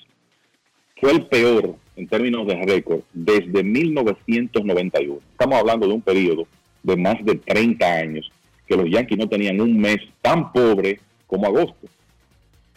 [1.00, 5.20] fue el peor en términos de récord desde 1991.
[5.32, 6.46] Estamos hablando de un periodo
[6.82, 8.30] de más de 30 años
[8.66, 11.88] que los Yankees no tenían un mes tan pobre como agosto.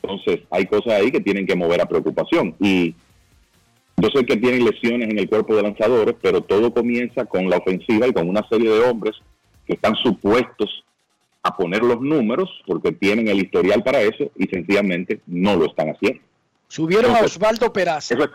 [0.02, 2.56] Entonces, hay cosas ahí que tienen que mover a preocupación.
[2.60, 2.96] Y
[3.98, 7.58] yo sé que tienen lesiones en el cuerpo de lanzadores, pero todo comienza con la
[7.58, 9.16] ofensiva y con una serie de hombres
[9.66, 10.86] que están supuestos
[11.46, 15.90] a poner los números porque tienen el historial para eso y sencillamente no lo están
[15.90, 16.20] haciendo.
[16.68, 18.16] Subieron a Osvaldo Peraza.
[18.16, 18.32] ¿Eso es,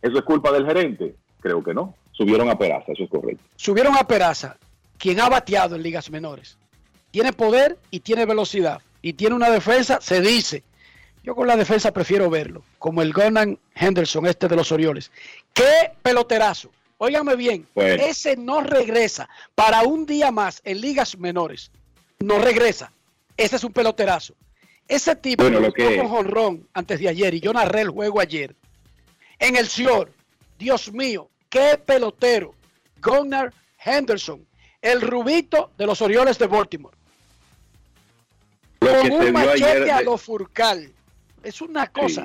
[0.00, 1.14] ¿Eso es culpa del gerente?
[1.40, 1.94] Creo que no.
[2.12, 3.44] Subieron a Peraza, eso es correcto.
[3.56, 4.56] Subieron a Peraza,
[4.96, 6.56] quien ha bateado en ligas menores.
[7.10, 8.80] Tiene poder y tiene velocidad.
[9.02, 10.62] Y tiene una defensa, se dice.
[11.22, 15.10] Yo con la defensa prefiero verlo, como el Gonan Henderson, este de los Orioles.
[15.52, 16.70] ¡Qué peloterazo!
[16.96, 18.02] Óigame bien, Bueno.
[18.02, 21.70] ese no regresa para un día más en ligas menores.
[22.20, 22.92] No regresa.
[23.36, 24.34] Ese es un peloterazo.
[24.86, 28.20] Ese tipo Bueno, lo que- con jonrón antes de ayer y yo narré el juego
[28.20, 28.54] ayer.
[29.38, 30.12] En el Sior,
[30.58, 32.54] Dios mío, qué pelotero.
[33.02, 33.52] Gunnar
[33.84, 34.46] Henderson,
[34.80, 36.96] el rubito de los Orioles de Baltimore.
[38.80, 40.92] Lo con que un machete ayer a lo furcal.
[41.42, 42.24] Es una cosa.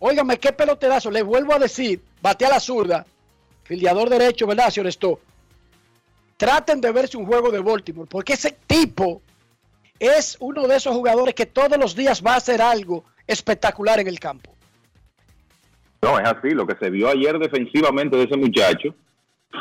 [0.00, 1.10] Óigame, qué peloterazo.
[1.10, 3.06] Les vuelvo a decir, bate a la zurda.
[3.62, 5.20] Filiador derecho, ¿verdad, señor Esto?
[6.36, 9.22] Traten de verse un juego de Baltimore, porque ese tipo
[9.98, 14.08] es uno de esos jugadores que todos los días va a hacer algo espectacular en
[14.08, 14.54] el campo.
[16.02, 16.50] No, es así.
[16.50, 18.94] Lo que se vio ayer defensivamente de ese muchacho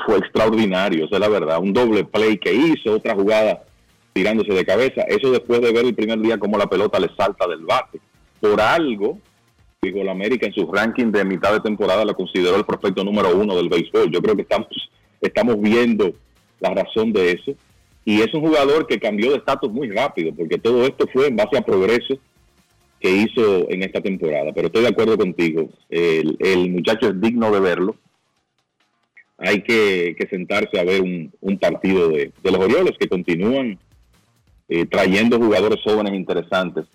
[0.05, 1.59] fue extraordinario, esa es la verdad.
[1.59, 3.63] Un doble play que hizo, otra jugada
[4.11, 5.03] tirándose de cabeza.
[5.03, 7.99] Eso después de ver el primer día cómo la pelota le salta del bate.
[8.41, 9.19] Por algo,
[9.81, 13.35] digo, la América en su ranking de mitad de temporada lo consideró el prospecto número
[13.35, 14.11] uno del béisbol.
[14.11, 14.67] Yo creo que estamos,
[15.21, 16.13] estamos viendo
[16.63, 17.53] la razón de eso.
[18.05, 21.35] Y es un jugador que cambió de estatus muy rápido, porque todo esto fue en
[21.35, 22.17] base a progreso
[22.99, 24.51] que hizo en esta temporada.
[24.53, 27.95] Pero estoy de acuerdo contigo, el, el muchacho es digno de verlo.
[29.37, 33.77] Hay que, que sentarse a ver un, un partido de, los Orioles que continúan
[34.69, 36.85] eh, trayendo jugadores jóvenes interesantes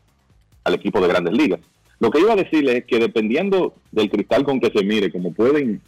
[0.64, 1.60] al equipo de grandes ligas.
[2.00, 5.32] Lo que iba a decirles es que dependiendo del cristal con que se mire, como
[5.32, 5.82] pueden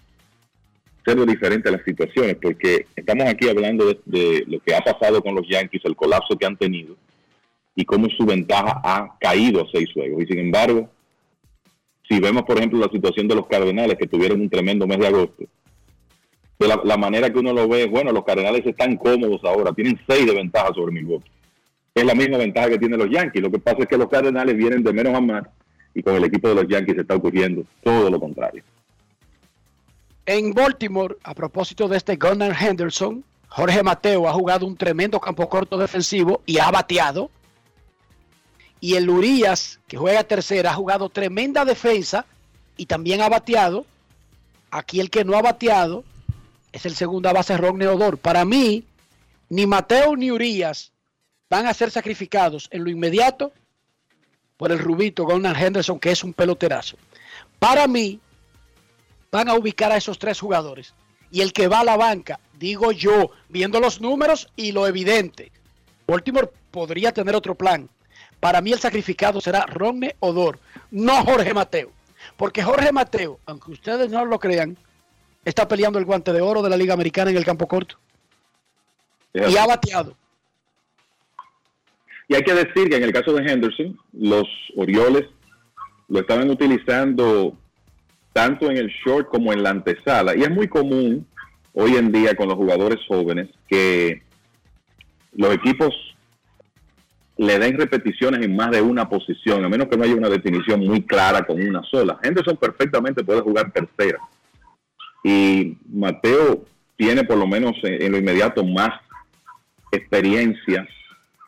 [1.05, 5.47] ser diferentes las situaciones, porque estamos aquí hablando de, lo que ha pasado con los
[5.49, 6.97] Yankees, el colapso que han tenido
[7.75, 10.23] y cómo su ventaja ha caído a seis juegos.
[10.23, 10.91] Y sin embargo,
[12.09, 15.07] si vemos, por ejemplo, la situación de los Cardenales, que tuvieron un tremendo mes de
[15.07, 15.45] agosto,
[16.59, 20.35] la, manera que uno lo ve, bueno, los Cardenales están cómodos ahora, tienen seis de
[20.35, 21.31] ventaja sobre Milwaukee.
[21.95, 23.43] Es la misma ventaja que tienen los Yankees.
[23.43, 25.45] Lo que pasa es que los Cardenales vienen de menos a más
[25.95, 28.63] y con el equipo de los Yankees está ocurriendo todo lo contrario.
[30.27, 35.49] En Baltimore, a propósito de este Gunnar Henderson, Jorge Mateo ha jugado un tremendo campo
[35.49, 37.31] corto defensivo y ha bateado.
[38.81, 42.27] Y el Urias, que juega tercera, ha jugado tremenda defensa
[42.77, 43.85] y también ha bateado.
[44.71, 46.05] Aquí el que no ha bateado
[46.73, 48.19] es el segunda base Ron Neodor.
[48.19, 48.85] Para mí,
[49.49, 50.93] ni Mateo ni Urias
[51.51, 53.53] van a ser sacrificados en lo inmediato
[54.57, 56.97] por el rubito Gunnar Henderson, que es un peloterazo.
[57.59, 58.21] Para mí,
[59.31, 60.95] van a ubicar a esos tres jugadores.
[61.31, 65.53] Y el que va a la banca, digo yo, viendo los números y lo evidente,
[66.07, 67.89] Baltimore podría tener otro plan.
[68.41, 70.59] Para mí el sacrificado será Ronne Odor,
[70.91, 71.93] no Jorge Mateo.
[72.37, 74.77] Porque Jorge Mateo, aunque ustedes no lo crean,
[75.45, 77.97] está peleando el guante de oro de la Liga Americana en el campo corto.
[79.33, 80.17] Y ha bateado.
[82.29, 84.47] Y hay que decir que en el caso de Henderson, los
[84.77, 85.27] Orioles
[86.09, 87.57] lo estaban utilizando
[88.33, 90.37] tanto en el short como en la antesala.
[90.37, 91.27] Y es muy común
[91.73, 94.23] hoy en día con los jugadores jóvenes que
[95.33, 95.95] los equipos
[97.37, 100.81] le den repeticiones en más de una posición, a menos que no haya una definición
[100.81, 102.19] muy clara con una sola.
[102.23, 104.19] Henderson perfectamente puede jugar tercera.
[105.25, 106.65] Y Mateo
[106.97, 108.91] tiene por lo menos en, lo inmediato más
[109.91, 110.87] experiencia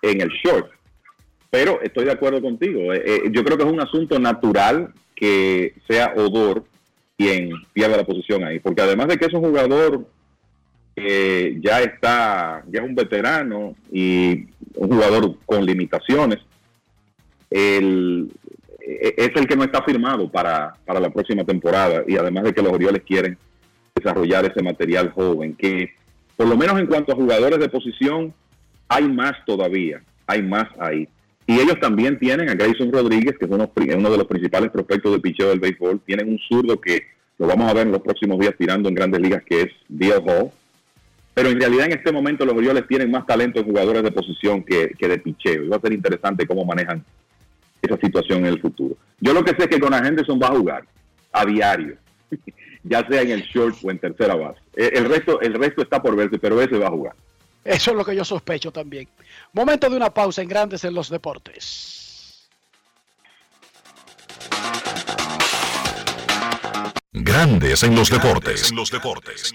[0.01, 0.71] en el short.
[1.51, 2.95] Pero estoy de acuerdo contigo.
[2.95, 6.65] Eh, eh, yo creo que es un asunto natural que sea Odor
[7.23, 8.59] quien pierda la posición ahí.
[8.59, 10.07] Porque además de que es un jugador
[10.95, 16.39] que ya está, ya es un veterano y un jugador con limitaciones,
[17.51, 18.31] el,
[18.81, 22.03] e, es el que no está firmado para, para la próxima temporada.
[22.07, 23.39] Y además de que los Orioles quieren
[23.95, 25.91] desarrollar ese material joven, que
[26.37, 28.35] por lo menos en cuanto a jugadores de posición,
[28.89, 31.09] hay más todavía, hay más ahí.
[31.47, 35.21] Y ellos también tienen a Grayson Rodríguez, que es uno, de los principales prospectos de
[35.21, 36.01] picheo del béisbol.
[36.07, 37.03] Tienen un zurdo que
[37.39, 40.23] lo vamos a ver en los próximos días tirando en grandes ligas, que es Dio
[40.23, 40.51] Hall.
[41.35, 44.63] Pero en realidad en este momento los Orioles tienen más talento en jugadores de posición
[44.63, 45.65] que, que de picheo.
[45.65, 47.05] Y va a ser interesante cómo manejan
[47.81, 48.97] esa situación en el futuro.
[49.21, 50.85] Yo lo que sé es que con Henderson va a jugar
[51.33, 51.97] a diario,
[52.85, 54.61] ya sea en el short o en tercera base.
[54.75, 57.15] El resto, el resto está por verse, pero ese va a jugar.
[57.65, 59.09] Eso es lo que yo sospecho también.
[59.53, 62.03] Momento de una pausa en Grandes en los Deportes.
[67.13, 68.71] Grandes en los deportes.
[68.71, 69.55] En los deportes.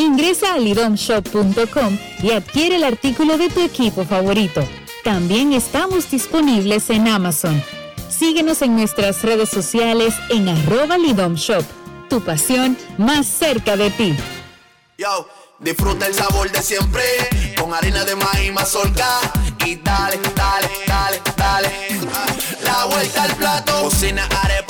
[0.00, 4.66] Ingresa a lidomshop.com y adquiere el artículo de tu equipo favorito.
[5.04, 7.62] También estamos disponibles en Amazon.
[8.08, 11.62] Síguenos en nuestras redes sociales en arroba lidomshop.
[12.08, 14.16] Tu pasión más cerca de ti.
[14.96, 15.28] Yo,
[15.58, 17.02] disfruta el sabor de siempre
[17.60, 19.20] con harina de maíz mazorca
[19.66, 21.70] y dale, dale, dale, dale.
[22.64, 24.69] La vuelta al plato, cocina arepa,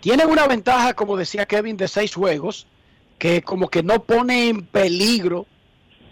[0.00, 2.68] Tienen una ventaja, como decía Kevin, de seis juegos,
[3.18, 5.46] que como que no pone en peligro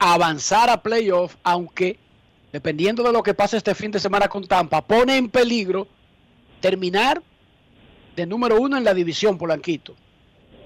[0.01, 1.99] avanzar a playoff, aunque
[2.53, 5.87] dependiendo de lo que pase este fin de semana con Tampa, pone en peligro
[6.61, 7.23] terminar
[8.17, 9.95] de número uno en la división, Polanquito.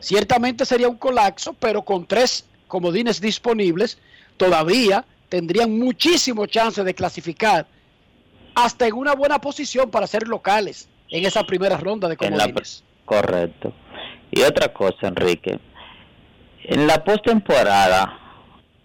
[0.00, 3.98] Ciertamente sería un colapso, pero con tres comodines disponibles,
[4.38, 7.66] todavía tendrían muchísimo chance de clasificar
[8.54, 12.82] hasta en una buena posición para ser locales en esa primera ronda de comodines.
[13.04, 13.74] correcto.
[14.30, 15.58] Y otra cosa, Enrique,
[16.64, 18.18] en la postemporada,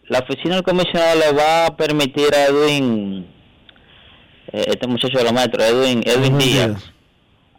[0.09, 3.25] la oficina del comisionado le va a permitir a Edwin,
[4.51, 6.93] eh, este muchacho de los metros, Edwin, Edwin Díaz, días.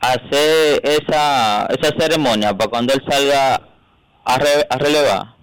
[0.01, 3.63] hacer esa, esa ceremonia para cuando él salga
[4.27, 5.38] a, re- a relevar.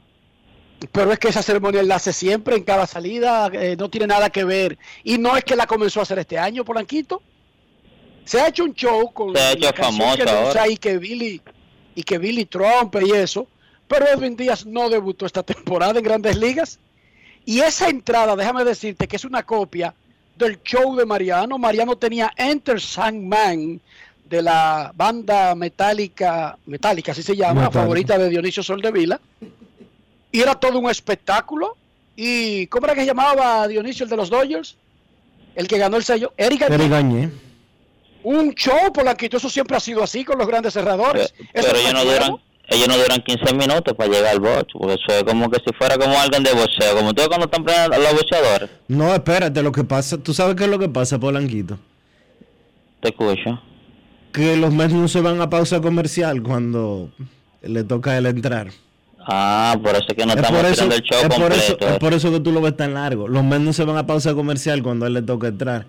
[0.92, 4.30] Pero es que esa ceremonia la hace siempre en cada salida, eh, no tiene nada
[4.30, 4.78] que ver.
[5.04, 7.22] Y no es que la comenzó a hacer este año, Polanquito.
[8.26, 10.68] Se ha hecho un show con Se ha hecho la canción famoso que ahora.
[10.68, 11.42] y que Billy
[11.96, 13.48] y que Billy Trump y eso.
[13.88, 16.80] Pero Edwin Díaz no debutó esta temporada en Grandes Ligas.
[17.46, 19.94] Y esa entrada, déjame decirte que es una copia
[20.36, 21.58] del show de Mariano.
[21.58, 23.80] Mariano tenía Enter Sandman
[24.28, 27.80] de la banda metálica, metálica así se llama, Metallica.
[27.80, 29.20] favorita de Dionisio Soldevila.
[30.36, 31.78] Y era todo un espectáculo.
[32.14, 34.76] ¿Y cómo era que se llamaba Dionisio, el de los Dodgers?
[35.56, 36.34] El que ganó el sello.
[36.36, 37.32] Eric Gagne.
[38.22, 39.38] Un show, Polanquito.
[39.38, 41.34] Eso siempre ha sido así con los grandes cerradores.
[41.54, 42.36] Pero ellos no duran,
[42.68, 45.74] ellos no duran 15 minutos para llegar al box, porque eso es como que si
[45.78, 48.70] fuera como alguien de boxeo, como ustedes cuando están los boxeadores.
[48.90, 51.80] No, espérate, lo que pasa, tú sabes qué es lo que pasa, Polanquito.
[53.02, 53.62] Te escucho.
[54.34, 57.10] Que los Mets no se van a pausa comercial cuando
[57.62, 58.72] le toca a él entrar.
[59.28, 61.42] Ah, por eso es que no Es estamos por, eso, tirando el show es, por
[61.42, 61.78] completo.
[61.80, 63.28] eso, es por eso que tú lo ves tan largo.
[63.28, 65.88] Los Mets no se van a pausa comercial cuando a él le toca entrar.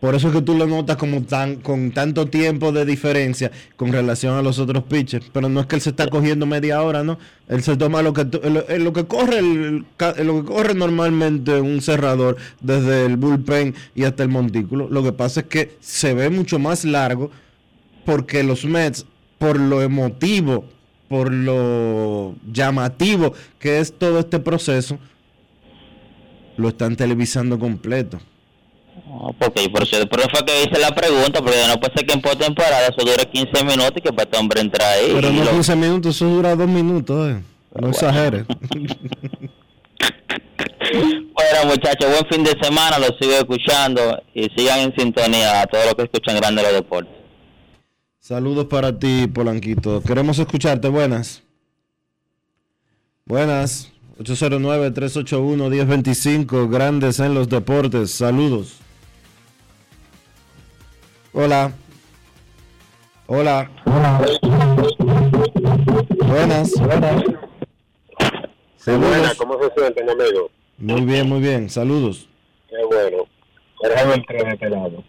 [0.00, 3.90] Por eso es que tú lo notas como tan con tanto tiempo de diferencia con
[3.90, 5.30] relación a los otros pitchers.
[5.32, 7.18] Pero no es que él se está cogiendo media hora, ¿no?
[7.48, 9.86] Él se toma lo que, lo, lo que corre el,
[10.22, 14.88] lo que corre normalmente un cerrador desde el bullpen y hasta el montículo.
[14.90, 17.30] Lo que pasa es que se ve mucho más largo
[18.04, 19.06] porque los Mets,
[19.38, 20.66] por lo emotivo,
[21.08, 24.98] por lo llamativo que es todo este proceso,
[26.56, 28.20] lo están televisando completo.
[29.06, 32.06] No, porque por eso, por eso fue que hice la pregunta, porque no puede ser
[32.06, 35.10] que en postemporada eso dure 15 minutos y que para este hombre entrar ahí.
[35.14, 37.30] Pero no lo- 15 minutos, eso dura dos minutos.
[37.30, 37.42] eh.
[37.80, 38.44] No exageres.
[40.92, 45.86] Bueno, muchachos, buen fin de semana, los sigo escuchando y sigan en sintonía a todos
[45.86, 47.12] los que escuchan Grandes los Deportes.
[48.24, 50.00] Saludos para ti, Polanquito.
[50.00, 50.88] Queremos escucharte.
[50.88, 51.42] Buenas.
[53.26, 53.92] Buenas.
[54.18, 56.70] 809-381-1025.
[56.70, 58.12] Grandes en los deportes.
[58.12, 58.78] Saludos.
[61.34, 61.74] Hola.
[63.26, 63.70] Hola.
[66.26, 66.70] Buenas.
[68.78, 69.34] Saludos.
[69.36, 70.50] ¿cómo se sienten, amigo?
[70.78, 71.68] Muy bien, muy bien.
[71.68, 72.26] Saludos.
[72.70, 73.26] Qué bueno.
[73.74, 75.04] Jorge Beltrán de este lado.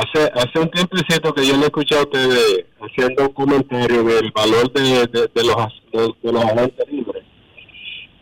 [0.00, 4.70] Hace, hace un tiempecito que yo le escuché a ustedes haciendo un comentario del valor
[4.72, 7.24] de, de, los, de, los agentes libres.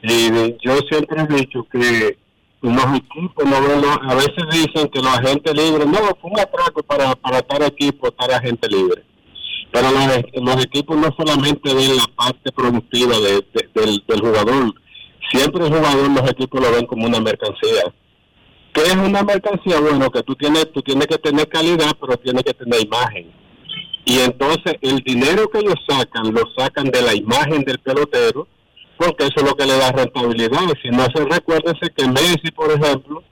[0.03, 0.28] Y
[0.65, 2.16] yo siempre he dicho que
[2.62, 6.82] los equipos, no ven a veces dicen que los agentes libres, no, fue un atraco
[6.82, 9.03] para, para tal equipo, tal agente libre.
[9.70, 10.24] Pero los,
[10.55, 14.73] los equipos no solamente ven la parte productiva de- de- del, del jugador,
[15.31, 17.93] siempre el jugador los equipos lo ven como una mercancía.
[18.77, 19.81] ¿Qué es una mercancía?
[19.81, 23.32] Bueno, que tú tienes, tú tienes que tener calidad, pero tienes que tener imagen.
[24.05, 28.47] Y entonces el dinero que ellos sacan, lo sacan de la imagen del pelotero,
[28.98, 30.61] porque eso es lo que le da rentabilidad.
[30.82, 33.23] Si no se recuérdese que Messi, por ejemplo,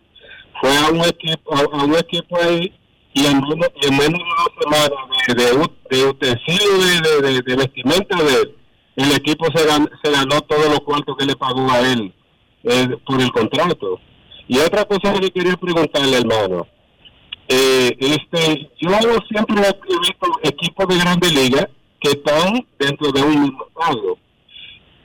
[0.62, 2.72] fue a un equipo, a, un equipo ahí
[3.12, 4.90] y en menos, de dos semanas
[5.28, 8.56] de, de, de utensilio de, de, de- vestimenta de él,
[8.96, 12.12] el equipo se, se ganó todos los cuartos que le pagó a él
[12.64, 14.00] eh, por el contrato.
[14.48, 16.66] Y otra cosa que quería preguntarle, hermano,
[17.48, 18.90] eh, este, yo
[19.28, 21.66] siempre he visto equipos de grandes ligas
[22.00, 24.18] que están dentro de un mismo estado.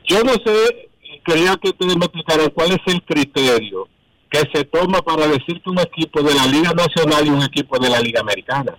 [0.05, 0.89] Yo no sé,
[1.25, 3.87] quería que ustedes me explicaran cuál es el criterio
[4.29, 7.79] que se toma para decir que un equipo de la Liga Nacional y un equipo
[7.79, 8.77] de la Liga Americana.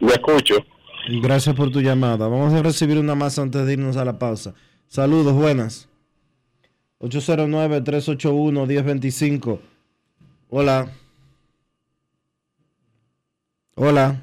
[0.00, 0.56] Lo escucho.
[1.08, 2.28] Gracias por tu llamada.
[2.28, 4.54] Vamos a recibir una más antes de irnos a la pausa.
[4.86, 5.88] Saludos, buenas.
[7.00, 9.58] 809-381-1025.
[10.48, 10.88] Hola.
[13.74, 14.16] Hola.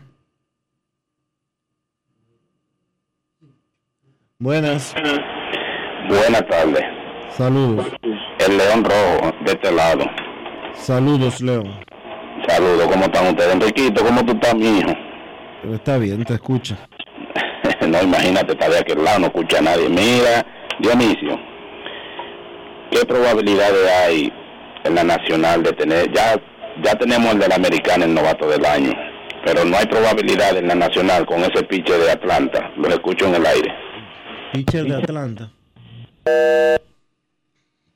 [4.40, 4.96] Buenas.
[6.10, 6.84] Buenas tardes.
[7.30, 7.86] Saludos.
[8.40, 10.06] El León Rojo, de este lado.
[10.74, 11.72] Saludos, León.
[12.48, 13.54] Saludos, ¿cómo están ustedes?
[13.54, 14.92] Enriquito, ¿cómo tú estás, mi hijo?
[15.72, 16.78] Está bien, te escucha.
[17.88, 19.88] no, imagínate, está de aquel lado, no escucha a nadie.
[19.88, 20.46] Mira,
[20.80, 21.40] Dionisio,
[22.94, 24.32] ¿qué probabilidades hay
[24.84, 26.40] en la nacional de tener, ya,
[26.84, 28.94] ya tenemos el de la americana, el novato del año,
[29.46, 33.36] pero no hay probabilidad en la nacional con ese piche de Atlanta, los escucho en
[33.36, 33.74] el aire.
[34.54, 35.52] Pitcher de Atlanta.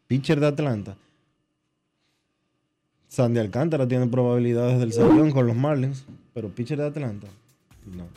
[0.07, 0.95] Pitcher de Atlanta.
[3.07, 7.27] Sandy Alcántara tiene probabilidades del salón con los Marlins, pero pitcher de Atlanta.
[7.85, 8.07] No.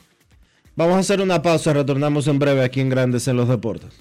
[0.76, 4.00] Vamos a hacer una pausa, retornamos en breve aquí en Grandes en los Deportes.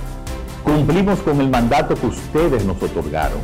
[0.73, 3.39] Cumplimos con el mandato que ustedes nos otorgaron.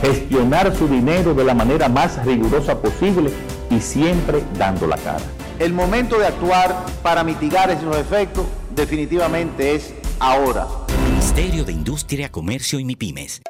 [0.00, 3.32] Gestionar su dinero de la manera más rigurosa posible
[3.70, 5.24] y siempre dando la cara.
[5.58, 10.68] El momento de actuar para mitigar esos efectos definitivamente es ahora.
[11.08, 13.42] Ministerio de Industria, Comercio y MIPIMES.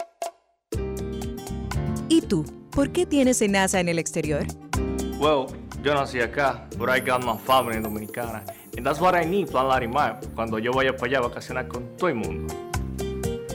[2.09, 2.47] ¿Y tú?
[2.71, 4.47] ¿Por qué tienes NASA en el exterior?
[5.19, 5.49] Well,
[5.83, 8.45] yo nací acá, but I got my family dominicana.
[8.79, 11.85] And that's what I need, Plan Larimar, cuando yo vaya para allá a vacacionar con
[11.99, 12.55] todo el mundo.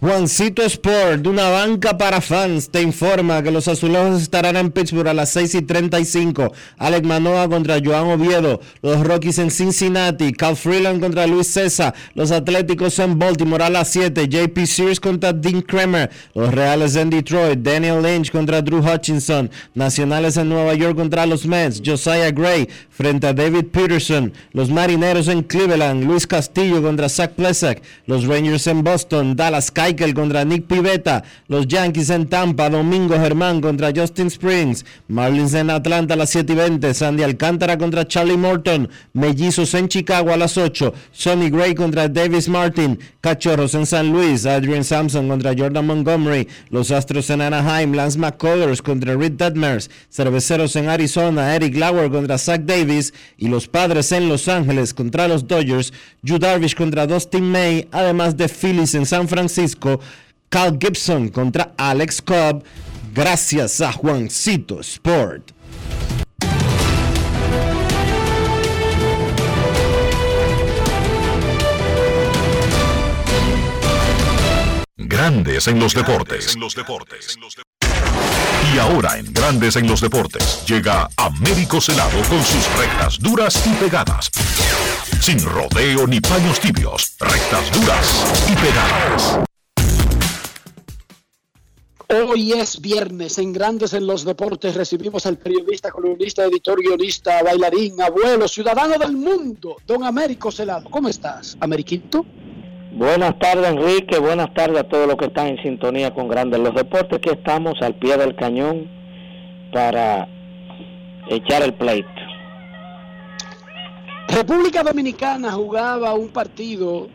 [0.00, 5.08] Juancito Sport, de una banca para fans, te informa que los azulejos estarán en Pittsburgh
[5.08, 6.52] a las 6 y 35.
[6.76, 8.60] Alex Manoa contra Joan Oviedo.
[8.80, 10.32] Los Rockies en Cincinnati.
[10.32, 11.94] Cal Freeland contra Luis César.
[12.14, 14.28] Los Atléticos en Baltimore a las 7.
[14.28, 16.08] JP Sears contra Dean Kramer.
[16.32, 17.58] Los Reales en Detroit.
[17.58, 19.50] Daniel Lynch contra Drew Hutchinson.
[19.74, 21.82] Nacionales en Nueva York contra los Mets.
[21.84, 22.68] Josiah Gray
[22.98, 24.32] frente a David Peterson.
[24.52, 26.02] Los Marineros en Cleveland.
[26.02, 27.80] Luis Castillo contra Zach Plesak.
[28.06, 29.36] Los Rangers en Boston.
[29.36, 31.22] Dallas Keuchel contra Nick Pivetta.
[31.46, 32.68] Los Yankees en Tampa.
[32.68, 34.84] Domingo Germán contra Justin Springs.
[35.06, 36.92] Marlins en Atlanta a las 7 y 20.
[36.92, 38.88] Sandy Alcántara contra Charlie Morton.
[39.12, 40.92] Mellizos en Chicago a las 8.
[41.12, 42.98] Sonny Gray contra Davis Martin.
[43.20, 44.44] Cachorros en San Luis.
[44.44, 46.48] Adrian Sampson contra Jordan Montgomery.
[46.70, 47.92] Los Astros en Anaheim.
[47.92, 49.88] Lance McCullers contra Reed Detmers.
[50.10, 51.54] Cerveceros en Arizona.
[51.54, 52.87] Eric Lauer contra Zach Davis.
[53.36, 55.92] Y los Padres en Los Ángeles contra los Dodgers.
[56.22, 57.88] Yu Darvish contra Dustin May.
[57.92, 60.00] Además de Phillies en San Francisco.
[60.48, 62.62] Cal Gibson contra Alex Cobb.
[63.14, 65.52] Gracias a Juancito Sport.
[74.96, 76.56] Grandes en los deportes.
[78.74, 83.70] Y ahora en Grandes en los deportes llega Américo Celado con sus rectas duras y
[83.82, 84.30] pegadas.
[85.20, 89.38] Sin rodeo ni paños tibios, rectas duras y pegadas.
[92.10, 94.74] Hoy es viernes en Grandes en los Deportes.
[94.74, 100.90] Recibimos al periodista, columnista, editor, guionista, bailarín, abuelo, ciudadano del mundo, don Américo Celado.
[100.90, 102.24] ¿Cómo estás, Ameriquito?
[102.98, 104.18] Buenas tardes, Enrique.
[104.18, 107.20] Buenas tardes a todos los que están en sintonía con Grandes los Deportes.
[107.20, 108.90] Que estamos al pie del cañón
[109.72, 110.26] para
[111.28, 112.08] echar el pleito.
[114.26, 117.06] República Dominicana jugaba un partido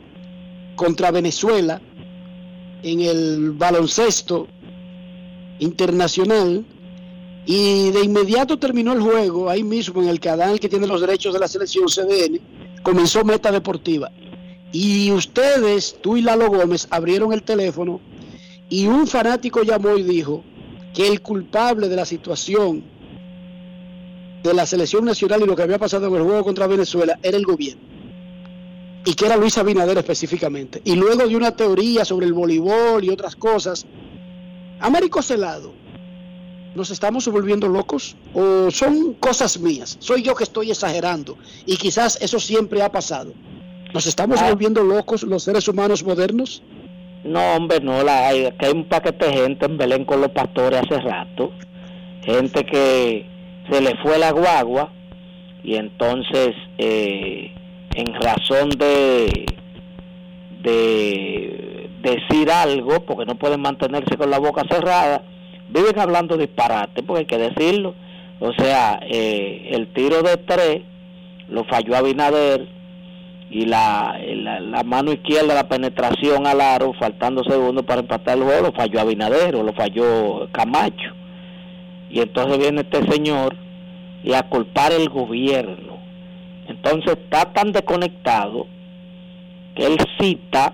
[0.78, 1.82] contra Venezuela
[2.82, 4.48] en el baloncesto
[5.60, 6.64] internacional
[7.46, 11.34] y de inmediato terminó el juego ahí mismo en el canal que tiene los derechos
[11.34, 12.40] de la selección CDN
[12.84, 14.10] comenzó Meta Deportiva
[14.74, 18.02] y ustedes, tú y Lalo Gómez, abrieron el teléfono
[18.70, 20.44] y un fanático llamó y dijo
[20.95, 22.84] que el culpable de la situación
[24.41, 27.38] de la selección nacional y lo que había pasado en el juego contra Venezuela era
[27.38, 27.84] el gobierno.
[29.06, 30.82] Y que era Luis Abinader específicamente.
[30.84, 33.86] Y luego de una teoría sobre el voleibol y otras cosas,
[34.80, 35.72] Américo Celado,
[36.74, 38.16] ¿nos estamos volviendo locos?
[38.34, 39.98] ¿O son cosas mías?
[40.00, 41.38] Soy yo que estoy exagerando.
[41.68, 43.34] Y quizás eso siempre ha pasado.
[43.94, 46.64] ¿Nos estamos volviendo locos los seres humanos modernos?
[47.24, 50.32] No, hombre, no, la, hay, que hay un paquete de gente en Belén con los
[50.32, 51.52] pastores hace rato.
[52.24, 53.26] Gente que
[53.70, 54.91] se le fue la guagua
[55.64, 57.52] y entonces, eh,
[57.95, 59.45] en razón de,
[60.64, 65.24] de decir algo, porque no pueden mantenerse con la boca cerrada,
[65.70, 67.94] viven hablando disparate, porque hay que decirlo.
[68.40, 70.82] O sea, eh, el tiro de tres
[71.48, 72.68] lo falló Abinader
[73.54, 78.70] y la, la, mano izquierda, la penetración al aro, faltando segundos para empatar el juego,
[78.70, 81.14] lo falló Abinadero, lo falló Camacho.
[82.10, 83.56] Y entonces viene este señor
[84.24, 86.00] y a culpar el gobierno.
[86.68, 88.66] Entonces está tan desconectado
[89.76, 90.74] que él cita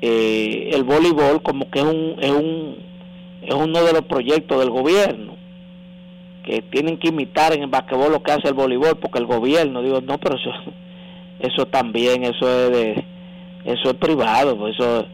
[0.00, 2.76] eh, el voleibol como que es un, es un
[3.42, 5.36] es uno de los proyectos del gobierno
[6.44, 9.82] que tienen que imitar en el basquetbol lo que hace el voleibol porque el gobierno
[9.82, 10.50] digo no pero eso
[11.42, 13.04] eso también eso es de
[13.64, 15.06] eso es privado pues eso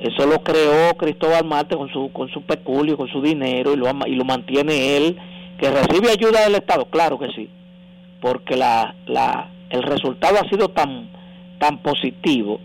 [0.00, 3.90] eso lo creó Cristóbal Marte con su con su peculio con su dinero y lo
[4.06, 5.16] y lo mantiene él
[5.58, 7.48] que recibe ayuda del Estado claro que sí
[8.20, 11.10] porque la la el resultado ha sido tan
[11.58, 12.60] tan positivo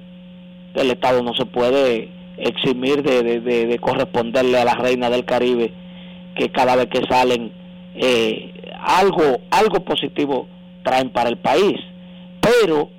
[0.73, 5.23] que el Estado no se puede eximir de, de, de, corresponderle a la reina del
[5.23, 5.71] Caribe
[6.35, 7.51] que cada vez que salen
[7.95, 10.47] eh, algo algo positivo
[10.83, 11.79] traen para el país.
[12.41, 12.89] Pero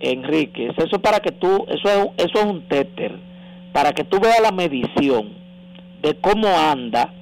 [0.00, 3.16] Enrique eso para que tú eso es, eso es un téter
[3.72, 5.34] para que tú veas la medición
[6.02, 7.12] de cómo anda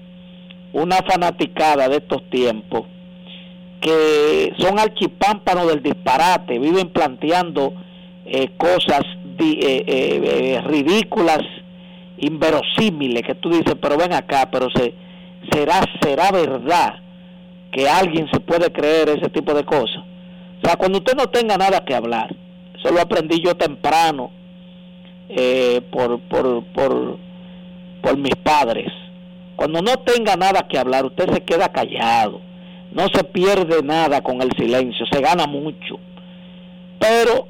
[0.73, 2.83] una fanaticada de estos tiempos
[3.81, 7.75] que son archipámpanos del disparate viven planteando
[8.27, 9.03] eh, cosas
[9.39, 11.41] eh, eh, ridículas,
[12.19, 14.95] inverosímiles, que tú dices, pero ven acá, pero se,
[15.53, 17.01] será, será verdad
[17.73, 20.03] que alguien se puede creer ese tipo de cosas.
[20.63, 22.35] O sea, cuando usted no tenga nada que hablar,
[22.85, 24.31] eso lo aprendí yo temprano
[25.31, 28.93] eh, por, por, por, mis padres.
[29.57, 32.41] Cuando no tenga nada que hablar, usted se queda callado.
[32.93, 35.99] No se pierde nada con el silencio, se gana mucho.
[37.01, 37.49] Pero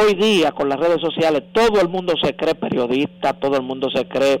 [0.00, 3.90] hoy día con las redes sociales todo el mundo se cree periodista, todo el mundo
[3.90, 4.40] se cree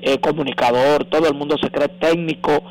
[0.00, 2.62] eh, comunicador, todo el mundo se cree técnico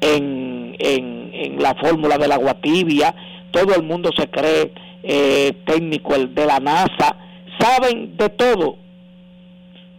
[0.00, 3.14] en, en, la fórmula del agua tibia,
[3.50, 4.72] todo el mundo se cree
[5.06, 7.16] eh, técnico de la NASA,
[7.58, 8.78] saben de todo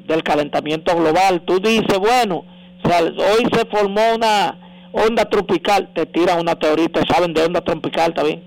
[0.07, 1.41] del calentamiento global.
[1.45, 2.43] Tú dices, bueno,
[2.83, 4.57] hoy se formó una
[4.91, 8.41] onda tropical, te tiran una teoría, te saben de onda tropical también,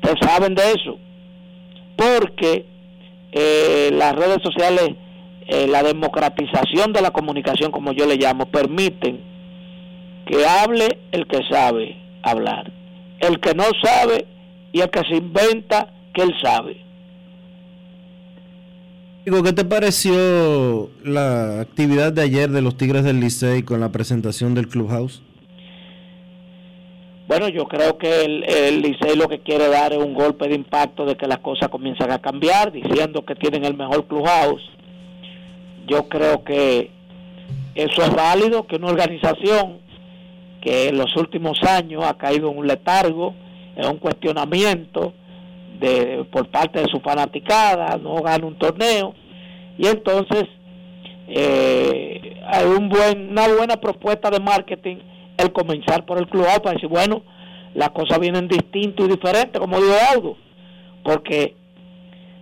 [0.00, 0.98] te saben de eso.
[1.96, 2.64] Porque
[3.32, 4.94] eh, las redes sociales,
[5.46, 9.20] eh, la democratización de la comunicación, como yo le llamo, permiten
[10.24, 12.70] que hable el que sabe hablar,
[13.20, 14.26] el que no sabe
[14.72, 16.90] y el que se inventa que él sabe.
[19.24, 24.54] ¿qué te pareció la actividad de ayer de los Tigres del Licey con la presentación
[24.54, 25.22] del Clubhouse?
[27.28, 30.56] Bueno, yo creo que el, el Licey lo que quiere dar es un golpe de
[30.56, 34.62] impacto de que las cosas comienzan a cambiar, diciendo que tienen el mejor clubhouse.
[35.86, 36.90] Yo creo que
[37.76, 39.78] eso es válido, que una organización
[40.60, 43.34] que en los últimos años ha caído en un letargo,
[43.80, 45.12] en un cuestionamiento
[45.80, 49.14] de, por parte de su fanaticada, no gana un torneo,
[49.78, 50.44] y entonces
[51.28, 54.96] eh, hay un buen, una buena propuesta de marketing
[55.38, 57.22] el comenzar por el club para decir, bueno,
[57.74, 60.36] las cosas vienen distintas y diferentes, como dijo Audo,
[61.02, 61.54] porque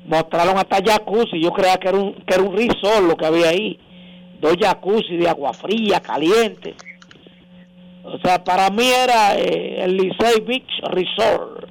[0.06, 3.50] mostraron hasta jacuzzi, yo creía que era un, que era un resort lo que había
[3.50, 3.78] ahí,
[4.40, 6.74] dos jacuzzi de agua fría, caliente.
[8.14, 11.68] O sea, para mí era eh, el Licey Beach Resort.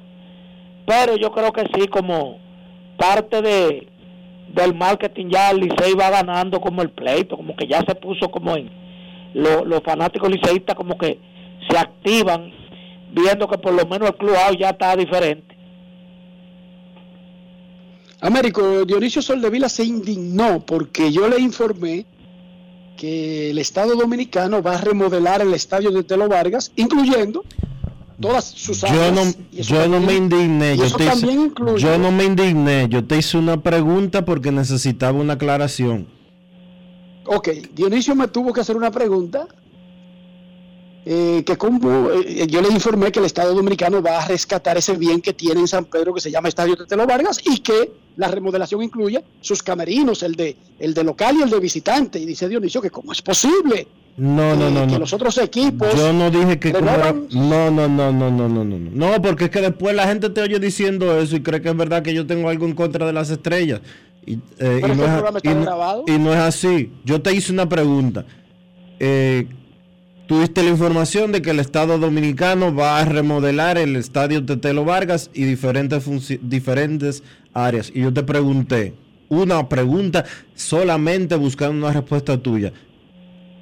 [0.86, 2.38] Pero yo creo que sí, como
[2.96, 3.88] parte de
[4.48, 8.30] del marketing ya el Licey va ganando como el pleito, como que ya se puso
[8.30, 8.70] como en
[9.34, 11.20] los fanáticos liceístas como que
[11.68, 12.50] se activan
[13.12, 15.56] viendo que por lo menos el club ya está diferente.
[18.20, 22.04] Américo, Dionisio Soldevila se indignó porque yo le informé
[22.98, 27.44] que el Estado Dominicano va a remodelar el estadio de Telo Vargas, incluyendo
[28.20, 29.00] todas sus áreas.
[29.06, 33.16] Yo no, yo no me indigné, yo, te hice, yo no me indigné, yo te
[33.16, 36.08] hice una pregunta porque necesitaba una aclaración.
[37.24, 39.46] Ok, Dionisio me tuvo que hacer una pregunta.
[41.10, 44.94] Eh, que como eh, yo le informé que el Estado Dominicano va a rescatar ese
[44.94, 48.28] bien que tiene en San Pedro que se llama Estadio Tetelo Vargas y que la
[48.28, 52.18] remodelación incluye sus camerinos, el de el de local y el de visitante.
[52.18, 53.88] Y dice Dionisio que cómo es posible.
[54.18, 55.88] No, no, no, que los otros equipos.
[55.96, 56.74] Yo no dije que.
[56.74, 58.78] No, no, no, no, no, no, no.
[58.78, 61.76] No, porque es que después la gente te oye diciendo eso y cree que es
[61.76, 63.80] verdad que yo tengo algo en contra de las estrellas.
[64.26, 65.44] Y, eh, y, no es,
[66.06, 66.92] y, no es, así.
[67.02, 68.26] Yo te hice una pregunta.
[69.00, 69.46] Eh,
[70.28, 75.30] Tuviste la información de que el Estado Dominicano va a remodelar el estadio Tetelo Vargas
[75.32, 76.04] y diferentes,
[76.42, 77.22] diferentes
[77.54, 77.90] áreas.
[77.94, 78.92] Y yo te pregunté,
[79.30, 82.74] una pregunta solamente buscando una respuesta tuya.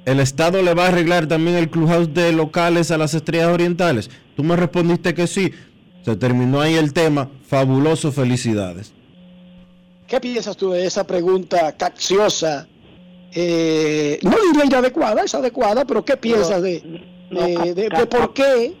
[0.03, 4.09] ¿El Estado le va a arreglar también el clubhouse de locales a las estrellas orientales?
[4.35, 5.53] Tú me respondiste que sí.
[6.03, 7.29] Se terminó ahí el tema.
[7.47, 8.91] Fabuloso, felicidades.
[10.05, 12.67] ¿Qué piensas tú de esa pregunta capciosa?
[13.33, 16.81] Eh, no diría inadecuada, es adecuada, pero ¿qué piensas de,
[17.29, 18.73] de, de- de por qué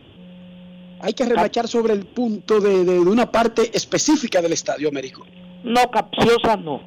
[1.01, 5.25] hay que remachar sobre el punto de, una parte específica del estadio, Américo?
[5.63, 6.81] No, capciosa no.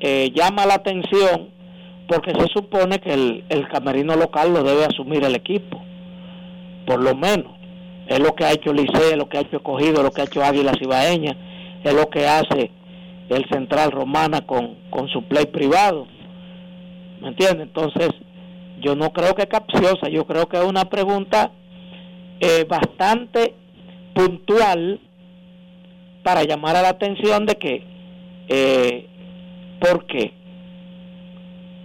[0.00, 1.50] Eh, llama la atención
[2.08, 5.80] porque se supone que el, el camerino local lo debe asumir el equipo.
[6.86, 7.52] Por lo menos.
[8.06, 10.20] Es lo que ha hecho Licey, es lo que ha hecho Cogido, es lo que
[10.20, 11.36] ha hecho Águilas Ibaeñas,
[11.82, 12.70] es lo que hace
[13.30, 16.06] el Central Romana con, con su play privado.
[17.24, 17.68] ¿Me entiendes?
[17.68, 18.10] Entonces,
[18.80, 21.52] yo no creo que es capciosa, yo creo que es una pregunta
[22.38, 23.54] eh, bastante
[24.14, 25.00] puntual
[26.22, 27.82] para llamar a la atención de que,
[28.48, 29.06] eh,
[29.80, 30.34] ¿por qué?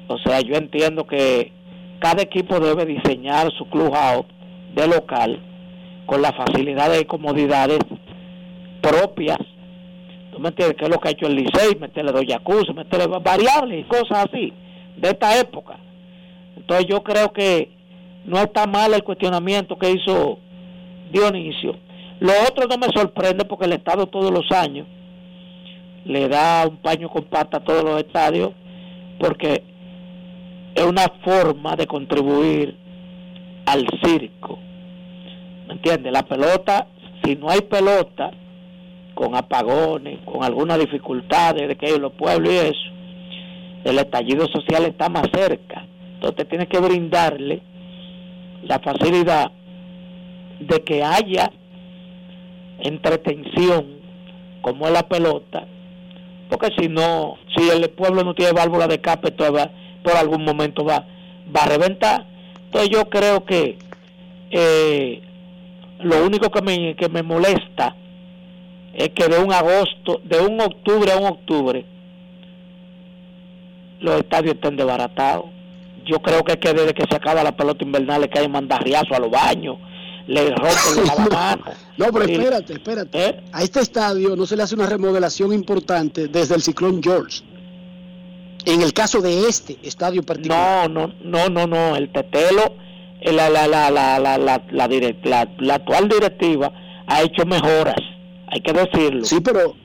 [0.09, 1.53] O sea, yo entiendo que
[1.99, 4.25] cada equipo debe diseñar su clubhouse
[4.75, 5.39] de local
[6.05, 7.79] con las facilidades y comodidades
[8.81, 9.37] propias.
[10.33, 10.75] ¿Tú me entiendes?
[10.75, 14.25] Que es lo que ha hecho el Licey, meterle dos jacuzzi, meterle variables y cosas
[14.29, 14.53] así,
[14.99, 15.77] de esta época.
[16.55, 17.71] Entonces yo creo que
[18.25, 20.39] no está mal el cuestionamiento que hizo
[21.11, 21.75] Dionisio.
[22.19, 24.85] Lo otro no me sorprende porque el Estado todos los años
[26.05, 28.51] le da un paño con pata a todos los estadios
[29.19, 29.63] porque
[30.75, 32.75] es una forma de contribuir
[33.65, 34.59] al circo.
[35.67, 36.11] ¿Me entiendes?
[36.11, 36.87] La pelota,
[37.23, 38.31] si no hay pelota,
[39.13, 42.98] con apagones, con algunas dificultades de que hay en los pueblos y eso,
[43.83, 45.85] el estallido social está más cerca.
[46.15, 47.61] Entonces tienes que brindarle
[48.63, 49.51] la facilidad
[50.59, 51.51] de que haya
[52.79, 53.99] entretención
[54.61, 55.65] como es la pelota,
[56.49, 61.05] porque si no, si el pueblo no tiene válvula de escape, por algún momento va,
[61.55, 62.25] va a reventar.
[62.65, 63.77] Entonces yo creo que
[64.51, 65.21] eh,
[66.01, 67.95] lo único que me, que me molesta
[68.93, 71.85] es que de un agosto, de un octubre a un octubre,
[73.99, 75.45] los estadios estén desbaratados.
[76.05, 79.13] Yo creo que es que desde que se acaba la pelota invernal le caen mandarriazo
[79.15, 79.77] a los baños,
[80.27, 81.75] le rompen los lavamanos.
[81.97, 83.25] No, pero espérate, espérate.
[83.29, 83.41] ¿Eh?
[83.51, 87.43] A este estadio no se le hace una remodelación importante desde el ciclón George.
[88.65, 90.89] En el caso de este estadio particular.
[90.89, 92.73] No, no, no, no, no, el Tetelo,
[93.21, 96.71] eh, la, la, la, la, la, la, la, direct- la- la actual directiva
[97.07, 97.95] ha hecho mejoras,
[98.47, 99.25] hay que decirlo.
[99.25, 99.75] Sí, pero,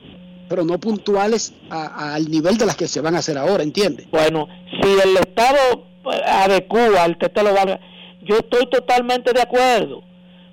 [0.55, 4.09] pero no puntuales al nivel de las que se van a hacer ahora, ¿entiendes?
[4.13, 4.47] Bueno,
[4.81, 7.81] si el Estado eh, adecua el valga-
[8.23, 10.05] yo estoy totalmente de acuerdo,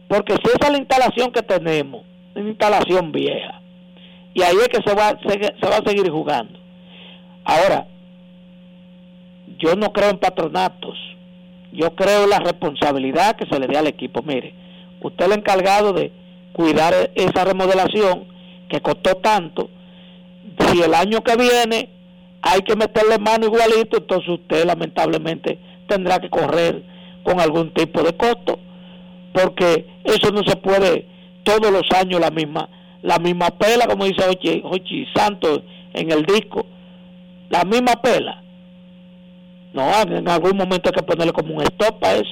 [0.07, 2.03] porque si esa es la instalación que tenemos,
[2.33, 3.61] una instalación vieja,
[4.33, 6.57] y ahí es que se va, se, se va a seguir jugando.
[7.45, 7.85] Ahora,
[9.59, 10.97] yo no creo en patronatos,
[11.73, 14.23] yo creo en la responsabilidad que se le dé al equipo.
[14.23, 14.55] Mire,
[14.99, 16.11] usted es el encargado de
[16.53, 18.25] cuidar esa remodelación
[18.67, 19.69] que costó tanto.
[20.59, 21.89] Si el año que viene
[22.41, 26.83] hay que meterle mano igualito, entonces usted lamentablemente tendrá que correr
[27.23, 28.59] con algún tipo de costo,
[29.33, 31.07] porque eso no se puede
[31.43, 32.69] todos los años la misma
[33.01, 35.63] la misma pela, como dice Hochi, Hochi Santos
[35.93, 36.65] en el disco,
[37.49, 38.43] la misma pela.
[39.73, 42.29] No, en algún momento hay que ponerle como un stop a eso.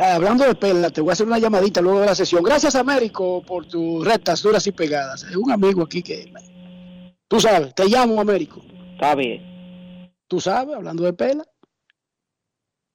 [0.00, 2.42] Hablando de pela, te voy a hacer una llamadita luego de la sesión.
[2.42, 5.22] Gracias, Américo, por tus rectas duras y pegadas.
[5.24, 6.30] Es un amigo aquí que...
[7.28, 8.62] Tú sabes, te llamo, Américo.
[8.94, 10.10] Está bien.
[10.26, 11.44] Tú sabes, hablando de pela.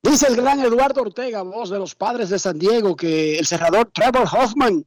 [0.02, 3.90] Dice el gran Eduardo Ortega, voz de los padres de San Diego, que el cerrador
[3.94, 4.86] Trevor Hoffman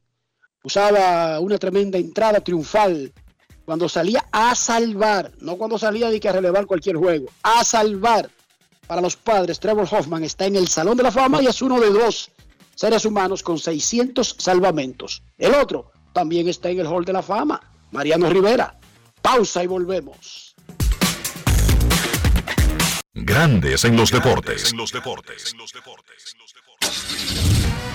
[0.63, 3.11] usaba una tremenda entrada triunfal
[3.65, 8.29] cuando salía a salvar, no cuando salía de que a relevar cualquier juego, a salvar
[8.85, 9.59] para los padres.
[9.59, 12.31] Trevor Hoffman está en el Salón de la Fama y es uno de dos
[12.75, 15.23] seres humanos con 600 salvamentos.
[15.37, 17.59] El otro también está en el Hall de la Fama,
[17.91, 18.77] Mariano Rivera.
[19.27, 20.55] Pausa y volvemos.
[23.13, 24.73] Grandes en los deportes.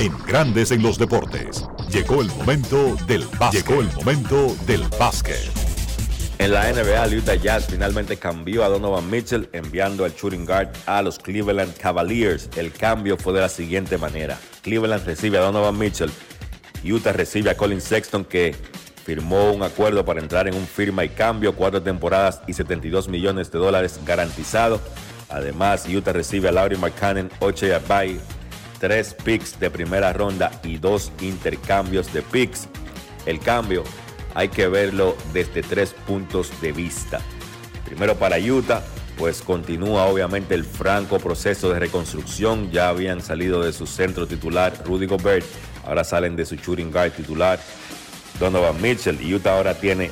[0.00, 1.64] En Grandes en los Deportes.
[1.90, 3.66] Llegó el momento del básquet.
[3.66, 5.50] Llegó el momento del básquet.
[6.38, 10.68] En la NBA, el Utah Jazz finalmente cambió a Donovan Mitchell enviando al shooting guard
[10.86, 12.48] a los Cleveland Cavaliers.
[12.54, 14.38] El cambio fue de la siguiente manera.
[14.62, 16.12] Cleveland recibe a Donovan Mitchell,
[16.84, 18.54] Utah recibe a Colin Sexton que
[19.04, 23.50] firmó un acuerdo para entrar en un firma y cambio, cuatro temporadas y 72 millones
[23.50, 24.80] de dólares garantizado.
[25.28, 28.20] Además, Utah recibe a Laurie McCannon, Oche Abai,
[28.78, 32.68] tres picks de primera ronda y dos intercambios de picks.
[33.26, 33.84] El cambio
[34.34, 37.20] hay que verlo desde tres puntos de vista.
[37.84, 38.82] Primero para Utah,
[39.16, 42.70] pues continúa obviamente el franco proceso de reconstrucción.
[42.70, 45.46] Ya habían salido de su centro titular Rudy Gobert,
[45.84, 47.58] ahora salen de su shooting guard titular
[48.38, 49.18] Donovan Mitchell.
[49.34, 50.10] Utah ahora tiene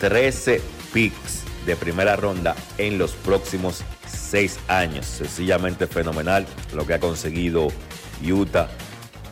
[0.00, 0.60] 13
[0.92, 5.06] picks de primera ronda en los próximos seis años.
[5.06, 7.68] Sencillamente fenomenal lo que ha conseguido
[8.24, 8.68] Utah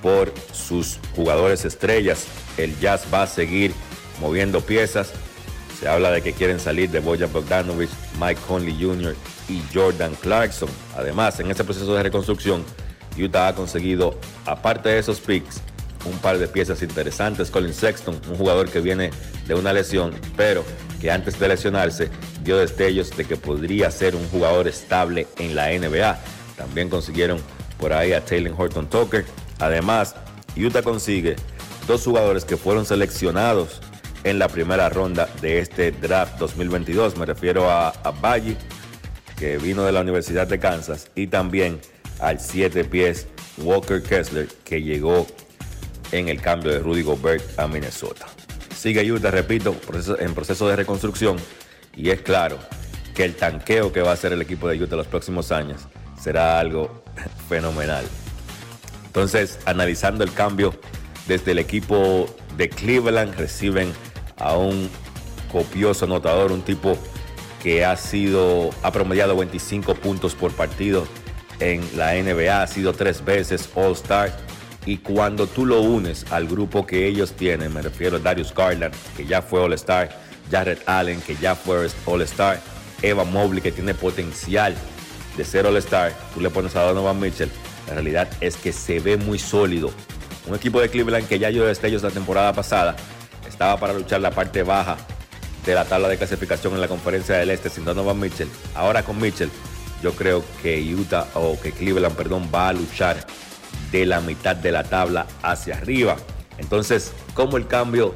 [0.02, 2.26] por sus jugadores estrellas.
[2.56, 3.72] El Jazz va a seguir
[4.20, 5.12] moviendo piezas.
[5.78, 7.90] Se habla de que quieren salir de Bojan Bogdanovic,
[8.20, 9.16] Mike Conley Jr.
[9.48, 10.68] y Jordan Clarkson.
[10.96, 12.64] Además, en este proceso de reconstrucción,
[13.18, 15.62] Utah ha conseguido, aparte de esos picks,
[16.04, 17.50] un par de piezas interesantes.
[17.50, 19.10] Colin Sexton, un jugador que viene
[19.46, 20.64] de una lesión, pero
[21.00, 22.10] que antes de lesionarse
[22.44, 26.18] dio destellos de que podría ser un jugador estable en la NBA.
[26.56, 27.40] También consiguieron
[27.80, 29.24] por ahí a Taylor Horton Tucker.
[29.58, 30.14] Además,
[30.56, 31.36] Utah consigue
[31.86, 33.80] dos jugadores que fueron seleccionados
[34.22, 37.16] en la primera ronda de este draft 2022.
[37.16, 38.56] Me refiero a, a Valle,
[39.36, 41.80] que vino de la Universidad de Kansas, y también
[42.20, 43.26] al siete pies
[43.58, 45.26] Walker Kessler, que llegó
[46.12, 48.26] en el cambio de Rudy Gobert a Minnesota.
[48.76, 49.74] Sigue Utah, repito,
[50.18, 51.36] en proceso de reconstrucción,
[51.96, 52.58] y es claro
[53.14, 55.80] que el tanqueo que va a hacer el equipo de Utah los próximos años
[56.22, 57.02] será algo
[57.48, 58.04] fenomenal.
[59.06, 60.74] Entonces, analizando el cambio
[61.26, 62.26] desde el equipo
[62.56, 63.92] de Cleveland, reciben
[64.36, 64.88] a un
[65.50, 66.96] copioso anotador, un tipo
[67.62, 71.06] que ha sido, ha promediado 25 puntos por partido
[71.58, 74.32] en la NBA, ha sido tres veces All-Star.
[74.86, 78.94] Y cuando tú lo unes al grupo que ellos tienen, me refiero a Darius Garland,
[79.16, 80.08] que ya fue All-Star,
[80.50, 82.60] Jared Allen, que ya fue All-Star,
[83.02, 84.74] Evan Mobley, que tiene potencial
[85.36, 87.50] de ser All-Star, tú le pones a Donovan Mitchell,
[87.86, 89.90] la realidad es que se ve muy sólido.
[90.46, 92.96] Un equipo de Cleveland que ya dio destellos la temporada pasada,
[93.48, 94.96] estaba para luchar la parte baja
[95.66, 98.48] de la tabla de clasificación en la conferencia del Este sin Donovan Mitchell.
[98.74, 99.50] Ahora con Mitchell,
[100.02, 103.26] yo creo que Utah o que Cleveland, perdón, va a luchar
[103.92, 106.16] de la mitad de la tabla hacia arriba.
[106.58, 108.14] Entonces, ¿cómo el cambio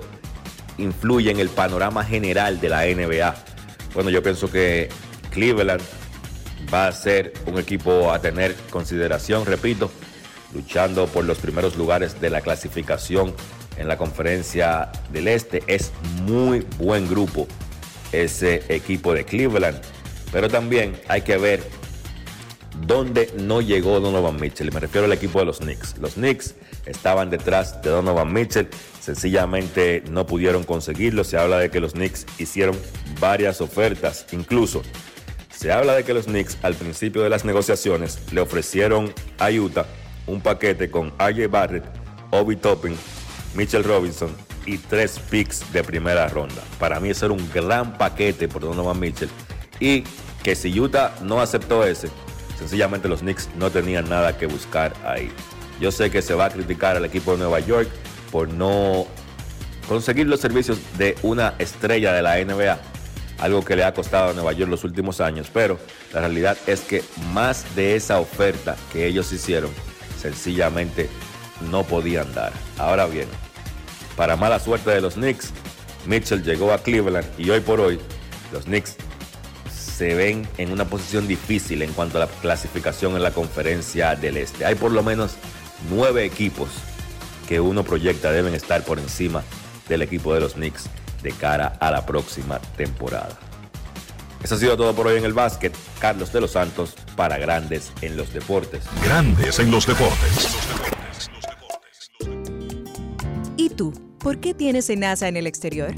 [0.79, 3.35] influye en el panorama general de la NBA?
[3.93, 4.89] Bueno, yo pienso que
[5.31, 5.83] Cleveland
[6.73, 9.91] va a ser un equipo a tener consideración, repito,
[10.55, 13.35] luchando por los primeros lugares de la clasificación
[13.77, 15.63] en la conferencia del Este.
[15.67, 15.93] Es
[16.23, 17.47] muy buen grupo
[18.13, 19.81] ese equipo de Cleveland,
[20.33, 21.63] pero también hay que ver
[22.87, 24.73] dónde no llegó Donovan Mitchell.
[24.73, 25.99] Me refiero al equipo de los Knicks.
[25.99, 26.55] Los Knicks
[26.87, 28.69] estaban detrás de Donovan Mitchell,
[29.01, 31.25] sencillamente no pudieron conseguirlo.
[31.25, 32.77] Se habla de que los Knicks hicieron
[33.21, 34.83] varias ofertas, incluso
[35.65, 39.87] se habla de que los Knicks al principio de las negociaciones le ofrecieron a Utah
[40.27, 41.85] un paquete con RJ Barrett,
[42.33, 42.95] Obi Toppin,
[43.55, 44.29] Mitchell Robinson
[44.67, 46.63] y tres picks de primera ronda.
[46.79, 49.31] Para mí ese era un gran paquete por Donovan Mitchell.
[49.81, 50.05] Y
[50.43, 52.11] que si Utah no aceptó ese,
[52.59, 55.33] sencillamente los Knicks no tenían nada que buscar ahí.
[55.81, 57.89] Yo sé que se va a criticar al equipo de Nueva York
[58.31, 59.07] por no
[59.89, 62.79] conseguir los servicios de una estrella de la NBA,
[63.39, 65.79] algo que le ha costado a Nueva York los últimos años, pero
[66.13, 67.03] la realidad es que
[67.33, 69.71] más de esa oferta que ellos hicieron,
[70.21, 71.09] sencillamente
[71.71, 72.53] no podían dar.
[72.79, 73.29] Ahora bien,
[74.17, 75.51] para mala suerte de los Knicks,
[76.07, 77.99] Mitchell llegó a Cleveland y hoy por hoy
[78.53, 78.97] los Knicks
[79.73, 84.37] se ven en una posición difícil en cuanto a la clasificación en la conferencia del
[84.37, 84.65] Este.
[84.65, 85.37] Hay por lo menos
[85.91, 86.69] nueve equipos
[87.49, 89.45] que uno proyecta deben estar por encima
[89.89, 90.89] del equipo de los Knicks
[91.25, 93.37] de cara a la próxima temporada.
[94.45, 95.75] Eso ha sido todo por hoy en el básquet.
[95.99, 98.85] Carlos de los Santos para Grandes en los Deportes.
[99.03, 100.55] Grandes en los Deportes.
[103.57, 103.93] ¿Y tú?
[104.19, 105.95] ¿Por qué tienes NASA en el exterior?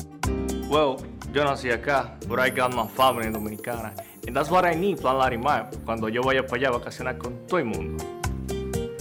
[0.69, 0.97] Well,
[1.33, 3.93] yo nací acá, but I got my family dominicana.
[4.27, 7.47] And that's what I need, Plan Larimar, cuando yo vaya para allá a vacacionar con
[7.47, 8.16] todo el mundo.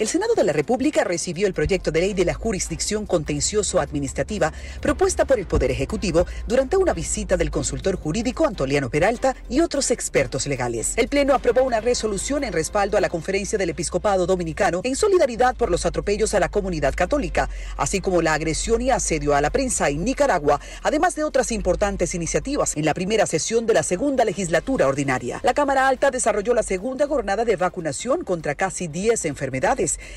[0.00, 4.50] El Senado de la República recibió el proyecto de ley de la jurisdicción contencioso administrativa
[4.80, 9.90] propuesta por el Poder Ejecutivo durante una visita del consultor jurídico Antoliano Peralta y otros
[9.90, 10.94] expertos legales.
[10.96, 15.54] El Pleno aprobó una resolución en respaldo a la Conferencia del Episcopado Dominicano en solidaridad
[15.54, 19.50] por los atropellos a la comunidad católica, así como la agresión y asedio a la
[19.50, 24.24] prensa en Nicaragua, además de otras importantes iniciativas en la primera sesión de la segunda
[24.24, 25.40] legislatura ordinaria.
[25.42, 29.26] La Cámara Alta desarrolló la segunda jornada de vacunación contra casi 10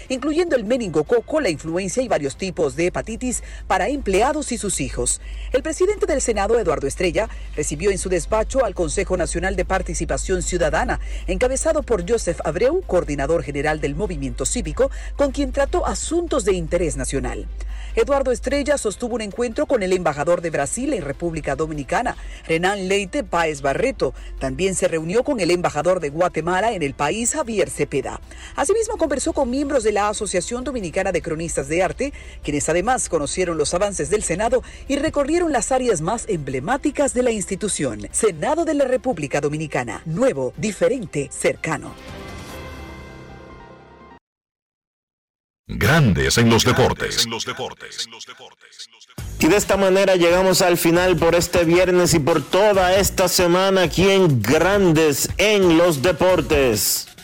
[0.09, 5.21] incluyendo el meningococo, la influencia y varios tipos de hepatitis para empleados y sus hijos.
[5.51, 10.41] El presidente del Senado, Eduardo Estrella, recibió en su despacho al Consejo Nacional de Participación
[10.41, 16.53] Ciudadana, encabezado por Joseph Abreu, coordinador general del movimiento cívico, con quien trató asuntos de
[16.53, 17.47] interés nacional.
[17.95, 22.17] Eduardo Estrella sostuvo un encuentro con el embajador de Brasil en República Dominicana,
[22.47, 24.15] Renan Leite Páez Barreto.
[24.39, 28.19] También se reunió con el embajador de Guatemala en el país, Javier Cepeda.
[28.55, 32.11] Asimismo, conversó con miembros de la Asociación Dominicana de Cronistas de Arte,
[32.43, 37.31] quienes además conocieron los avances del Senado y recorrieron las áreas más emblemáticas de la
[37.31, 38.09] institución.
[38.11, 40.01] Senado de la República Dominicana.
[40.03, 41.93] Nuevo, diferente, cercano.
[45.65, 47.25] Grandes en los deportes.
[49.39, 53.83] Y de esta manera llegamos al final por este viernes y por toda esta semana
[53.83, 57.07] aquí en Grandes en los deportes.